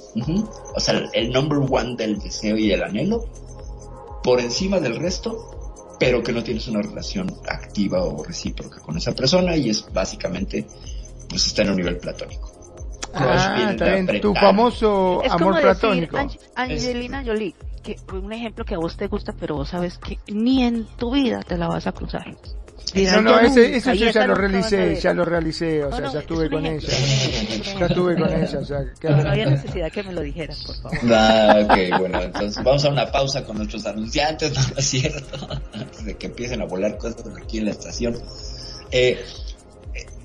[0.73, 3.25] O sea, el number one del deseo y el anhelo,
[4.23, 9.13] por encima del resto, pero que no tienes una relación activa o recíproca con esa
[9.13, 10.65] persona y es básicamente,
[11.27, 12.54] pues está en un nivel platónico.
[13.15, 16.17] Ah, también tu famoso amor platónico.
[16.55, 20.63] Angelina Jolie, que un ejemplo que a vos te gusta, pero vos sabes que ni
[20.63, 22.25] en tu vida te la vas a cruzar.
[22.93, 26.49] No, no, ese, eso yo ya lo realicé, ya lo realicé, o sea, ya estuve
[26.49, 26.87] con ella.
[27.79, 29.09] Ya estuve con ella, o sea, que...
[29.09, 31.13] No había necesidad que me lo dijeras, por favor.
[31.13, 35.47] Ah, ok, bueno, entonces vamos a una pausa con nuestros anunciantes, ¿no es cierto?
[35.73, 38.17] Antes de que empiecen a volar cosas aquí en la estación.
[38.91, 39.19] Eh,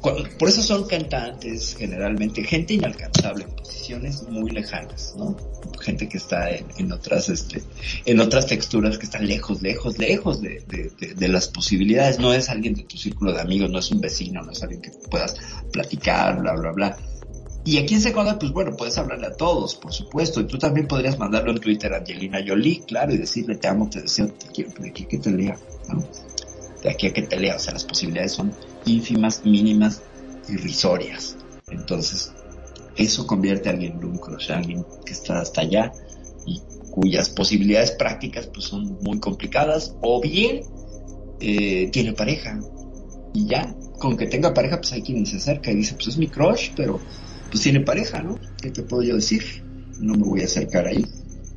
[0.00, 5.36] por eso son cantantes generalmente, gente inalcanzable en posiciones muy lejanas, ¿no?
[5.80, 7.62] Gente que está en, otras, este,
[8.06, 12.18] en otras texturas que están lejos, lejos, lejos de, las posibilidades.
[12.18, 14.80] No es alguien de tu círculo de amigos, no es un vecino, no es alguien
[14.80, 15.36] que puedas
[15.70, 16.96] platicar, bla, bla, bla.
[17.64, 20.40] Y aquí en Seconda, pues bueno, puedes hablarle a todos, por supuesto.
[20.40, 23.90] Y tú también podrías mandarlo en Twitter a Angelina Jolie, claro, y decirle te amo,
[23.90, 25.58] te deseo, te quiero, de aquí que te lea,
[25.92, 26.02] ¿no?
[26.82, 28.54] De aquí a que te lea, o sea, las posibilidades son
[28.84, 30.02] ínfimas, mínimas,
[30.48, 31.36] irrisorias.
[31.68, 32.32] Entonces,
[32.96, 35.92] eso convierte a alguien en un crush, alguien que está hasta allá
[36.46, 40.62] y cuyas posibilidades prácticas pues son muy complicadas o bien
[41.38, 42.58] eh, tiene pareja
[43.32, 46.16] y ya con que tenga pareja pues hay quien se acerca y dice pues es
[46.16, 47.00] mi crush pero
[47.48, 48.40] pues tiene pareja ¿no?
[48.60, 49.62] ¿qué te puedo yo decir?
[50.00, 51.04] no me voy a acercar ahí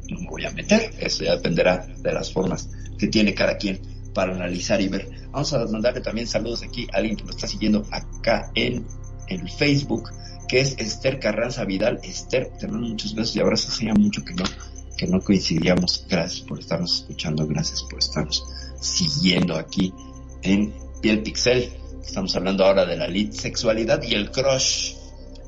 [0.09, 2.69] no me voy a meter eso ya dependerá de las formas
[2.99, 3.79] que tiene cada quien
[4.13, 5.07] para analizar y ver.
[5.33, 8.85] Vamos a mandarle también saludos aquí a alguien que nos está siguiendo acá en
[9.27, 10.11] el Facebook,
[10.47, 11.99] que es Esther Carranza Vidal.
[12.03, 13.73] Esther, te mando muchos besos y abrazos.
[13.73, 14.43] Hacía mucho que no,
[14.95, 16.05] que no coincidíamos.
[16.07, 18.45] Gracias por estarnos escuchando, gracias por estarnos
[18.79, 19.91] siguiendo aquí
[20.43, 21.73] en Piel Pixel.
[22.05, 24.93] Estamos hablando ahora de la lead sexualidad y el crush.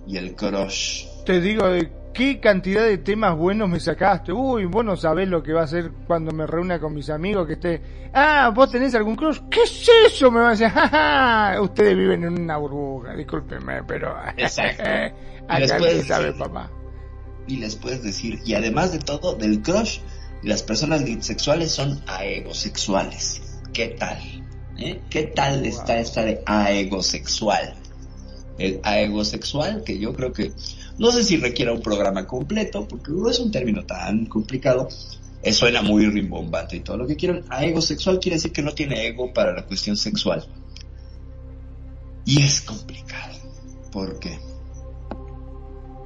[0.08, 1.06] Y el crush.
[1.28, 4.32] Te digo de qué cantidad de temas buenos me sacaste.
[4.32, 7.46] Uy, vos no sabés lo que va a hacer cuando me reúna con mis amigos
[7.46, 7.82] que esté.
[8.14, 9.40] Ah, vos tenés algún crush.
[9.52, 10.32] ¿Qué es eso?
[10.32, 14.16] Me va a decir, jaja, ustedes viven en una burbuja, discúlpenme, pero.
[14.38, 14.84] Exacto.
[15.48, 15.68] Acá
[16.08, 16.72] sabe, papá.
[17.48, 20.00] Y les puedes decir, y además de todo, del crush,
[20.42, 23.60] las personas sexuales son aegosexuales.
[23.74, 24.18] ¿Qué tal?
[24.78, 25.02] ¿Eh?
[25.10, 27.76] ¿Qué tal está esta de aegosexual?
[28.58, 30.54] El aegosexual, que yo creo que
[30.98, 34.88] no sé si requiera un programa completo, porque no es un término tan complicado.
[35.44, 37.44] Eh, suena muy rimbombante y todo lo que quieran.
[37.50, 40.46] A ego sexual quiere decir que no tiene ego para la cuestión sexual.
[42.26, 43.36] Y es complicado.
[43.92, 44.34] ¿Por qué?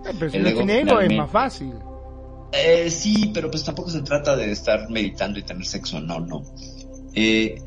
[0.05, 1.73] Eh, pero si no tiene ego es más fácil.
[2.51, 6.43] Eh, sí, pero pues tampoco se trata de estar meditando y tener sexo, no, no.
[7.13, 7.61] el,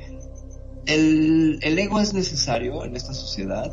[1.62, 3.72] el, ego es necesario en esta sociedad,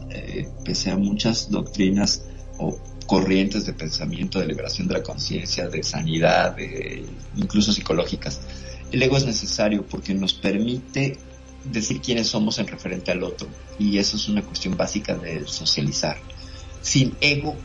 [0.63, 2.23] pese a muchas doctrinas
[2.59, 2.77] o
[3.09, 7.03] corrientes de pensamiento, de liberación de la conciencia, de sanidad, de,
[7.37, 8.39] incluso psicológicas.
[8.91, 11.17] El ego es necesario porque nos permite
[11.63, 13.47] decir quiénes somos en referente al otro
[13.79, 16.17] y eso es una cuestión básica de socializar.
[16.83, 17.55] Sin ego,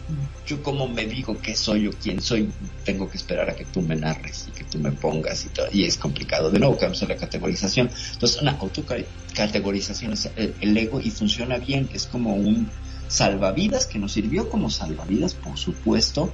[0.47, 2.51] yo como me digo qué soy o quién soy,
[2.87, 5.67] tengo que esperar a que tú me narres y que tú me pongas y todo,
[5.71, 6.51] y es complicado.
[6.51, 7.91] De nuevo, a la categorización.
[8.15, 12.71] Entonces, una autocategorización es el ego y funciona bien, es como un
[13.09, 16.33] salvavidas que nos sirvió como salvavidas, por supuesto,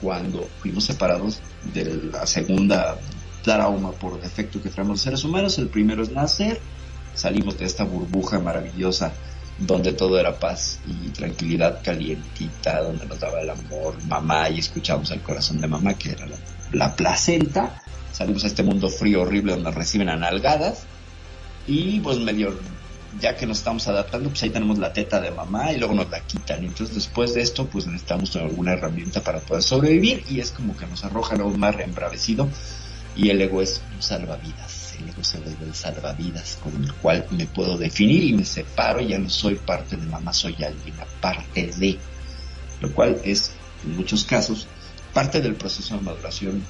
[0.00, 1.40] cuando fuimos separados
[1.72, 2.98] de la segunda
[3.42, 5.58] trauma por defecto que traemos los seres humanos.
[5.58, 6.60] El primero es nacer,
[7.14, 9.12] salimos de esta burbuja maravillosa
[9.58, 15.10] donde todo era paz y tranquilidad calientita, donde nos daba el amor mamá y escuchamos
[15.10, 16.36] el corazón de mamá que era la,
[16.72, 17.82] la placenta.
[18.12, 20.84] Salimos a este mundo frío horrible donde reciben analgadas
[21.66, 22.58] y pues medio
[23.20, 26.10] ya que nos estamos adaptando, pues ahí tenemos la teta de mamá y luego nos
[26.10, 26.64] la quitan.
[26.64, 30.86] Entonces después de esto, pues necesitamos alguna herramienta para poder sobrevivir y es como que
[30.86, 32.48] nos arrojan aún más reembravecido
[33.14, 34.94] y el ego es un salvavidas.
[34.98, 39.18] El ego vuelve el salvavidas con el cual me puedo definir y me separo, ya
[39.18, 41.98] no soy parte de mamá, soy alguien aparte de.
[42.80, 43.52] Lo cual es,
[43.84, 44.66] en muchos casos,
[45.14, 46.62] parte del proceso de maduración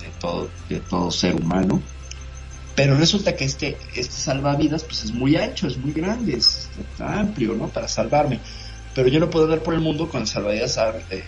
[0.00, 1.82] de todo, de todo ser humano
[2.82, 7.52] pero resulta que este, este salvavidas pues es muy ancho, es muy grande, es amplio,
[7.52, 7.68] ¿no?
[7.68, 8.40] Para salvarme.
[8.94, 10.80] Pero yo no puedo andar por el mundo con el salvavidas
[11.10, 11.22] eh,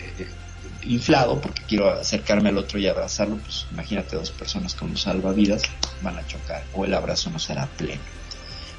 [0.81, 3.37] inflado porque quiero acercarme al otro y abrazarlo.
[3.37, 5.61] Pues imagínate dos personas con un salvavidas
[6.01, 8.01] van a chocar o el abrazo no será pleno.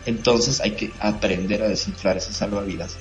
[0.05, 2.97] Entonces hay que aprender a desinflar ese salvavidas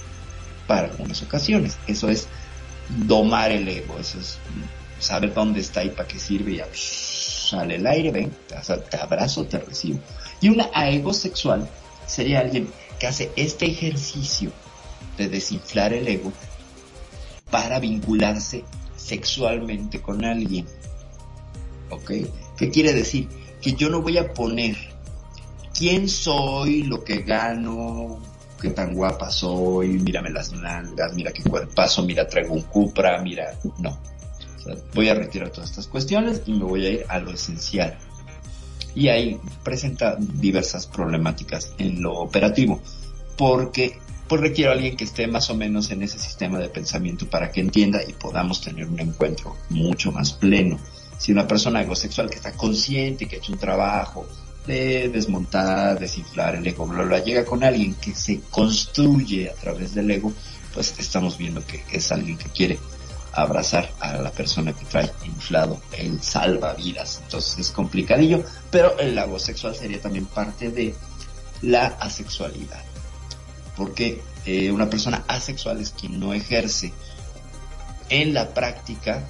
[0.67, 1.79] para algunas ocasiones.
[1.87, 2.27] Eso es
[3.07, 4.37] domar el ego, eso es
[4.99, 6.67] saber dónde está y para qué sirve, y ya
[7.49, 9.99] sale el aire, ven, te abrazo, te recibo.
[10.41, 10.69] Y una
[11.13, 11.69] sexual
[12.05, 14.51] sería alguien que hace este ejercicio
[15.17, 16.31] de desinflar el ego
[17.49, 18.63] para vincularse
[18.95, 20.65] sexualmente con alguien.
[21.89, 22.11] ¿Ok?
[22.57, 23.27] ¿Qué quiere decir?
[23.61, 24.75] Que yo no voy a poner
[25.77, 28.19] quién soy, lo que gano,
[28.61, 33.53] qué tan guapa soy, mírame las nalgas, mira qué cuerpazo, mira traigo un Cupra, mira,
[33.79, 33.97] no.
[34.93, 37.97] Voy a retirar todas estas cuestiones y me voy a ir a lo esencial.
[38.95, 42.81] Y ahí presenta diversas problemáticas en lo operativo,
[43.37, 47.29] porque pues requiero a alguien que esté más o menos en ese sistema de pensamiento
[47.29, 50.79] para que entienda y podamos tener un encuentro mucho más pleno.
[51.17, 54.25] Si una persona egosexual que está consciente, que ha hecho un trabajo
[54.65, 60.09] de desmontar, desinflar el ego, bla, llega con alguien que se construye a través del
[60.09, 60.31] ego,
[60.73, 62.79] pues estamos viendo que es alguien que quiere
[63.33, 67.21] abrazar a la persona que trae inflado el salvavidas.
[67.23, 70.95] Entonces es complicadillo, pero el ego sexual sería también parte de
[71.61, 72.83] la asexualidad
[73.75, 76.93] porque eh, una persona asexual es quien no ejerce
[78.09, 79.23] en la práctica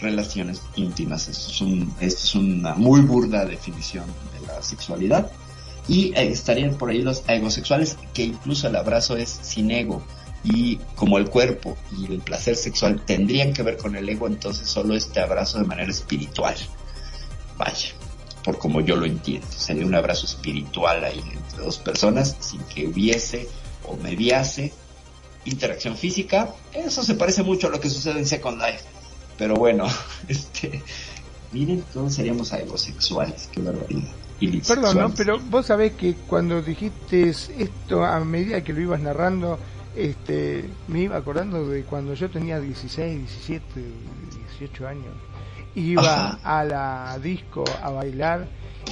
[0.00, 1.28] relaciones íntimas.
[1.28, 5.30] Esto es, un, esto es una muy burda definición de la sexualidad.
[5.86, 10.02] Y eh, estarían por ahí los egosexuales, que incluso el abrazo es sin ego.
[10.44, 14.68] Y como el cuerpo y el placer sexual tendrían que ver con el ego, entonces
[14.68, 16.54] solo este abrazo de manera espiritual.
[17.56, 17.88] Vaya,
[18.44, 19.46] por como yo lo entiendo.
[19.50, 23.48] Sería un abrazo espiritual ahí entre dos personas sin que hubiese
[23.84, 24.72] o mediase
[25.44, 28.84] interacción física, eso se parece mucho a lo que sucede en Second Life.
[29.36, 29.86] Pero bueno,
[30.28, 30.82] este,
[31.52, 34.12] miren, todos seríamos algo sexuales, qué barbaridad.
[34.66, 35.14] Perdón, ¿no?
[35.14, 39.58] pero vos sabés que cuando dijiste esto a medida que lo ibas narrando,
[39.96, 43.64] este, me iba acordando de cuando yo tenía 16, 17,
[44.58, 45.14] 18 años.
[45.74, 48.46] Iba a la disco a bailar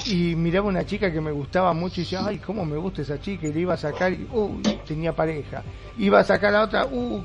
[0.05, 3.19] y miraba una chica que me gustaba mucho y decía, ay, cómo me gusta esa
[3.21, 5.63] chica, y le iba a sacar, y, uh, tenía pareja.
[5.97, 7.23] Iba a sacar a otra, uh,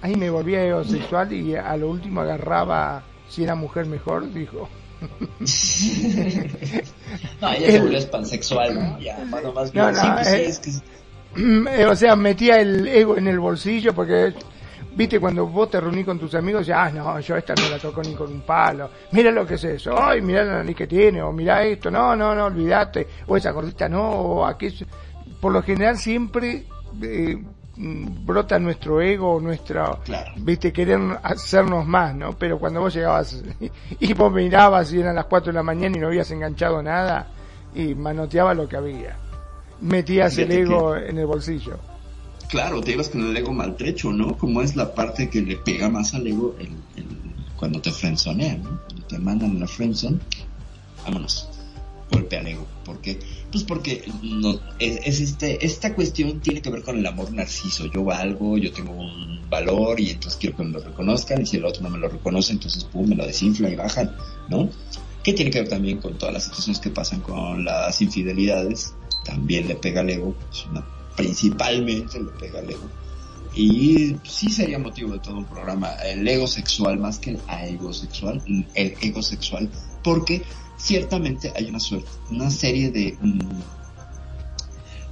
[0.00, 4.68] ahí me volvía heterosexual y a lo último agarraba, si era mujer mejor, dijo.
[7.40, 9.18] no, ella se volvió pansexual, ya,
[9.54, 10.70] más bien, no, pues eh, es que...
[11.88, 14.34] o sea, metía el ego en el bolsillo porque
[14.94, 17.78] Viste cuando vos te reunís con tus amigos y ah, no, yo esta no la
[17.78, 18.90] toco ni con un palo.
[19.12, 19.94] Mira lo que es eso.
[19.98, 21.22] Ay, mira la nariz que tiene.
[21.22, 21.90] O mira esto.
[21.90, 23.06] No, no, no, olvídate.
[23.26, 24.02] O esa gordita no.
[24.02, 24.68] O aquí.
[25.40, 26.66] Por lo general siempre
[27.00, 27.42] eh,
[27.76, 29.98] brota nuestro ego, nuestra,
[30.36, 32.32] viste, querer hacernos más, ¿no?
[32.38, 33.42] Pero cuando vos llegabas
[33.98, 37.28] y vos mirabas y eran las 4 de la mañana y no habías enganchado nada
[37.74, 39.16] y manoteaba lo que había.
[39.82, 41.78] Metías el ego en el bolsillo.
[42.48, 44.38] Claro, te ibas con el ego maltrecho, ¿no?
[44.38, 46.68] Como es la parte que le pega más al ego el,
[47.56, 48.80] cuando te frenzonean, ¿no?
[48.86, 50.18] Cuando te mandan la frenzone,
[51.04, 51.48] vámonos,
[52.10, 52.66] golpe al ego.
[52.84, 53.18] ¿Por qué?
[53.50, 57.86] Pues porque no, es, este, esta cuestión tiene que ver con el amor narciso.
[57.86, 61.56] Yo valgo, yo tengo un valor y entonces quiero que me lo reconozcan y si
[61.56, 64.14] el otro no me lo reconoce, entonces pum, me lo desinfla y bajan,
[64.48, 64.68] ¿no?
[65.24, 68.94] Que tiene que ver también con todas las situaciones que pasan con las infidelidades.
[69.24, 70.84] También le pega al ego, es una
[71.16, 72.88] principalmente le pega al ego.
[73.54, 77.92] Y sí sería motivo de todo un programa, el ego sexual más que el ego
[77.92, 78.42] sexual,
[78.74, 79.70] el ego sexual,
[80.02, 80.42] porque
[80.78, 83.60] ciertamente hay una suerte, una serie de mm,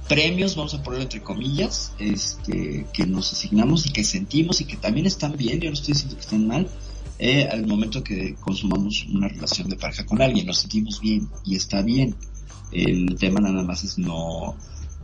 [0.09, 4.75] premios, vamos a ponerlo entre comillas, este, que nos asignamos y que sentimos y que
[4.75, 6.67] también están bien, yo no estoy diciendo que estén mal,
[7.19, 11.55] eh, al momento que consumamos una relación de pareja con alguien, nos sentimos bien y
[11.55, 12.15] está bien.
[12.71, 14.55] El tema nada más es no,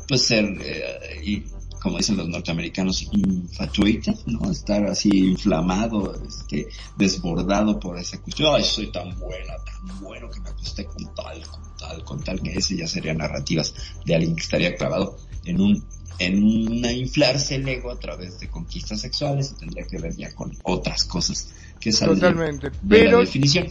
[0.07, 1.44] pues ser, eh, y,
[1.81, 4.49] como dicen los norteamericanos, infatuated, ¿no?
[4.49, 6.68] Estar así inflamado, este,
[6.98, 8.56] desbordado por esa cuestión.
[8.56, 12.41] Ay, soy tan buena, tan bueno que me acosté con tal, con tal, con tal,
[12.41, 13.73] que ese ya serían narrativas
[14.06, 15.84] de alguien que estaría clavado en un,
[16.19, 20.34] en una inflarse el ego a través de conquistas sexuales y tendría que ver ya
[20.34, 22.69] con otras cosas que salen Totalmente.
[22.69, 23.68] de pero, la definición.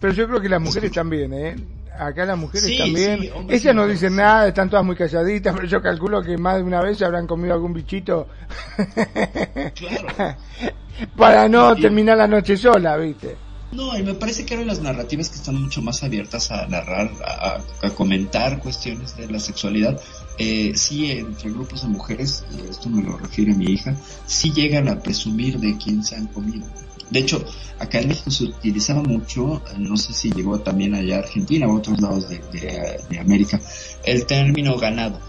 [0.00, 1.56] Pero yo creo que las mujeres también, ¿eh?
[2.00, 3.30] Acá las mujeres también.
[3.48, 6.80] Ellas no dicen nada, están todas muy calladitas, pero yo calculo que más de una
[6.80, 8.26] vez se habrán comido algún bichito.
[11.16, 13.36] Para no terminar la noche sola, ¿viste?
[13.72, 17.12] No, y me parece que ahora las narrativas que están mucho más abiertas a narrar,
[17.24, 20.00] a, comentar cuestiones de la sexualidad,
[20.38, 23.94] eh, sí, entre grupos de mujeres, esto me lo refiere mi hija,
[24.26, 26.66] sí llegan a presumir de quién se han comido.
[27.10, 27.44] De hecho,
[27.78, 31.72] acá en México se utilizaba mucho, no sé si llegó también allá a Argentina o
[31.72, 33.60] a otros lados de, América,
[34.04, 35.20] el término ganado.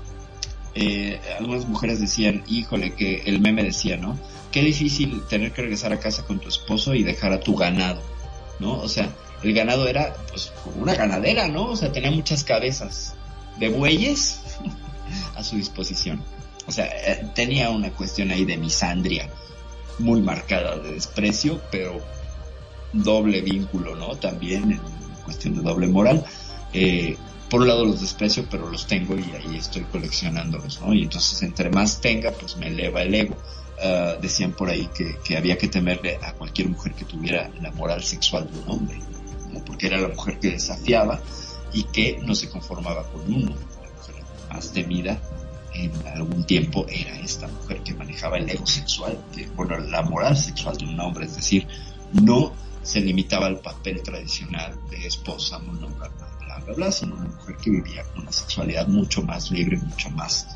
[0.74, 4.18] Eh, algunas mujeres decían, híjole, que el meme decía, ¿no?
[4.52, 8.02] qué difícil tener que regresar a casa con tu esposo y dejar a tu ganado,
[8.60, 8.80] ¿no?
[8.80, 9.10] O sea,
[9.41, 11.66] el ganado era pues como una ganadera, ¿no?
[11.66, 13.16] O sea, tenía muchas cabezas
[13.60, 14.41] de bueyes
[15.36, 16.24] a su disposición.
[16.68, 19.30] O sea, eh, tenía una cuestión ahí de misandria
[20.00, 22.00] muy marcada de desprecio, pero
[22.94, 24.16] doble vínculo, ¿no?
[24.16, 24.82] También en
[25.24, 26.26] cuestión de doble moral.
[26.74, 27.18] Eh,
[27.50, 30.94] por un lado los desprecio, pero los tengo y ahí estoy coleccionándolos, ¿no?
[30.94, 33.36] Y entonces entre más tenga, pues me eleva el ego.
[33.84, 37.72] Ah, decían por ahí que, que, había que temerle a cualquier mujer que tuviera la
[37.72, 39.00] moral sexual de un hombre,
[39.66, 41.20] porque era la mujer que desafiaba
[41.74, 43.50] y que no se conformaba con uno.
[43.50, 45.20] La mujer más temida
[45.73, 49.18] en algún tiempo era esta mujer que manejaba el ego sexual,
[49.56, 51.68] bueno, la moral sexual de un hombre, es decir,
[52.14, 52.53] no
[52.84, 57.69] se limitaba al papel tradicional de esposa, monógama, bla, bla, bla, sino una mujer que
[57.69, 60.48] vivía una sexualidad mucho más libre, mucho más,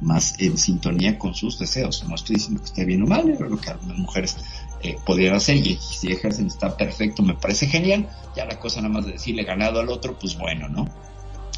[0.00, 2.04] más en sintonía con sus deseos.
[2.06, 4.36] No estoy diciendo que esté bien o mal, pero lo que algunas mujeres
[4.82, 8.08] eh, podrían hacer y si ejercen está perfecto, me parece genial.
[8.36, 10.86] Ya la cosa nada más de decirle ganado al otro, pues bueno, ¿no?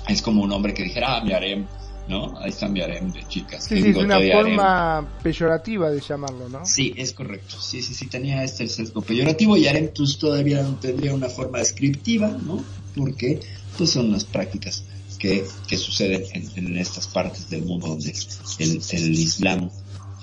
[0.09, 1.66] Es como un hombre que dijera, ah, me haré
[2.09, 2.39] ¿no?
[2.39, 3.65] Ahí harem de chicas.
[3.65, 6.66] Sí, sí, es una forma peyorativa de llamarlo, ¿no?
[6.66, 7.57] Sí, es correcto.
[7.61, 11.59] Sí, sí, sí, tenía este sesgo peyorativo y harem pues todavía no tendría una forma
[11.59, 12.62] descriptiva, ¿no?
[12.97, 13.41] Porque
[13.77, 14.85] pues son unas prácticas
[15.19, 16.24] que, que suceden
[16.55, 18.12] en, estas partes del mundo donde
[18.59, 19.70] el, el Islam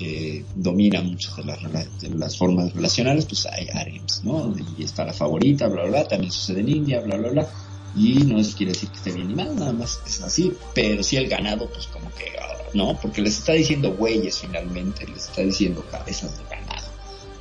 [0.01, 4.53] eh, domina muchas de las, de las formas relacionales, pues hay harems, ¿no?
[4.77, 7.49] Y está la favorita, bla, bla, bla, también sucede en India, bla, bla, bla
[7.95, 11.03] y no es quiere decir que esté bien ni mal, nada más es así, pero
[11.03, 15.25] si el ganado, pues como que, ah, no, porque les está diciendo güeyes finalmente, les
[15.29, 16.87] está diciendo cabezas de ganado.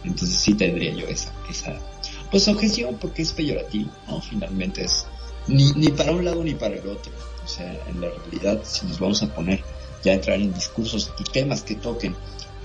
[0.05, 1.79] Entonces sí tendría yo esa, esa,
[2.31, 4.21] pues objeción porque es peyorativo, ¿no?
[4.21, 5.07] Finalmente es
[5.49, 7.13] ni, ni para un lado ni para el otro.
[7.45, 9.63] O sea, en la realidad, si nos vamos a poner
[10.05, 12.15] ya a entrar en discursos y temas que toquen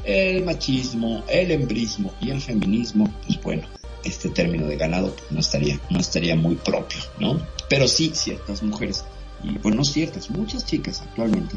[0.03, 3.67] el machismo, el embrismo y el feminismo, pues bueno,
[4.03, 7.39] este término de ganado pues no estaría, no estaría muy propio, ¿no?
[7.69, 9.05] Pero sí, ciertas mujeres,
[9.43, 11.55] y bueno, no ciertas, muchas chicas actualmente,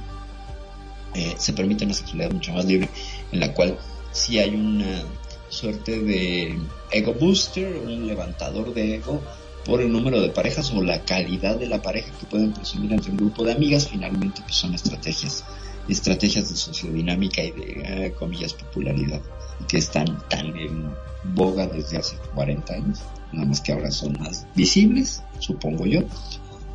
[1.15, 2.89] eh, se permiten una sexualidad mucho más libre,
[3.33, 3.79] en la cual
[4.13, 5.03] sí hay una
[5.49, 6.59] suerte de
[6.91, 9.23] ego booster, un levantador de ego
[9.65, 13.11] por el número de parejas o la calidad de la pareja que pueden presumir entre
[13.11, 15.45] un grupo de amigas, finalmente pues son estrategias,
[15.89, 19.21] estrategias de sociodinámica y de, eh, comillas, popularidad,
[19.69, 20.91] que están tan en
[21.35, 23.01] boga desde hace 40 años,
[23.33, 26.01] nada más que ahora son más visibles, supongo yo,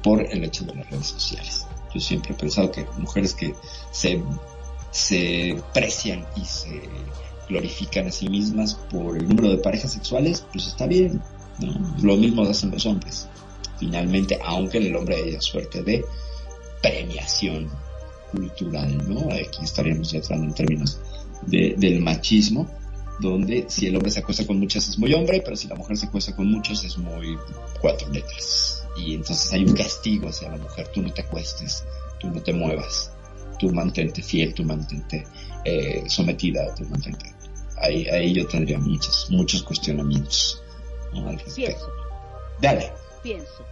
[0.04, 1.66] por el hecho de las redes sociales.
[1.94, 3.54] Yo siempre he pensado que mujeres que
[3.92, 4.22] se,
[4.92, 6.82] se precian y se
[7.48, 11.22] glorifican a sí mismas por el número de parejas sexuales, pues está bien,
[11.60, 11.96] ¿no?
[12.02, 13.28] Lo mismo hacen los hombres.
[13.78, 16.06] Finalmente, aunque el hombre haya suerte de
[16.82, 17.70] premiación
[18.32, 19.34] cultural, ¿no?
[19.34, 21.00] Aquí estaríamos ya entrando en términos
[21.48, 22.70] de, del machismo,
[23.20, 25.98] donde si el hombre se acuesta con muchas es muy hombre, pero si la mujer
[25.98, 27.38] se acuesta con muchos es muy
[27.80, 28.88] cuatro letras.
[28.98, 31.86] Y entonces hay un castigo hacia la mujer, tú no te acuestes,
[32.20, 33.12] tú no te muevas,
[33.60, 35.26] tú mantente fiel, tú mantente
[35.64, 37.34] eh, sometida, tú mantente.
[37.78, 40.62] Ahí, ahí yo tendría muchos, muchos cuestionamientos
[41.14, 41.56] al respecto.
[41.56, 41.88] Pienso.
[42.62, 42.92] Dale.
[43.24, 43.66] Pienso.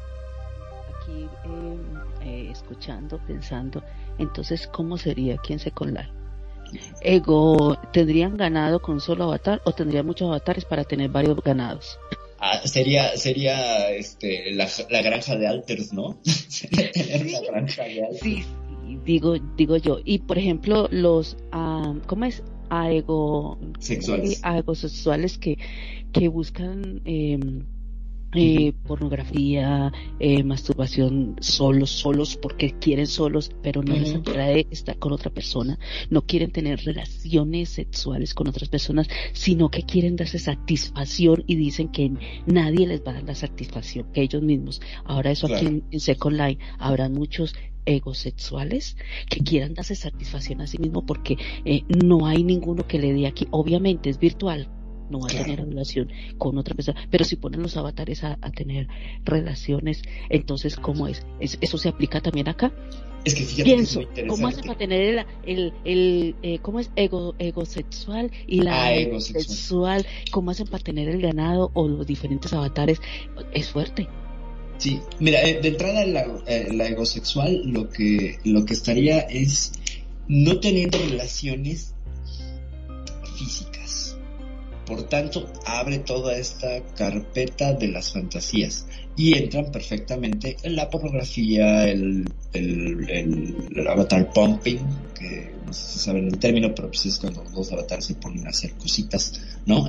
[1.01, 1.77] Aquí eh,
[2.21, 3.83] eh, escuchando, pensando,
[4.17, 5.37] entonces, ¿cómo sería?
[5.37, 6.18] ¿Quién se colar?
[7.01, 11.97] Ego, ¿tendrían ganado con un solo avatar o tendrían muchos avatares para tener varios ganados?
[12.39, 16.19] Ah, sería, sería, este, la, la granja de alters, ¿no?
[16.93, 18.21] tener la granja de alters.
[18.21, 18.45] Sí,
[19.05, 19.99] digo, digo yo.
[20.03, 22.43] Y por ejemplo, los, ah, ¿cómo es?
[22.69, 24.41] Aego, Sexuales.
[24.75, 25.57] sexuales que,
[26.13, 27.39] que buscan, eh,
[28.35, 35.13] eh, pornografía, eh, masturbación solos, solos porque quieren solos, pero no les atrae estar con
[35.13, 35.79] otra persona,
[36.09, 41.89] no quieren tener relaciones sexuales con otras personas, sino que quieren darse satisfacción y dicen
[41.89, 42.11] que
[42.45, 44.81] nadie les va a dar la satisfacción, que ellos mismos.
[45.05, 48.97] Ahora eso aquí en, en Second Line habrá muchos egosexuales
[49.29, 53.27] que quieran darse satisfacción a sí mismo porque eh, no hay ninguno que le dé
[53.27, 53.47] aquí.
[53.51, 54.69] Obviamente es virtual,
[55.09, 56.99] no va a tener relación con otra persona.
[57.09, 58.87] Pero si ponen los avatares a, a tener
[59.25, 61.25] relaciones, entonces, ¿cómo es?
[61.39, 61.57] es?
[61.61, 62.71] ¿Eso se aplica también acá?
[63.25, 66.79] Es que fíjate Pienso, que es ¿cómo hacen para tener el, el, el eh, ¿cómo
[66.79, 66.89] es?
[66.95, 72.53] Ego, egosexual y la Ah, egosexual, ¿cómo hacen para tener el ganado o los diferentes
[72.53, 73.01] avatares?
[73.51, 74.07] Es fuerte.
[74.77, 79.73] Sí, mira, eh, de entrada la, eh, la egosexual lo que, lo que estaría es
[80.29, 81.95] no teniendo relaciones.
[84.89, 91.87] Por tanto, abre toda esta carpeta de las fantasías y entran perfectamente en la pornografía,
[91.87, 94.79] el, el, avatar pumping,
[95.13, 98.15] que no sé si saben el término, pero pues es cuando los dos avatares se
[98.15, 99.87] ponen a hacer cositas, ¿no?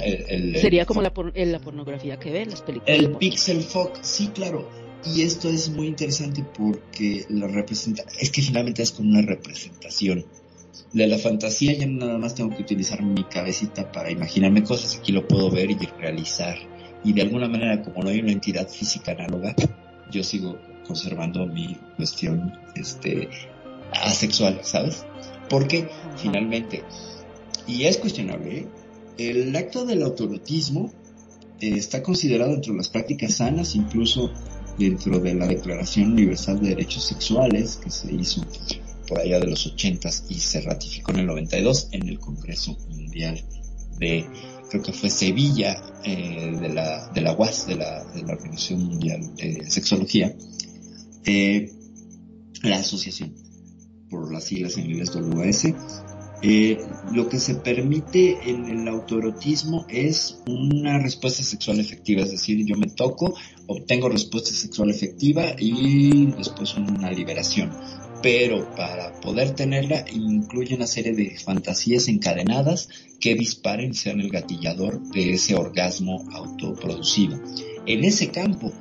[0.60, 2.98] Sería como la, la pornografía que ven las películas.
[2.98, 4.68] El pixel fuck, sí, claro.
[5.06, 10.26] Y esto es muy interesante porque lo representa, es que finalmente es como una representación
[10.92, 15.12] de la fantasía ya nada más tengo que utilizar mi cabecita para imaginarme cosas, aquí
[15.12, 16.56] lo puedo ver y realizar.
[17.04, 19.54] Y de alguna manera, como no hay una entidad física análoga,
[20.10, 23.28] yo sigo conservando mi cuestión este
[23.92, 25.06] asexual, ¿sabes?
[25.48, 26.82] Porque finalmente,
[27.66, 28.68] y es cuestionable, ¿eh?
[29.18, 30.92] el acto del autorotismo
[31.60, 34.30] eh, está considerado entre las prácticas sanas, incluso
[34.78, 38.42] dentro de la Declaración Universal de Derechos Sexuales que se hizo
[39.10, 43.42] por allá de los 80 y se ratificó en el 92 en el Congreso Mundial
[43.98, 44.24] de,
[44.70, 48.84] creo que fue Sevilla, eh, de, la, de la UAS, de la, de la Organización
[48.84, 50.32] Mundial de Sexología,
[51.24, 51.72] eh,
[52.62, 53.34] la asociación,
[54.08, 55.74] por las siglas en inglés WS,
[56.42, 56.78] eh,
[57.12, 62.76] lo que se permite en el autoerotismo es una respuesta sexual efectiva, es decir, yo
[62.76, 63.34] me toco,
[63.66, 67.70] obtengo respuesta sexual efectiva y después una liberación
[68.22, 72.88] pero para poder tenerla incluye una serie de fantasías encadenadas
[73.18, 77.40] que disparen sean el gatillador de ese orgasmo autoproducido.
[77.86, 78.72] En ese campo,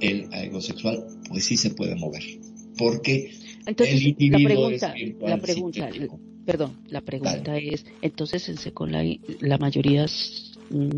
[0.00, 2.22] el egosexual pues sí se puede mover,
[2.76, 3.30] porque
[3.66, 5.90] entonces, el la pregunta, la pregunta,
[6.44, 8.56] perdón, la pregunta es, entonces en
[9.40, 10.06] la mayoría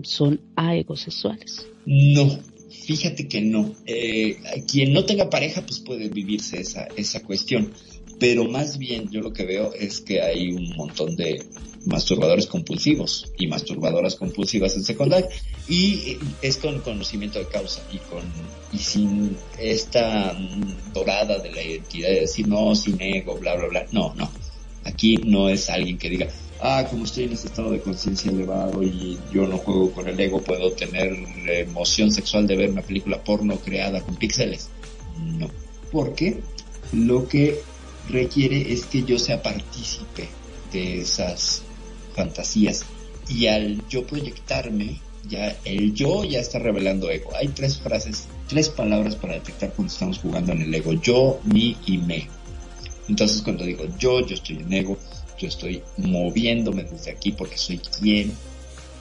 [0.03, 1.67] son aegosexuales.
[1.87, 2.39] No,
[2.85, 3.75] Fíjate que no.
[3.87, 4.39] Eh,
[4.71, 7.73] quien no tenga pareja, pues puede vivirse esa, esa cuestión.
[8.21, 11.43] Pero más bien yo lo que veo es que hay un montón de
[11.87, 15.29] masturbadores compulsivos y masturbadoras compulsivas en secundaria
[15.69, 18.23] y es con conocimiento de causa y con
[18.73, 20.35] y sin esta
[20.93, 24.31] dorada de la identidad de decir no sin ego bla bla bla no no
[24.85, 26.29] aquí no es alguien que diga
[26.65, 30.19] ah, como estoy en este estado de conciencia elevado y yo no juego con el
[30.19, 31.15] ego, puedo tener
[31.47, 34.71] emoción sexual de ver una película porno creada con píxeles.
[35.39, 35.49] No,
[35.93, 36.41] porque
[36.93, 37.61] lo que
[38.09, 40.29] requiere es que yo sea partícipe
[40.73, 41.63] de esas
[42.15, 42.87] fantasías
[43.29, 47.31] y al yo proyectarme, ya el yo ya está revelando ego.
[47.37, 50.95] Hay tres frases, tres palabras para detectar cuando estamos jugando en el ego.
[50.95, 52.29] Yo, mi y me.
[53.07, 54.97] Entonces cuando digo yo, yo estoy en ego
[55.45, 58.33] yo estoy moviéndome desde aquí porque soy quien,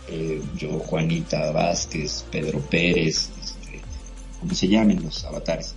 [0.10, 3.82] eh, yo Juanita Vázquez, Pedro Pérez, este,
[4.41, 5.74] como se llamen los avatares.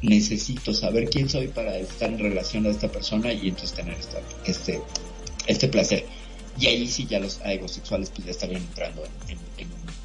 [0.00, 3.96] Necesito saber quién soy para estar en relación a esta persona y entonces tener
[4.46, 4.80] este,
[5.46, 6.06] este placer.
[6.58, 9.38] Y ahí sí ya los egosexuales pues ya estarían entrando en,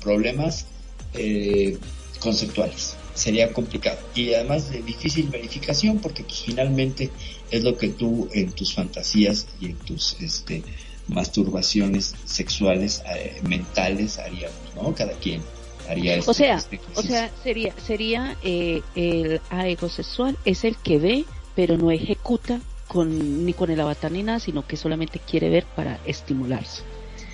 [0.02, 0.66] problemas
[1.14, 1.78] eh,
[2.20, 2.96] conceptuales.
[3.20, 4.00] Sería complicado.
[4.16, 7.10] Y además de difícil verificación porque pues finalmente
[7.52, 10.64] es lo que tú en tus fantasías y en tus este,
[11.08, 14.94] masturbaciones sexuales, eh, mentales haríamos, ¿no?
[14.96, 15.42] Cada quien
[15.90, 16.32] haría eso.
[16.32, 21.26] O sea, este o sea, sería, sería eh, el aego sexual es el que ve,
[21.56, 25.66] pero no ejecuta con, ni con el avatar ni nada, sino que solamente quiere ver
[25.76, 26.84] para estimularse.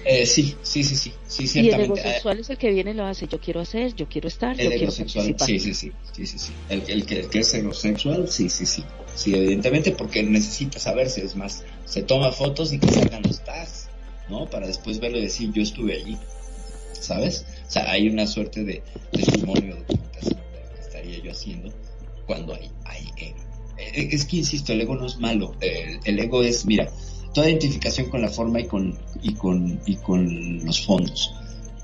[0.08, 1.60] Eh, sí, sí, sí, sí, sí, ciertamente.
[1.60, 4.08] Y el ego sexual es el que viene y lo hace, yo quiero hacer, yo
[4.08, 6.54] quiero estar, yo quiero sí, sí, sí, sí, sí, sí.
[6.70, 8.84] El, el, que, el que es egosexual, sí, sí, sí.
[9.16, 13.88] Sí, evidentemente porque necesita saberse, es más, se toma fotos y que salgan los tags,
[14.30, 14.48] ¿no?
[14.50, 16.18] Para después verlo y decir, yo estuve allí,
[17.00, 17.46] ¿sabes?
[17.68, 20.40] O sea, hay una suerte de testimonio, de documentación
[20.76, 21.74] que estaría yo haciendo
[22.28, 23.40] cuando hay, hay ego.
[23.78, 26.92] Eh, es que, insisto, el ego no es malo, el, ego es, mira,
[27.36, 31.36] toda identificación con la forma y con, y con, y con los fondos.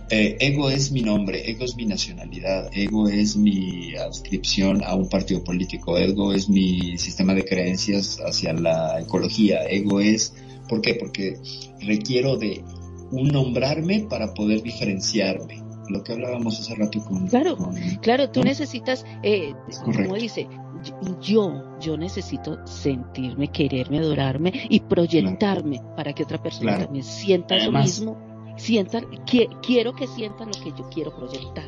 [0.09, 5.07] Eh, ego es mi nombre, ego es mi nacionalidad, ego es mi adscripción a un
[5.09, 10.33] partido político, ego es mi sistema de creencias hacia la ecología, ego es,
[10.67, 10.95] ¿por qué?
[10.95, 11.37] Porque
[11.81, 12.63] requiero de
[13.11, 15.61] un nombrarme para poder diferenciarme.
[15.89, 17.27] Lo que hablábamos hace rato con...
[17.27, 17.57] Claro,
[18.01, 19.53] claro, tú necesitas, eh,
[19.83, 20.47] como dice,
[21.21, 27.71] yo, yo necesito sentirme, quererme, adorarme y proyectarme para que otra persona también sienta lo
[27.71, 28.31] mismo
[28.61, 29.05] sientan,
[29.61, 31.65] quiero que sientan lo que yo quiero proyectar.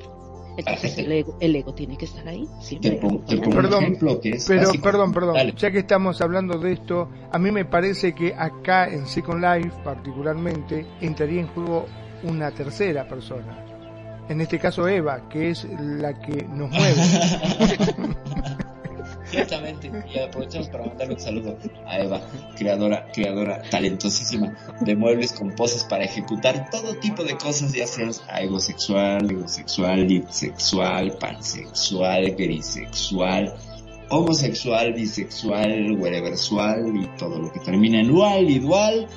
[0.55, 2.47] Entonces el ego, el ego tiene que estar ahí.
[3.51, 5.51] perdón, pero perdón, perdón.
[5.57, 9.71] Ya que estamos hablando de esto, a mí me parece que acá en Second Life,
[9.83, 11.87] particularmente, entraría en juego
[12.23, 13.65] una tercera persona.
[14.29, 16.95] En este caso Eva, que es la que nos mueve.
[19.33, 19.91] Exactamente.
[20.13, 22.21] Y aprovechamos para mandarle un saludo a Eva,
[22.55, 28.23] creadora, creadora talentosísima de muebles con poses para ejecutar todo tipo de cosas, ya seas
[28.39, 33.53] egosexual, egosexual, bisexual, pansexual, grisexual,
[34.09, 39.07] homosexual, bisexual, whateversual y todo lo que termina en dual y dual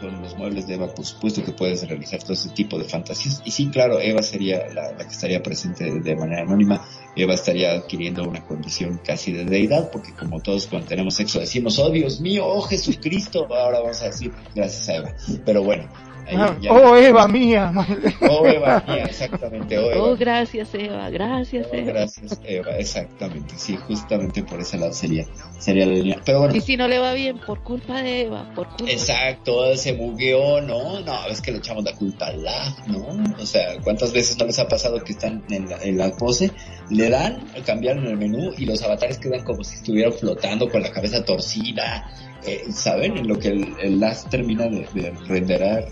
[0.00, 3.42] con los muebles de Eva, por supuesto que puedes realizar todo ese tipo de fantasías.
[3.44, 6.84] Y sí, claro, Eva sería la, que estaría presente de manera anónima.
[7.14, 11.78] Eva estaría adquiriendo una condición casi de deidad, porque como todos cuando tenemos sexo decimos,
[11.78, 15.14] oh Dios mío, oh Jesucristo, ahora vamos a decir gracias a Eva.
[15.44, 15.88] Pero bueno,
[16.34, 17.72] Ah, oh, Eva mía.
[18.28, 19.78] Oh, Eva mía, exactamente.
[19.78, 20.02] Oh, Eva.
[20.02, 21.08] oh gracias, Eva.
[21.10, 21.92] Gracias, oh, Eva.
[21.92, 22.76] Gracias, Eva.
[22.78, 23.54] Exactamente.
[23.56, 25.24] Sí, justamente por ese lado sería,
[25.58, 26.20] sería la línea.
[26.24, 26.54] Pero bueno.
[26.56, 28.90] Y si no le va bien, por culpa de Eva, por culpa.
[28.90, 31.00] Exacto, se bugueó, ¿no?
[31.00, 33.06] No, es que le echamos la culpa al la, ¿no?
[33.40, 36.50] O sea, ¿cuántas veces no les ha pasado que están en la, en la pose?
[36.90, 40.90] Le dan, cambiaron el menú y los avatares quedan como si estuvieran flotando con la
[40.90, 42.10] cabeza torcida
[42.46, 43.16] eh, ¿saben?
[43.16, 45.86] En lo que el, el LAS termina de, de renderar,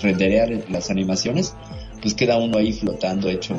[0.00, 1.54] renderear las animaciones,
[2.02, 3.56] pues queda uno ahí flotando hecho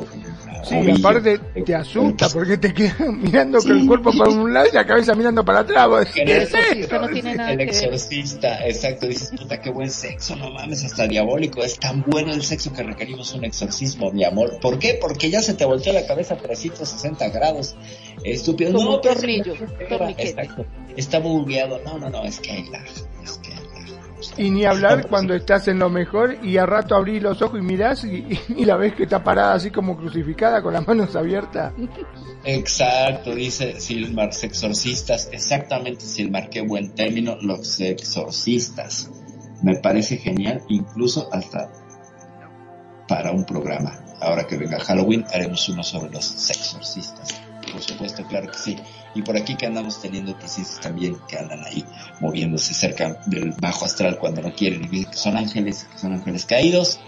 [0.63, 4.73] Sí, aparte te asusta porque te quedas mirando con el cuerpo para un lado y
[4.73, 6.07] la cabeza mirando para atrás.
[6.15, 10.83] El exorcista no tiene nada El exorcista, exacto, dices, puta, qué buen sexo, no mames,
[10.85, 14.57] hasta diabólico, es tan bueno el sexo que requerimos un exorcismo, mi amor.
[14.61, 14.97] ¿Por qué?
[14.99, 17.75] Porque ya se te volteó la cabeza a 360 grados.
[18.23, 18.71] Estúpido.
[18.71, 19.53] Como no, un tornillo,
[20.17, 20.65] Exacto.
[20.95, 21.81] Está bugueado.
[21.83, 22.85] No, no, no, es que hay lag,
[23.23, 23.52] es que
[24.37, 27.63] y ni hablar cuando estás en lo mejor y a rato abrís los ojos y
[27.63, 31.73] mirás y, la ves que está parada así como crucificada con las manos abiertas.
[32.43, 35.29] Exacto, dice Silmar, exorcistas.
[35.31, 39.09] Exactamente, Silmar, qué buen término, los exorcistas.
[39.61, 41.71] Me parece genial, incluso hasta
[43.07, 43.99] para un programa.
[44.21, 47.41] Ahora que venga Halloween, haremos uno sobre los exorcistas.
[47.71, 48.77] Por supuesto, claro que sí.
[49.15, 51.85] Y por aquí que andamos teniendo crisis también que andan ahí
[52.19, 56.45] moviéndose cerca del bajo astral cuando no quieren y que son ángeles, que son ángeles
[56.45, 56.99] caídos,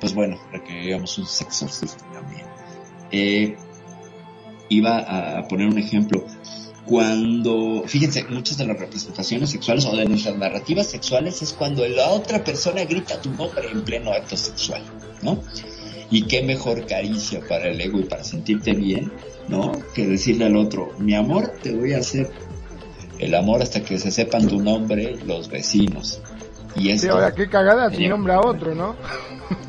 [0.00, 2.46] pues bueno, requeríamos un sexorcista también.
[3.10, 3.56] Eh,
[4.68, 6.24] iba a poner un ejemplo.
[6.84, 12.08] Cuando, fíjense, muchas de las representaciones sexuales o de nuestras narrativas sexuales es cuando la
[12.08, 14.82] otra persona grita tu nombre en pleno acto sexual,
[15.22, 15.40] ¿no?
[16.12, 19.10] Y qué mejor caricia para el ego y para sentirte bien
[19.48, 19.72] ¿no?
[19.94, 22.30] Que decirle al otro, mi amor, te voy a hacer
[23.18, 26.20] el amor hasta que se sepan tu nombre los vecinos.
[26.74, 28.96] Y ahora qué cagada si nombra a otro, ¿no?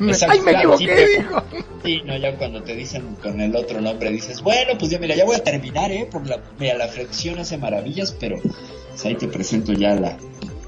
[0.28, 1.42] ¡Ay, me equivoqué, dijo!
[1.84, 5.14] Sí, no, ya cuando te dicen con el otro nombre dices, bueno, pues ya mira,
[5.14, 6.08] ya voy a terminar, ¿eh?
[6.10, 10.16] Por la, mira, la flexión hace maravillas, pero pues ahí te presento ya la,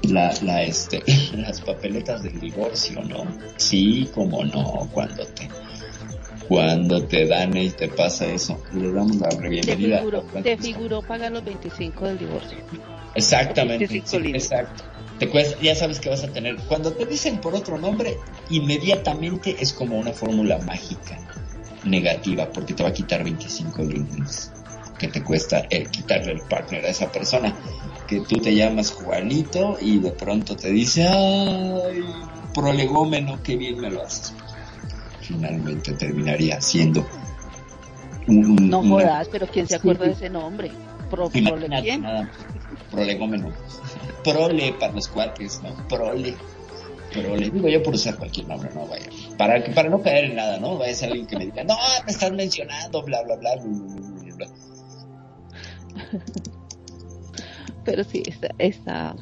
[0.03, 1.01] la, la, este,
[1.35, 3.25] las papeletas del divorcio, ¿no?
[3.55, 5.49] Sí, como no, cuando te
[6.47, 10.01] cuando te dan y te pasa eso, le damos la bienvenida.
[10.41, 12.57] Te figuró, pagar los 25 del divorcio.
[13.15, 14.03] Exactamente,
[14.33, 14.83] exacto.
[15.19, 15.29] Te
[15.61, 16.57] ya sabes que vas a tener.
[16.67, 18.17] Cuando te dicen por otro nombre,
[18.49, 21.19] inmediatamente es como una fórmula mágica
[21.83, 24.51] negativa, porque te va a quitar 25 líneas
[24.97, 27.55] que te cuesta el quitarle el partner a esa persona.
[28.07, 32.05] Que tú te llamas Juanito y de pronto te dice, ay,
[32.53, 34.33] prolegómeno, qué bien me lo haces
[35.27, 37.05] finalmente terminaría siendo
[38.27, 40.71] un, no jodas, pero ¿quién se acuerda de ese nombre?
[41.09, 42.01] Pro, prole, ¿quién?
[42.01, 42.29] Nada,
[42.91, 43.51] prolegómeno.
[44.23, 45.87] Prole para los cuates, ¿no?
[45.87, 46.35] Prole.
[47.13, 47.49] Prole.
[47.49, 49.07] Digo yo por usar cualquier nombre, no vaya.
[49.37, 50.77] Para, para no caer en nada, ¿no?
[50.77, 54.35] Vaya a ser alguien que me diga, no, me estás mencionando, bla, bla, bla, bla,
[54.35, 54.47] bla.
[57.85, 59.15] Pero sí, está, está,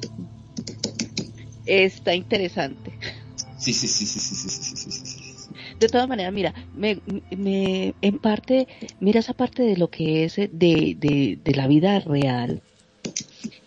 [1.68, 2.98] está interesante.
[3.60, 4.92] sí, sí, sí, sí, sí, sí, sí.
[4.92, 5.15] sí.
[5.80, 7.00] De todas maneras, mira, me,
[7.36, 8.68] me, en parte,
[9.00, 12.62] mira esa parte de lo que es de, de, de la vida real,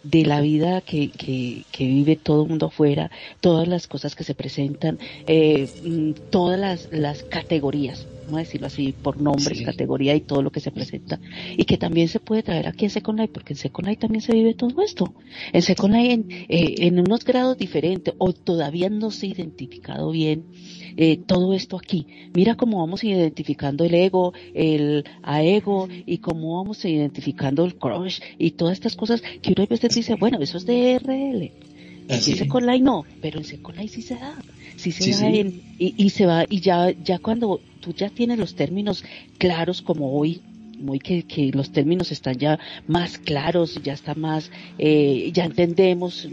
[0.02, 3.10] de la vida que, que, que, vive todo el mundo afuera,
[3.40, 8.68] todas las cosas que se presentan, eh, mm, todas las, las categorías, vamos a decirlo
[8.68, 11.20] así, por nombres, categoría y todo lo que se presenta,
[11.56, 14.22] y que también se puede traer aquí en Second Life, porque en Second Life también
[14.22, 15.12] se vive todo esto.
[15.52, 20.10] En Second Life en, eh, en unos grados diferentes, o todavía no se ha identificado
[20.10, 20.46] bien
[21.00, 22.08] eh, todo esto aquí.
[22.34, 28.18] Mira cómo vamos identificando el ego, el a ego y cómo vamos identificando el crush
[28.36, 31.52] y todas estas cosas que uno a veces dice, bueno, eso es de RL.
[32.08, 34.36] En Second Life no, pero en Second Life sí se da.
[34.76, 38.36] Sí se da En, y, y se va, y ya, ya cuando tú ya tienes
[38.36, 39.04] los términos
[39.38, 40.40] claros como hoy,
[40.78, 46.28] muy que, que, los términos están ya más claros, ya está más, eh, ya entendemos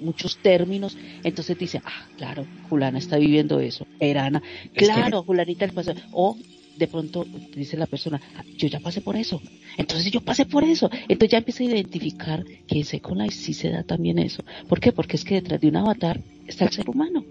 [0.00, 4.42] muchos términos, entonces dice, ah, claro, Julana está viviendo eso, Erana,
[4.74, 5.66] claro, Julanita
[6.12, 6.36] o
[6.76, 9.40] de pronto dice la persona, "Ah, yo ya pasé por eso,
[9.76, 13.54] entonces yo pasé por eso, entonces ya empieza a identificar que en Second Life sí
[13.54, 14.44] se da también eso.
[14.68, 14.92] ¿Por qué?
[14.92, 17.24] Porque es que detrás de un avatar está el ser humano.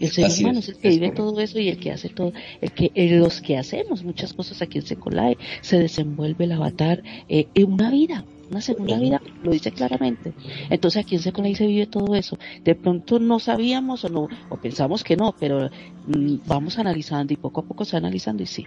[0.00, 1.30] El ser Así humano es, es, el que es vive correcto.
[1.30, 4.60] todo eso y el que hace todo, el que eh, los que hacemos muchas cosas
[4.62, 9.20] aquí en Second Life se desenvuelve el avatar eh, en una vida, una segunda vida,
[9.42, 10.32] lo dice claramente.
[10.70, 12.38] Entonces aquí en Second Life se vive todo eso.
[12.64, 15.70] De pronto no sabíamos o no, o pensamos que no, pero
[16.06, 18.66] mm, vamos analizando y poco a poco se va analizando y sí,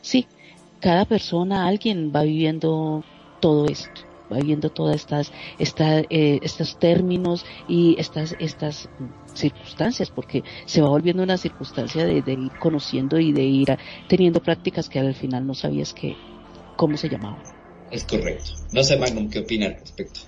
[0.00, 0.26] sí,
[0.80, 3.04] cada persona, alguien va viviendo
[3.40, 4.00] todo esto,
[4.32, 8.88] va viviendo todas estas, esta, eh, estos términos y estas, estas
[9.34, 14.40] circunstancias, porque se va volviendo una circunstancia de, ir conociendo y de ir a- teniendo
[14.40, 16.18] prácticas que al final no sabías que,
[16.76, 17.42] cómo se llamaban.
[17.90, 18.52] Es correcto.
[18.72, 20.20] No sé, Magnum, ¿qué opina al respecto?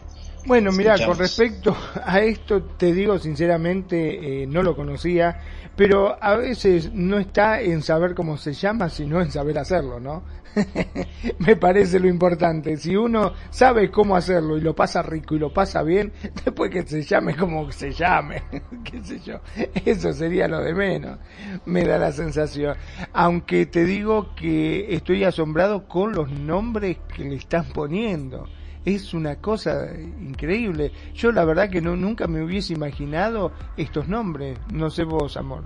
[0.44, 5.40] Bueno, mira, con respecto a esto, te digo sinceramente, eh, no lo conocía,
[5.77, 10.24] pero a veces no está en saber cómo se llama, sino en saber hacerlo, ¿no?
[11.39, 12.77] Me parece lo importante.
[12.77, 16.12] Si uno sabe cómo hacerlo y lo pasa rico y lo pasa bien,
[16.44, 18.43] después que se llame como se llame,
[18.85, 19.40] qué sé yo,
[19.85, 21.19] eso sería lo de menos,
[21.66, 22.77] me da la sensación.
[23.12, 28.48] Aunque te digo que estoy asombrado con los nombres que le están poniendo
[28.85, 30.93] es una cosa increíble.
[31.15, 34.59] Yo la verdad que no nunca me hubiese imaginado estos nombres.
[34.73, 35.65] No sé vos, amor.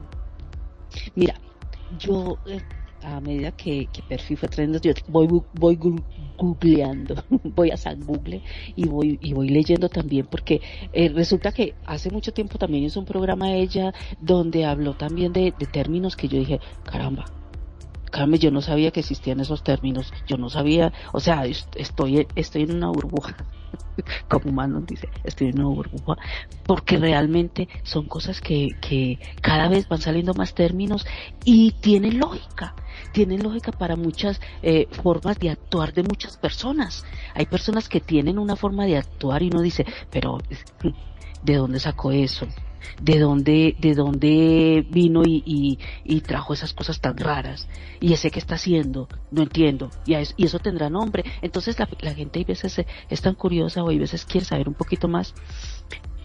[1.15, 1.35] Mira,
[1.99, 2.61] yo eh,
[3.03, 5.79] a medida que, que perfil fue trayendo, yo voy, voy
[6.37, 7.15] googleando,
[7.45, 8.43] voy a San Google
[8.75, 10.61] y voy, y voy leyendo también porque
[10.93, 15.55] eh, resulta que hace mucho tiempo también hizo un programa ella donde habló también de,
[15.59, 17.25] de términos que yo dije, caramba,
[18.11, 22.29] caramba, yo no sabía que existían esos términos, yo no sabía, o sea, est- estoy,
[22.35, 23.37] estoy en una burbuja,
[24.29, 26.17] como Manon dice, estoy en una burbuja,
[26.65, 31.07] porque realmente son cosas que, que cada vez van saliendo más términos
[31.45, 32.77] y tienen lógica,
[33.13, 37.05] tienen lógica para muchas eh, formas de actuar de muchas personas.
[37.35, 40.39] Hay personas que tienen una forma de actuar y uno dice, pero
[41.43, 42.49] ¿de dónde sacó eso?
[43.01, 47.69] ¿De dónde, de dónde vino y, y, trajo esas cosas tan raras?
[48.01, 49.91] Y ese que está haciendo, no entiendo.
[50.07, 51.25] Y, a es- y eso tendrá nombre.
[51.43, 55.09] Entonces la, gente hay veces es tan curiosa o hay veces quiere saber un poquito
[55.09, 55.35] más.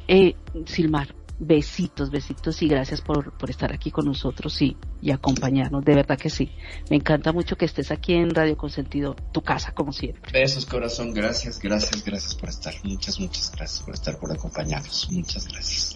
[0.08, 5.84] Eh, Silmar, besitos, besitos y gracias por, por estar aquí con nosotros y, y acompañarnos.
[5.84, 6.52] De verdad que sí.
[6.90, 10.32] Me encanta mucho que estés aquí en Radio Consentido, tu casa, como siempre.
[10.32, 11.14] Besos, corazón.
[11.14, 12.74] Gracias, gracias, gracias por estar.
[12.84, 15.10] Muchas, muchas gracias por estar, por acompañarnos.
[15.12, 15.96] Muchas gracias.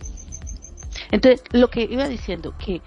[1.11, 2.81] Entonces, lo que iba diciendo, que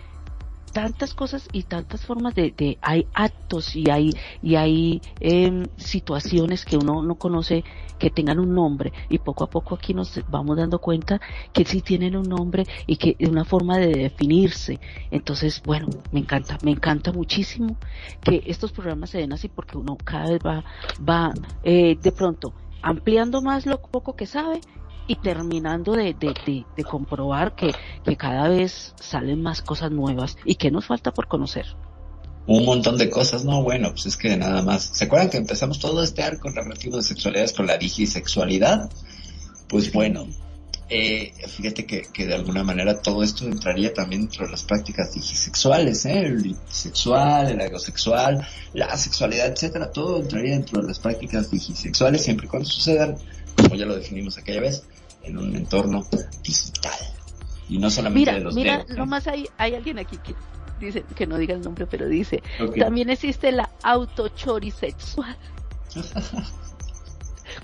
[0.73, 4.11] tantas cosas y tantas formas de, de hay actos y hay
[4.43, 7.65] y hay em, situaciones que uno no conoce
[7.99, 11.21] que tengan un nombre y poco a poco aquí nos vamos dando cuenta
[11.53, 14.79] que sí tienen un nombre y que es una forma de definirse.
[15.11, 17.77] Entonces bueno me encanta me encanta muchísimo
[18.23, 20.65] que estos programas se den así porque uno cada vez va
[21.07, 21.33] va
[21.63, 24.61] eh, de pronto ampliando más lo poco que sabe
[25.09, 27.75] y terminando de, de, de, de comprobar que,
[28.05, 31.67] que cada vez salen más cosas nuevas y que nos falta por conocer.
[32.47, 34.83] Un montón de cosas, no, bueno, pues es que nada más.
[34.83, 38.91] ¿Se acuerdan que empezamos todo este arco narrativo de sexualidades con la digisexualidad?
[39.69, 40.27] Pues bueno,
[40.89, 45.13] eh, fíjate que, que de alguna manera todo esto entraría también dentro de las prácticas
[45.13, 46.21] digisexuales, ¿eh?
[46.21, 52.47] El sexual, el egosexual, la sexualidad, etcétera, todo entraría dentro de las prácticas digisexuales siempre
[52.47, 53.17] y cuando sucedan,
[53.69, 54.85] como ya lo definimos aquella vez,
[55.23, 56.07] en un entorno
[56.43, 56.99] digital.
[57.69, 58.95] Y no solamente Mira, de los mira, dedos, ¿eh?
[58.95, 60.35] nomás hay, hay alguien aquí que
[60.81, 62.43] dice, que no diga el nombre, pero dice,
[62.79, 65.37] también existe la autochorisexual.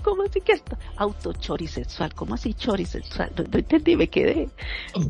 [0.05, 0.77] ¿Cómo así que esto?
[0.97, 3.31] Autochorisexual, ¿cómo así chorisexual?
[3.35, 4.47] No, no entendí, me quedé.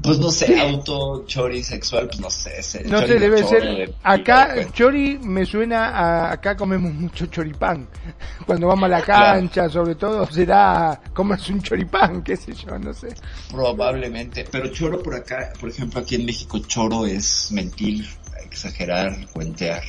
[0.01, 2.57] Pues no sé, auto chori sexual, pues no sé.
[2.59, 3.61] ese No sé, debe ser.
[3.63, 6.31] de- Acá, chori me suena a.
[6.31, 7.89] Acá comemos mucho choripán.
[8.45, 9.37] Cuando vamos a la Claro.
[9.41, 13.09] cancha, sobre todo, será comerse un choripán, qué sé yo, no sé.
[13.51, 18.07] probablemente, pero choro por acá, por ejemplo, aquí en México choro es mentir,
[18.45, 19.83] exagerar, cuentear,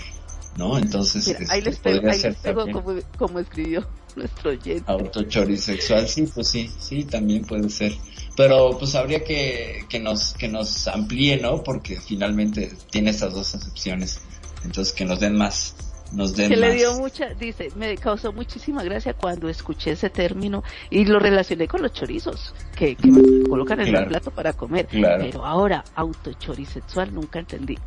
[0.56, 0.76] ¿no?
[0.78, 3.86] Entonces, Mira, este, ahí les pego, podría ahí ser les pego también como, como escribió
[4.16, 4.84] nuestro oyente.
[4.86, 7.92] auto chori sexual, sí, pues sí, sí, también puede ser.
[8.36, 11.62] Pero pues habría que, que nos, que nos amplíe, ¿no?
[11.62, 14.20] Porque finalmente tiene esas dos acepciones.
[14.64, 15.74] Entonces que nos den más,
[16.12, 16.68] nos den que más.
[16.70, 21.68] le dio mucha, dice, me causó muchísima gracia cuando escuché ese término y lo relacioné
[21.68, 24.04] con los chorizos que, que me colocan en Claro.
[24.04, 24.86] el plato para comer.
[24.86, 25.24] Claro.
[25.24, 27.78] Pero ahora, autochorisexual, nunca entendí.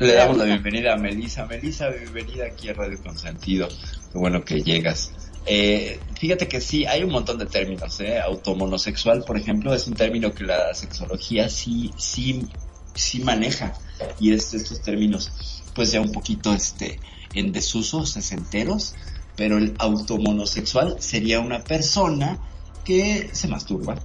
[0.00, 1.44] Le damos la bienvenida a Melisa.
[1.46, 3.66] Melisa, bienvenida aquí a Radio Consentido.
[3.66, 5.10] Qué bueno que llegas.
[5.44, 7.98] Eh, fíjate que sí, hay un montón de términos.
[7.98, 8.20] ¿eh?
[8.20, 12.46] Automonosexual, por ejemplo, es un término que la sexología sí, sí,
[12.94, 13.74] sí maneja.
[14.20, 15.32] Y es estos términos.
[15.74, 17.00] pues ya un poquito este
[17.34, 18.94] en desuso, sesenteros,
[19.36, 22.38] pero el automonosexual sería una persona
[22.84, 23.96] que se masturba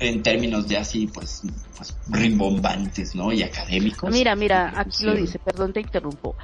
[0.00, 1.42] en términos de así pues,
[1.76, 3.32] pues rimbombantes, ¿no?
[3.32, 4.10] Y académicos.
[4.12, 6.36] Mira, mira, aquí lo dice, perdón te interrumpo.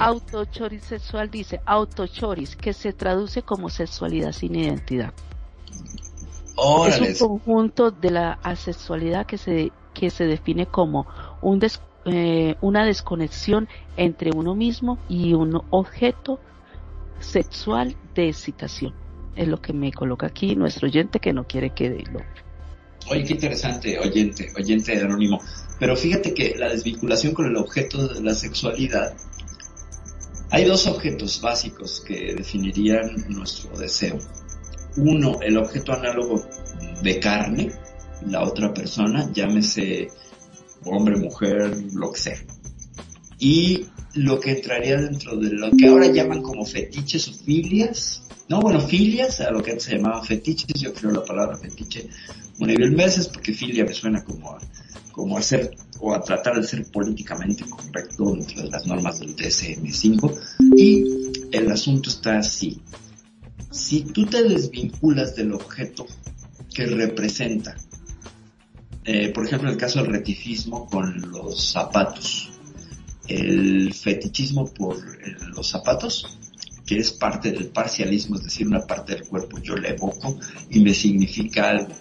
[0.00, 5.12] Autochoris sexual dice autochoris, que se traduce como sexualidad sin identidad.
[6.56, 7.10] Órale.
[7.10, 11.06] Es un conjunto de la asexualidad que se, que se define como
[11.42, 16.40] un des- eh, una desconexión entre uno mismo y un objeto
[17.20, 18.94] sexual de excitación.
[19.34, 22.20] Es lo que me coloca aquí nuestro oyente que no quiere que lo
[23.08, 25.40] Oye, qué interesante, oyente, oyente anónimo.
[25.78, 29.14] Pero fíjate que la desvinculación con el objeto de la sexualidad,
[30.50, 34.18] hay dos objetos básicos que definirían nuestro deseo.
[34.96, 36.46] Uno, el objeto análogo
[37.02, 37.72] de carne,
[38.26, 40.08] la otra persona, llámese
[40.84, 42.38] hombre, mujer, lo que sea.
[43.38, 48.60] Y lo que entraría dentro de lo que ahora llaman como fetiches o filias, no,
[48.60, 52.08] bueno, filias, a lo que antes se llamaban fetiches, yo creo la palabra fetiche
[52.58, 54.58] un nivel meses, porque filia me suena como a,
[55.12, 59.36] como a ser, o a tratar de ser políticamente correcto dentro de las normas del
[59.36, 60.38] DSM-5.
[60.76, 61.04] Y
[61.52, 62.80] el asunto está así.
[63.70, 66.06] Si tú te desvinculas del objeto
[66.72, 67.76] que representa,
[69.04, 72.50] eh, por ejemplo, el caso del retifismo con los zapatos,
[73.28, 76.38] el fetichismo por eh, los zapatos,
[76.86, 80.38] que es parte del parcialismo, es decir, una parte del cuerpo yo la evoco
[80.70, 81.94] y me significa algo.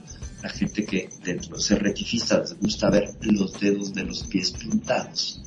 [0.46, 4.52] La gente que dentro de ser retifista les gusta ver los dedos de los pies
[4.52, 5.42] pintados.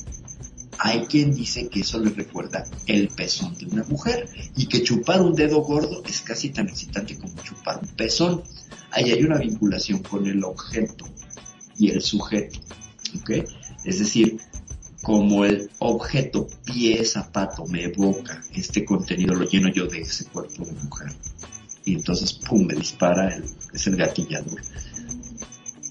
[0.77, 5.23] Hay quien dice que eso le recuerda el pezón de una mujer y que chupar
[5.23, 8.43] un dedo gordo es casi tan excitante como chupar un pezón.
[8.91, 11.09] Ahí hay una vinculación con el objeto
[11.77, 12.59] y el sujeto.
[13.85, 14.41] Es decir,
[15.03, 20.65] como el objeto pie zapato me evoca este contenido, lo lleno yo de ese cuerpo
[20.65, 21.13] de mujer.
[21.89, 24.61] Y entonces, pum, me dispara, el, es el gatillador.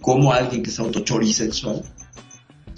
[0.07, 1.83] Como alguien que es autochorisexual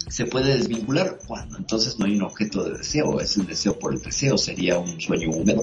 [0.08, 3.94] se puede desvincular cuando entonces no hay un objeto de deseo, es el deseo por
[3.94, 5.62] el deseo, sería un sueño húmedo,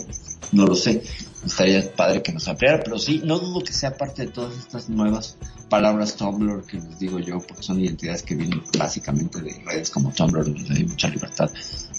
[0.54, 1.04] no lo sé,
[1.46, 4.88] estaría padre que nos ampliara, pero sí, no dudo que sea parte de todas estas
[4.88, 5.36] nuevas
[5.70, 10.14] palabras Tumblr que les digo yo, porque son identidades que vienen básicamente de redes como
[10.14, 11.52] Tumblr, donde hay mucha libertad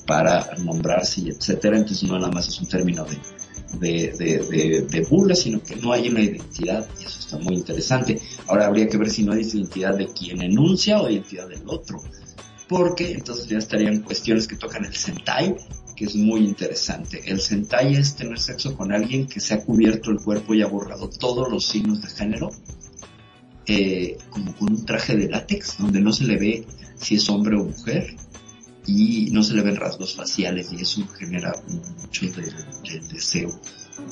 [0.07, 3.19] para nombrarse y etcétera, entonces no nada más es un término de,
[3.75, 7.55] de, de, de, de burla, sino que no hay una identidad y eso está muy
[7.55, 8.21] interesante.
[8.47, 12.03] Ahora habría que ver si no hay identidad de quien enuncia o identidad del otro,
[12.69, 15.57] porque entonces ya estarían cuestiones que tocan el sentai,
[15.97, 17.23] que es muy interesante.
[17.27, 20.67] El sentai es tener sexo con alguien que se ha cubierto el cuerpo y ha
[20.67, 22.51] borrado todos los signos de género,
[23.67, 26.65] eh, como con un traje de látex, donde no se le ve
[26.97, 28.15] si es hombre o mujer,
[28.89, 31.53] y no se le ven rasgos faciales, y eso genera
[32.01, 33.61] mucho del deseo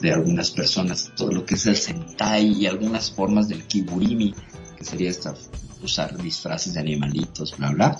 [0.03, 4.35] de algunas personas, todo lo que es el sentai y algunas formas del kiburimi,
[4.77, 5.35] que sería esta,
[5.83, 7.99] usar disfraces de animalitos, bla, bla,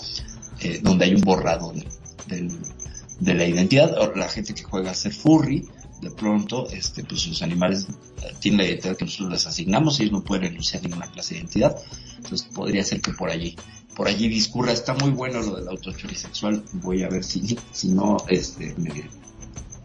[0.61, 1.73] eh, donde hay un borrado
[2.27, 2.53] de,
[3.21, 5.67] de la identidad, o la gente que juega a ser furry,
[6.03, 7.87] de pronto, este, pues sus animales
[8.41, 11.77] tienen la identidad que nosotros les asignamos, ellos no pueden enunciar ninguna clase de identidad,
[12.17, 13.57] entonces podría ser que por allí,
[13.97, 18.19] por allí discurra, está muy bueno lo del autochorisexual, voy a ver si, si no,
[18.29, 18.91] este, me,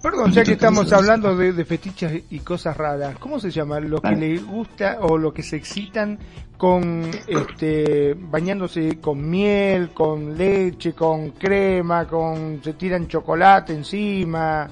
[0.01, 3.79] Perdón, ya que estamos hablando de, de, fetiches y cosas raras, ¿cómo se llama?
[3.79, 6.17] Lo que le gusta o lo que se excitan
[6.57, 14.69] con, este, bañándose con miel, con leche, con crema, con, se tiran chocolate encima.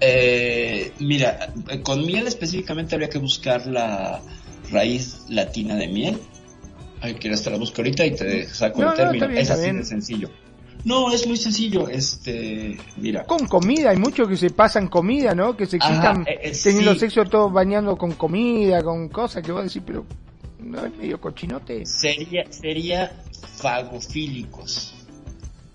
[0.00, 1.52] Eh, mira,
[1.82, 4.20] con miel específicamente habría que buscar la
[4.70, 6.18] raíz latina de miel.
[7.00, 9.28] Ay, que hasta la busco ahorita y te saco No, el no, término.
[9.28, 10.30] bien, es así de sencillo.
[10.84, 11.88] No, es muy sencillo.
[11.88, 13.24] Este, mira.
[13.24, 15.56] Con comida, hay muchos que se pasan comida, ¿no?
[15.56, 17.00] Que se excitan eh, eh, teniendo sí.
[17.00, 20.04] sexo todo bañando con comida, con cosas que vos decís, pero
[20.60, 21.84] no es medio cochinote.
[21.84, 23.12] Sería, sería
[23.56, 24.94] fagofílicos.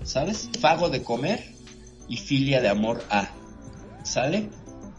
[0.03, 0.49] ¿Sabes?
[0.59, 1.43] Fago de comer
[2.07, 3.29] y filia de amor a.
[4.03, 4.49] ¿Sale?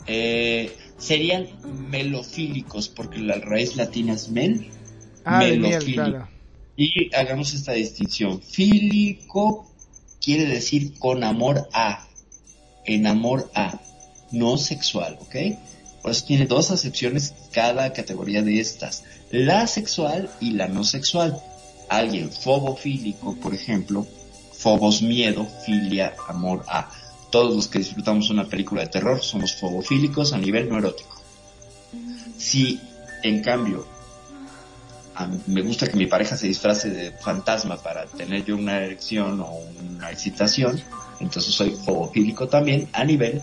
[0.06, 1.46] Eh, serían
[1.90, 4.68] melofílicos porque la raíz latina es mel.
[5.24, 6.02] Ah, melofílico.
[6.02, 6.28] claro.
[6.76, 8.42] Y hagamos esta distinción.
[8.42, 9.70] Fílico
[10.20, 12.06] quiere decir con amor a,
[12.84, 13.80] en amor a,
[14.32, 15.36] no sexual, ¿ok?
[16.02, 21.40] Por eso tiene dos acepciones cada categoría de estas, la sexual y la no sexual.
[21.88, 24.06] Alguien fobofílico, por ejemplo,
[24.52, 26.90] fobos miedo, filia, amor a.
[27.30, 31.20] Todos los que disfrutamos una película de terror somos fobofílicos a nivel no erótico.
[32.38, 32.80] Si,
[33.22, 33.86] en cambio,
[35.46, 39.60] me gusta que mi pareja se disfrace de fantasma para tener yo una erección o
[39.88, 40.80] una excitación,
[41.20, 43.42] entonces soy zoofílico también a nivel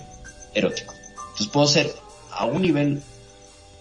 [0.53, 0.93] erótico.
[1.17, 1.91] Entonces puedo ser
[2.31, 3.01] a un nivel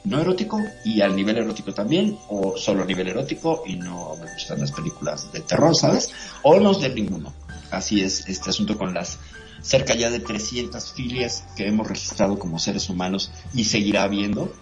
[0.05, 4.33] no erótico y al nivel erótico también, o solo a nivel erótico y no me
[4.33, 6.11] gustan las películas de terror, ¿sabes?
[6.43, 7.33] O no de ninguno.
[7.71, 9.19] Así es este asunto con las
[9.63, 14.53] cerca ya de 300 filias que hemos registrado como seres humanos y seguirá habiendo.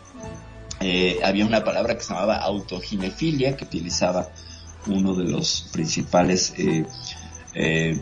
[0.81, 4.29] Eh, había una palabra que se llamaba autoginefilia que utilizaba
[4.87, 6.87] uno de los principales eh,
[7.55, 8.01] eh,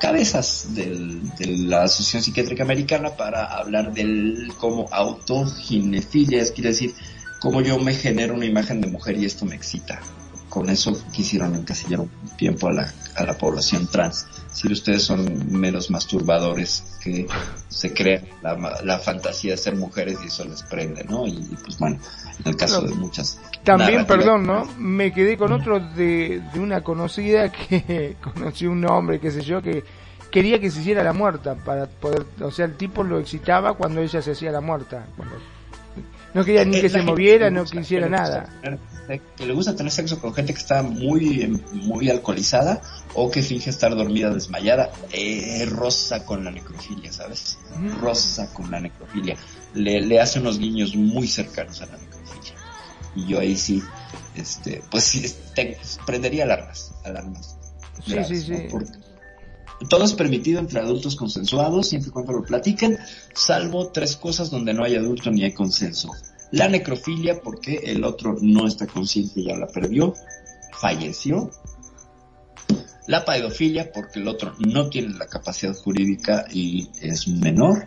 [0.00, 6.94] cabezas de la Asociación Psiquiátrica Americana para hablar del como autoginefilia, es quiere decir,
[7.40, 10.00] cómo yo me genero una imagen de mujer y esto me excita.
[10.48, 14.26] Con eso quisieron encasillar un tiempo a la, a la población trans.
[14.52, 17.26] Si ustedes son menos masturbadores que
[17.68, 21.26] se crean la, la, fantasía de ser mujeres y eso les prende, ¿no?
[21.26, 21.98] Y, pues bueno,
[22.40, 23.40] en el caso de muchas.
[23.64, 24.64] También, perdón, ¿no?
[24.78, 29.62] Me quedé con otro de, de una conocida que conocí un hombre, qué sé yo,
[29.62, 29.84] que
[30.30, 34.00] quería que se hiciera la muerta para poder, o sea, el tipo lo excitaba cuando
[34.00, 35.06] ella se hacía la muerta.
[36.34, 38.48] no quería ni que se moviera, no quisiera nada.
[39.36, 42.80] Que le gusta tener sexo con gente que está muy, muy alcoholizada
[43.14, 47.58] o que finge estar dormida desmayada, eh, rosa con la necrofilia, ¿sabes?
[48.00, 49.36] Rosa con la necrofilia.
[49.74, 52.54] Le, le hace unos guiños muy cercanos a la necrofilia.
[53.14, 53.82] Y yo ahí sí,
[54.34, 55.34] este, pues sí,
[56.06, 57.56] prendería alarmas, alarmas.
[58.04, 58.68] Sí, sí, sí.
[59.88, 62.98] Todo es permitido entre adultos consensuados siempre y cuando lo platiquen,
[63.34, 66.10] salvo tres cosas donde no hay adulto ni hay consenso.
[66.52, 70.14] La necrofilia porque el otro no está consciente ya la perdió,
[70.78, 71.50] falleció.
[73.06, 77.86] La pedofilia porque el otro no tiene la capacidad jurídica y es menor.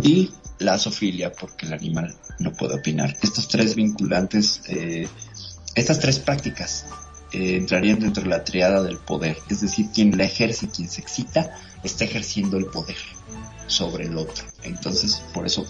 [0.00, 3.16] Y la zoofilia porque el animal no puede opinar.
[3.22, 5.08] Estos tres vinculantes, eh,
[5.74, 6.86] estas tres prácticas
[7.32, 11.00] eh, entrarían dentro de la triada del poder, es decir, quien la ejerce, quien se
[11.00, 11.50] excita,
[11.82, 12.96] está ejerciendo el poder
[13.66, 14.44] sobre el otro.
[14.62, 15.64] Entonces, por eso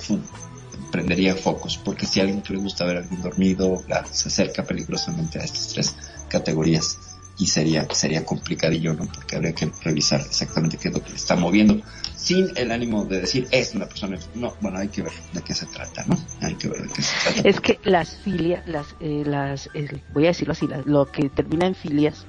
[0.90, 4.64] prendería focos, porque si a alguien que le gusta ver a alguien dormido, se acerca
[4.64, 5.96] peligrosamente a estas tres
[6.28, 6.98] categorías
[7.38, 9.06] y sería, sería complicadillo, ¿no?
[9.06, 11.82] Porque habría que revisar exactamente qué es lo que le está moviendo,
[12.16, 15.54] sin el ánimo de decir, es una persona, no, bueno, hay que ver de qué
[15.54, 16.16] se trata, ¿no?
[16.40, 17.48] Hay que ver de qué se trata.
[17.48, 21.66] Es que las filias, las, eh, las eh, voy a decirlo así, lo que termina
[21.66, 22.24] en filias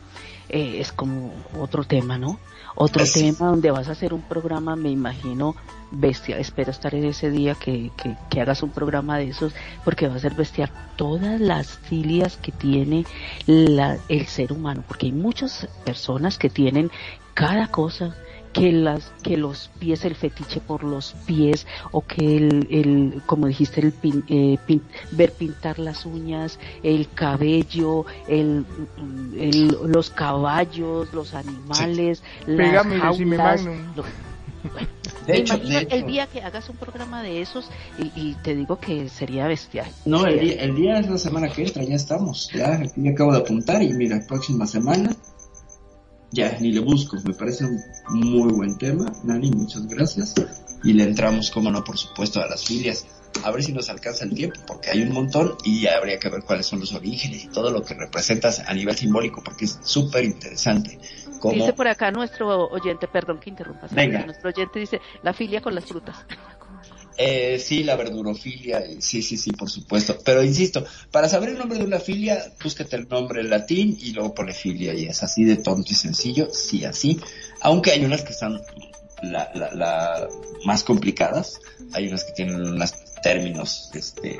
[0.49, 2.39] eh, es como otro tema, ¿no?
[2.79, 5.55] Otro tema donde vas a hacer un programa, me imagino,
[5.89, 6.37] bestia.
[6.37, 7.91] Espero estar en ese día que,
[8.29, 12.51] que, hagas un programa de esos, porque va a ser bestial todas las filias que
[12.51, 13.03] tiene
[13.47, 16.91] la, el ser humano, porque hay muchas personas que tienen
[17.33, 18.15] cada cosa
[18.57, 23.47] que las que los pies el fetiche por los pies o que el, el como
[23.47, 23.93] dijiste el
[24.29, 24.57] eh,
[25.11, 28.65] ver pintar las uñas el cabello el,
[29.85, 33.65] los caballos los animales las jaulas,
[35.27, 35.59] de hecho,
[35.89, 37.69] el día que hagas un programa de esos
[38.15, 39.87] y, te digo que sería bestial.
[40.05, 42.49] No, el día, el día es la semana que entra, ya estamos.
[42.53, 45.15] Ya, ya acabo de apuntar y mira, próxima semana
[46.31, 50.33] ya ni le busco, me parece un muy buen tema, Nani, muchas gracias.
[50.83, 53.05] Y le entramos, como no, por supuesto, a las filias.
[53.43, 56.41] A ver si nos alcanza el tiempo, porque hay un montón y habría que ver
[56.43, 60.23] cuáles son los orígenes y todo lo que representas a nivel simbólico, porque es súper
[60.23, 60.99] interesante.
[61.53, 64.25] Dice por acá nuestro oyente, perdón que interrumpa, Venga.
[64.25, 66.15] nuestro oyente dice, la filia con las frutas.
[67.17, 70.17] Eh, sí, la verdurofilia, sí, sí, sí, por supuesto.
[70.23, 74.11] Pero insisto, para saber el nombre de una filia, búsquete el nombre en latín y
[74.11, 77.19] luego pone filia y es así de tonto y sencillo, sí, así.
[77.61, 78.61] Aunque hay unas que están
[79.23, 80.27] la, la, la
[80.65, 81.59] más complicadas,
[81.93, 84.39] hay unas que tienen unos términos, este,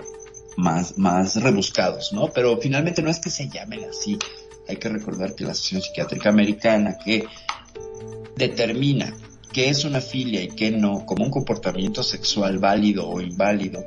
[0.57, 2.31] más, más rebuscados, ¿no?
[2.31, 4.19] Pero finalmente no es que se llamen así.
[4.67, 7.25] Hay que recordar que la Asociación Psiquiátrica Americana que
[8.35, 9.15] determina
[9.51, 13.83] qué es una filia y qué no, como un comportamiento sexual válido o inválido,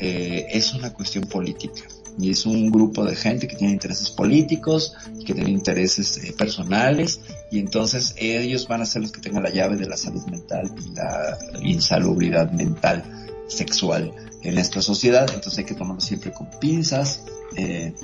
[0.00, 1.82] eh, es una cuestión política.
[2.16, 4.94] Y es un grupo de gente que tiene intereses políticos,
[5.26, 7.20] que tiene intereses eh, personales,
[7.50, 10.72] y entonces ellos van a ser los que tengan la llave de la salud mental
[10.76, 13.02] y la insalubridad mental
[13.48, 14.12] sexual
[14.42, 15.28] en nuestra sociedad.
[15.32, 17.22] Entonces hay que tomarlo siempre con pinzas,
[17.56, 17.94] eh,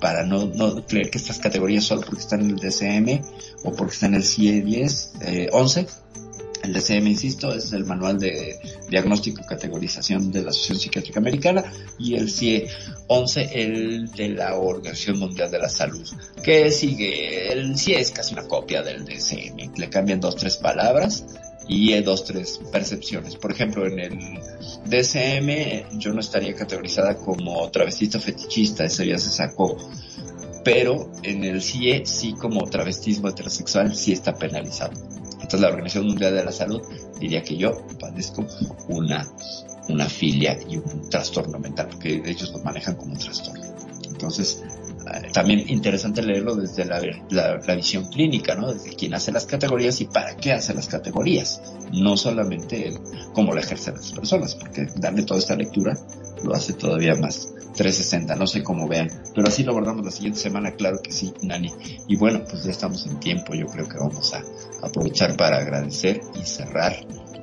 [0.00, 3.22] para no, no creer que estas categorías solo porque están en el DCM
[3.64, 5.86] o porque están en el CIE 10, eh, 11,
[6.64, 8.58] el DCM, insisto, es el manual de
[8.90, 11.64] diagnóstico y categorización de la Asociación Psiquiátrica Americana
[11.98, 12.68] y el CIE
[13.06, 16.06] 11, el de la Organización Mundial de la Salud,
[16.42, 21.24] que sigue, el CIE es casi una copia del DCM, le cambian dos, tres palabras
[21.68, 23.36] y eh, dos, tres percepciones.
[23.36, 24.18] Por ejemplo, en el
[24.86, 29.76] DSM yo no estaría categorizada como travestista fetichista, eso ya se sacó.
[30.64, 34.92] Pero en el CIE sí como travestismo heterosexual sí está penalizado.
[35.34, 36.82] Entonces la Organización Mundial de la Salud
[37.20, 38.44] diría que yo padezco
[38.88, 39.26] una,
[39.88, 43.64] una filia y un trastorno mental, porque ellos lo manejan como un trastorno.
[44.08, 44.64] Entonces,
[45.32, 47.00] también interesante leerlo desde la,
[47.74, 48.72] visión clínica, ¿no?
[48.72, 51.62] Desde quién hace las categorías y para qué hace las categorías.
[51.92, 52.94] No solamente
[53.32, 55.96] cómo la ejercen las personas, porque darle toda esta lectura
[56.44, 60.40] lo hace todavía más 360, no sé cómo vean, pero así lo abordamos la siguiente
[60.40, 61.70] semana, claro que sí, Nani.
[62.08, 64.42] Y bueno, pues ya estamos en tiempo, yo creo que vamos a
[64.82, 66.96] aprovechar para agradecer y cerrar.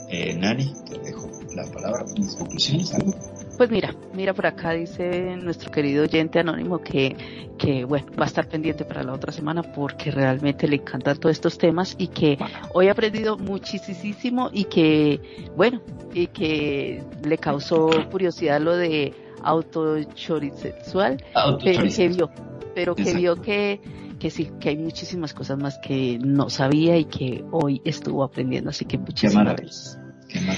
[0.09, 3.13] Eh, Nani, te dejo la palabra, tus conclusiones, algo.
[3.57, 7.15] Pues mira, mira por acá dice nuestro querido oyente anónimo que,
[7.57, 11.33] que bueno, va a estar pendiente para la otra semana porque realmente le encantan todos
[11.33, 12.37] estos temas y que
[12.73, 15.21] hoy ha aprendido muchísimo y que,
[15.55, 15.81] bueno,
[16.13, 21.23] y que le causó curiosidad lo de autochorisexual,
[21.63, 22.31] pero que vio,
[22.73, 23.79] pero que vio que,
[24.19, 28.71] que sí, que hay muchísimas cosas más que no sabía y que hoy estuvo aprendiendo,
[28.71, 29.99] así que muchísimas gracias.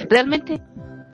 [0.10, 0.61] Realmente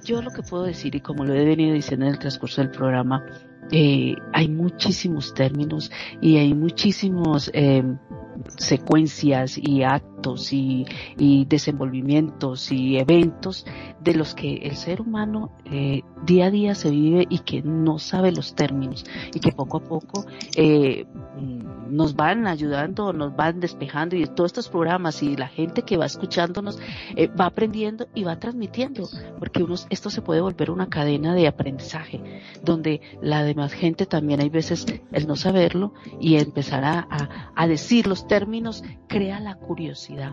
[0.04, 2.72] yo lo que puedo decir, y como lo he venido diciendo en el transcurso del
[2.72, 3.26] programa,
[3.72, 7.84] eh, hay muchísimos términos y hay muchísimos eh,
[8.58, 10.86] secuencias y actos y,
[11.18, 13.66] y, desenvolvimientos y eventos
[14.02, 18.00] de los que el ser humano eh, día a día se vive y que no
[18.00, 21.06] sabe los términos y que poco a poco eh,
[21.90, 26.06] nos van ayudando, nos van despejando y todos estos programas y la gente que va
[26.06, 26.80] escuchándonos
[27.16, 29.08] eh, va aprendiendo y va transmitiendo,
[29.40, 32.22] porque unos, esto se puede volver una cadena de aprendizaje,
[32.64, 37.08] donde la demás gente también hay veces el no saberlo y empezar a,
[37.56, 40.32] a, decir los términos crea la curiosidad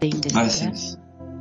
[0.00, 0.74] de investigar,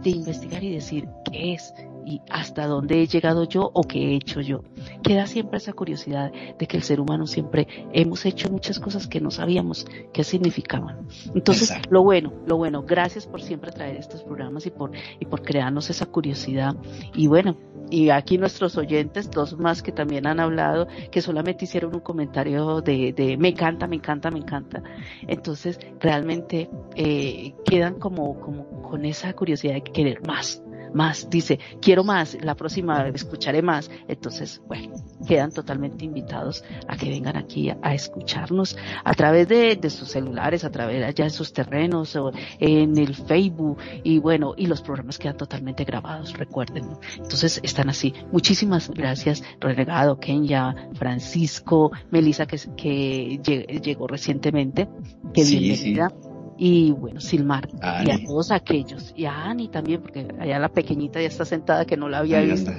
[0.04, 1.74] de investigar y decir qué es,
[2.06, 4.64] y hasta dónde he llegado yo o qué he hecho yo.
[5.04, 9.22] Queda siempre esa curiosidad de que el ser humano siempre hemos hecho muchas cosas que
[9.22, 11.08] no sabíamos qué significaban.
[11.36, 15.44] Entonces, lo bueno, lo bueno, gracias por siempre traer estos programas y por, y por
[15.44, 16.76] crearnos esa curiosidad.
[17.14, 17.56] Y bueno,
[17.92, 22.82] y aquí nuestros oyentes, dos más que también han hablado, que solamente hicieron un comentario
[22.82, 24.82] de, de me encanta, me encanta, me encanta.
[25.28, 30.64] Entonces, realmente eh, quedan como, como con esa curiosidad de querer más,
[30.94, 33.90] más, dice, quiero más, la próxima escucharé más.
[34.08, 34.96] Entonces, bueno,
[35.28, 40.64] quedan totalmente invitados a que vengan aquí a, escucharnos a través de, de, sus celulares,
[40.64, 45.18] a través allá en sus terrenos o en el Facebook y bueno, y los programas
[45.18, 46.86] quedan totalmente grabados, recuerden.
[47.18, 48.14] Entonces, están así.
[48.32, 54.88] Muchísimas gracias, Renegado, Kenya, Francisco, Melissa, que, que llegó recientemente.
[55.34, 56.12] Que bienvenida
[56.64, 57.68] y bueno, Silmar
[58.06, 61.86] y a todos aquellos y a Ani también porque allá la pequeñita ya está sentada
[61.86, 62.72] que no la había visto.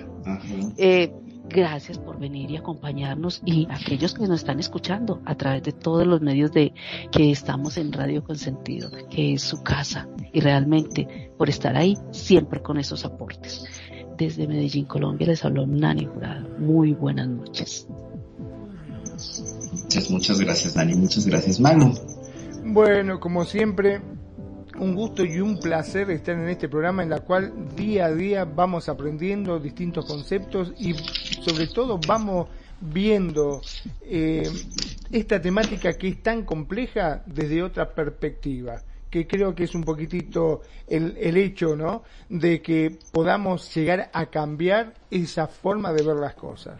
[0.76, 1.12] Eh,
[1.48, 6.06] gracias por venir y acompañarnos y aquellos que nos están escuchando a través de todos
[6.06, 6.72] los medios de
[7.10, 12.62] que estamos en Radio Consentido, que es su casa y realmente por estar ahí siempre
[12.62, 13.64] con esos aportes.
[14.16, 16.48] Desde Medellín, Colombia les habló Nani Jurado.
[16.60, 17.88] Muy buenas noches.
[19.72, 21.94] Muchas, muchas gracias Nani, muchas gracias Manu.
[22.72, 24.00] Bueno, como siempre,
[24.78, 28.46] un gusto y un placer estar en este programa en la cual día a día
[28.46, 32.48] vamos aprendiendo distintos conceptos y sobre todo vamos
[32.80, 33.60] viendo
[34.00, 34.50] eh,
[35.10, 38.80] esta temática que es tan compleja desde otra perspectiva
[39.12, 42.02] que creo que es un poquitito el, el hecho, ¿no?
[42.30, 46.78] De que podamos llegar a cambiar esa forma de ver las cosas.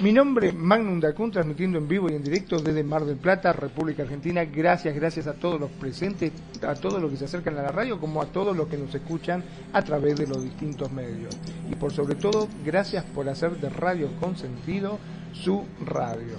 [0.00, 3.52] Mi nombre es Magnum Dacun, transmitiendo en vivo y en directo desde Mar del Plata,
[3.52, 4.46] República Argentina.
[4.46, 6.32] Gracias, gracias a todos los presentes,
[6.66, 8.94] a todos los que se acercan a la radio, como a todos los que nos
[8.94, 9.44] escuchan
[9.74, 11.36] a través de los distintos medios.
[11.70, 14.98] Y por sobre todo, gracias por hacer de Radio Consentido
[15.34, 16.38] su radio.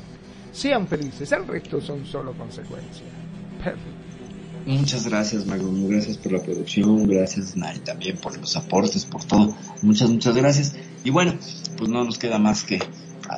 [0.51, 3.11] Sean felices, el resto son solo consecuencias.
[3.63, 4.04] Perfecto.
[4.65, 5.87] Muchas gracias, Magnum.
[5.89, 7.07] Gracias por la producción.
[7.07, 9.55] Gracias, Nari, también por los aportes, por todo.
[9.81, 10.75] Muchas, muchas gracias.
[11.03, 11.37] Y bueno,
[11.77, 12.79] pues no nos queda más que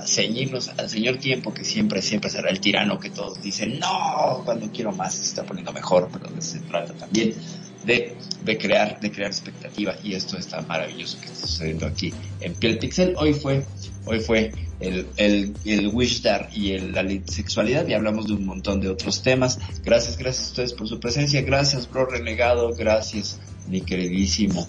[0.05, 4.71] ceñirnos al señor tiempo que siempre, siempre será el tirano que todos dicen, no, cuando
[4.71, 7.33] quiero más se está poniendo mejor, pero se trata también
[7.85, 12.53] de, de crear, de crear expectativa y esto está maravilloso que está sucediendo aquí en
[12.55, 13.15] Piel Pixel.
[13.17, 13.65] Hoy fue,
[14.07, 18.81] hoy fue el, el, el Wishdar y el, la sexualidad y hablamos de un montón
[18.81, 19.59] de otros temas.
[19.83, 21.41] Gracias, gracias a ustedes por su presencia.
[21.41, 22.73] Gracias, bro renegado.
[22.73, 24.67] Gracias, mi queridísimo,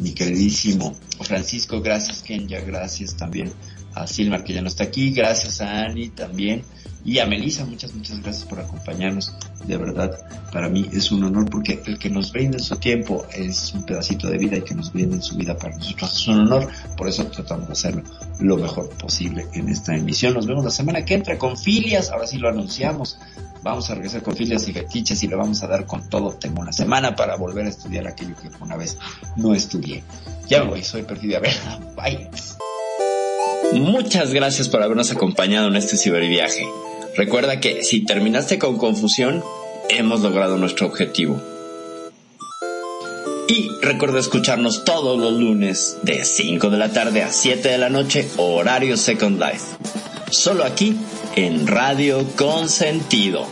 [0.00, 1.80] mi queridísimo Francisco.
[1.80, 2.60] Gracias, Kenya.
[2.60, 3.52] Gracias también
[3.96, 6.62] a Silmar que ya no está aquí, gracias a Ani también
[7.06, 9.32] y a Melissa, muchas, muchas gracias por acompañarnos.
[9.64, 10.10] De verdad,
[10.52, 14.28] para mí es un honor porque el que nos brinden su tiempo es un pedacito
[14.28, 16.68] de vida y que nos brinden su vida para nosotros es un honor.
[16.96, 18.02] Por eso tratamos de hacerlo
[18.40, 20.34] lo mejor posible en esta emisión.
[20.34, 23.18] Nos vemos la semana que entra con filias, ahora sí lo anunciamos.
[23.62, 26.32] Vamos a regresar con filias y fetiches y le vamos a dar con todo.
[26.32, 28.98] Tengo una semana para volver a estudiar aquello que una vez
[29.36, 30.02] no estudié.
[30.48, 31.78] Ya me voy, soy Perfidia Vela.
[31.96, 32.28] Bye.
[33.72, 36.68] Muchas gracias por habernos acompañado en este ciberviaje.
[37.16, 39.42] Recuerda que si terminaste con confusión,
[39.88, 41.42] hemos logrado nuestro objetivo.
[43.48, 47.90] Y recuerda escucharnos todos los lunes de 5 de la tarde a 7 de la
[47.90, 49.76] noche, horario Second Life.
[50.30, 50.96] Solo aquí
[51.36, 53.46] en Radio Consentido.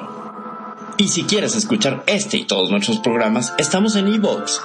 [0.98, 4.60] Y si quieres escuchar este y todos nuestros programas, estamos en iVoox.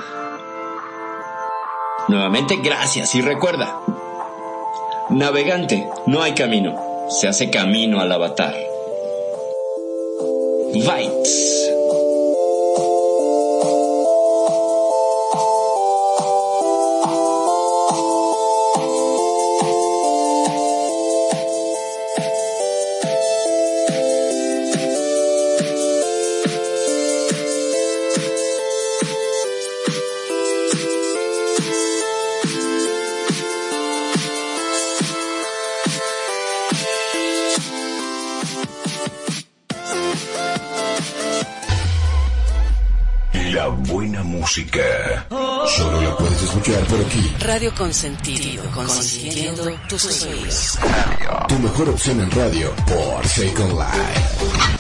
[2.09, 3.81] Nuevamente, gracias y recuerda,
[5.11, 8.55] navegante, no hay camino, se hace camino al avatar.
[10.73, 11.68] Bites.
[47.41, 50.79] Radio Consentido, consintiendo tus sueños.
[51.49, 54.78] Tu mejor opción en radio por Second Life.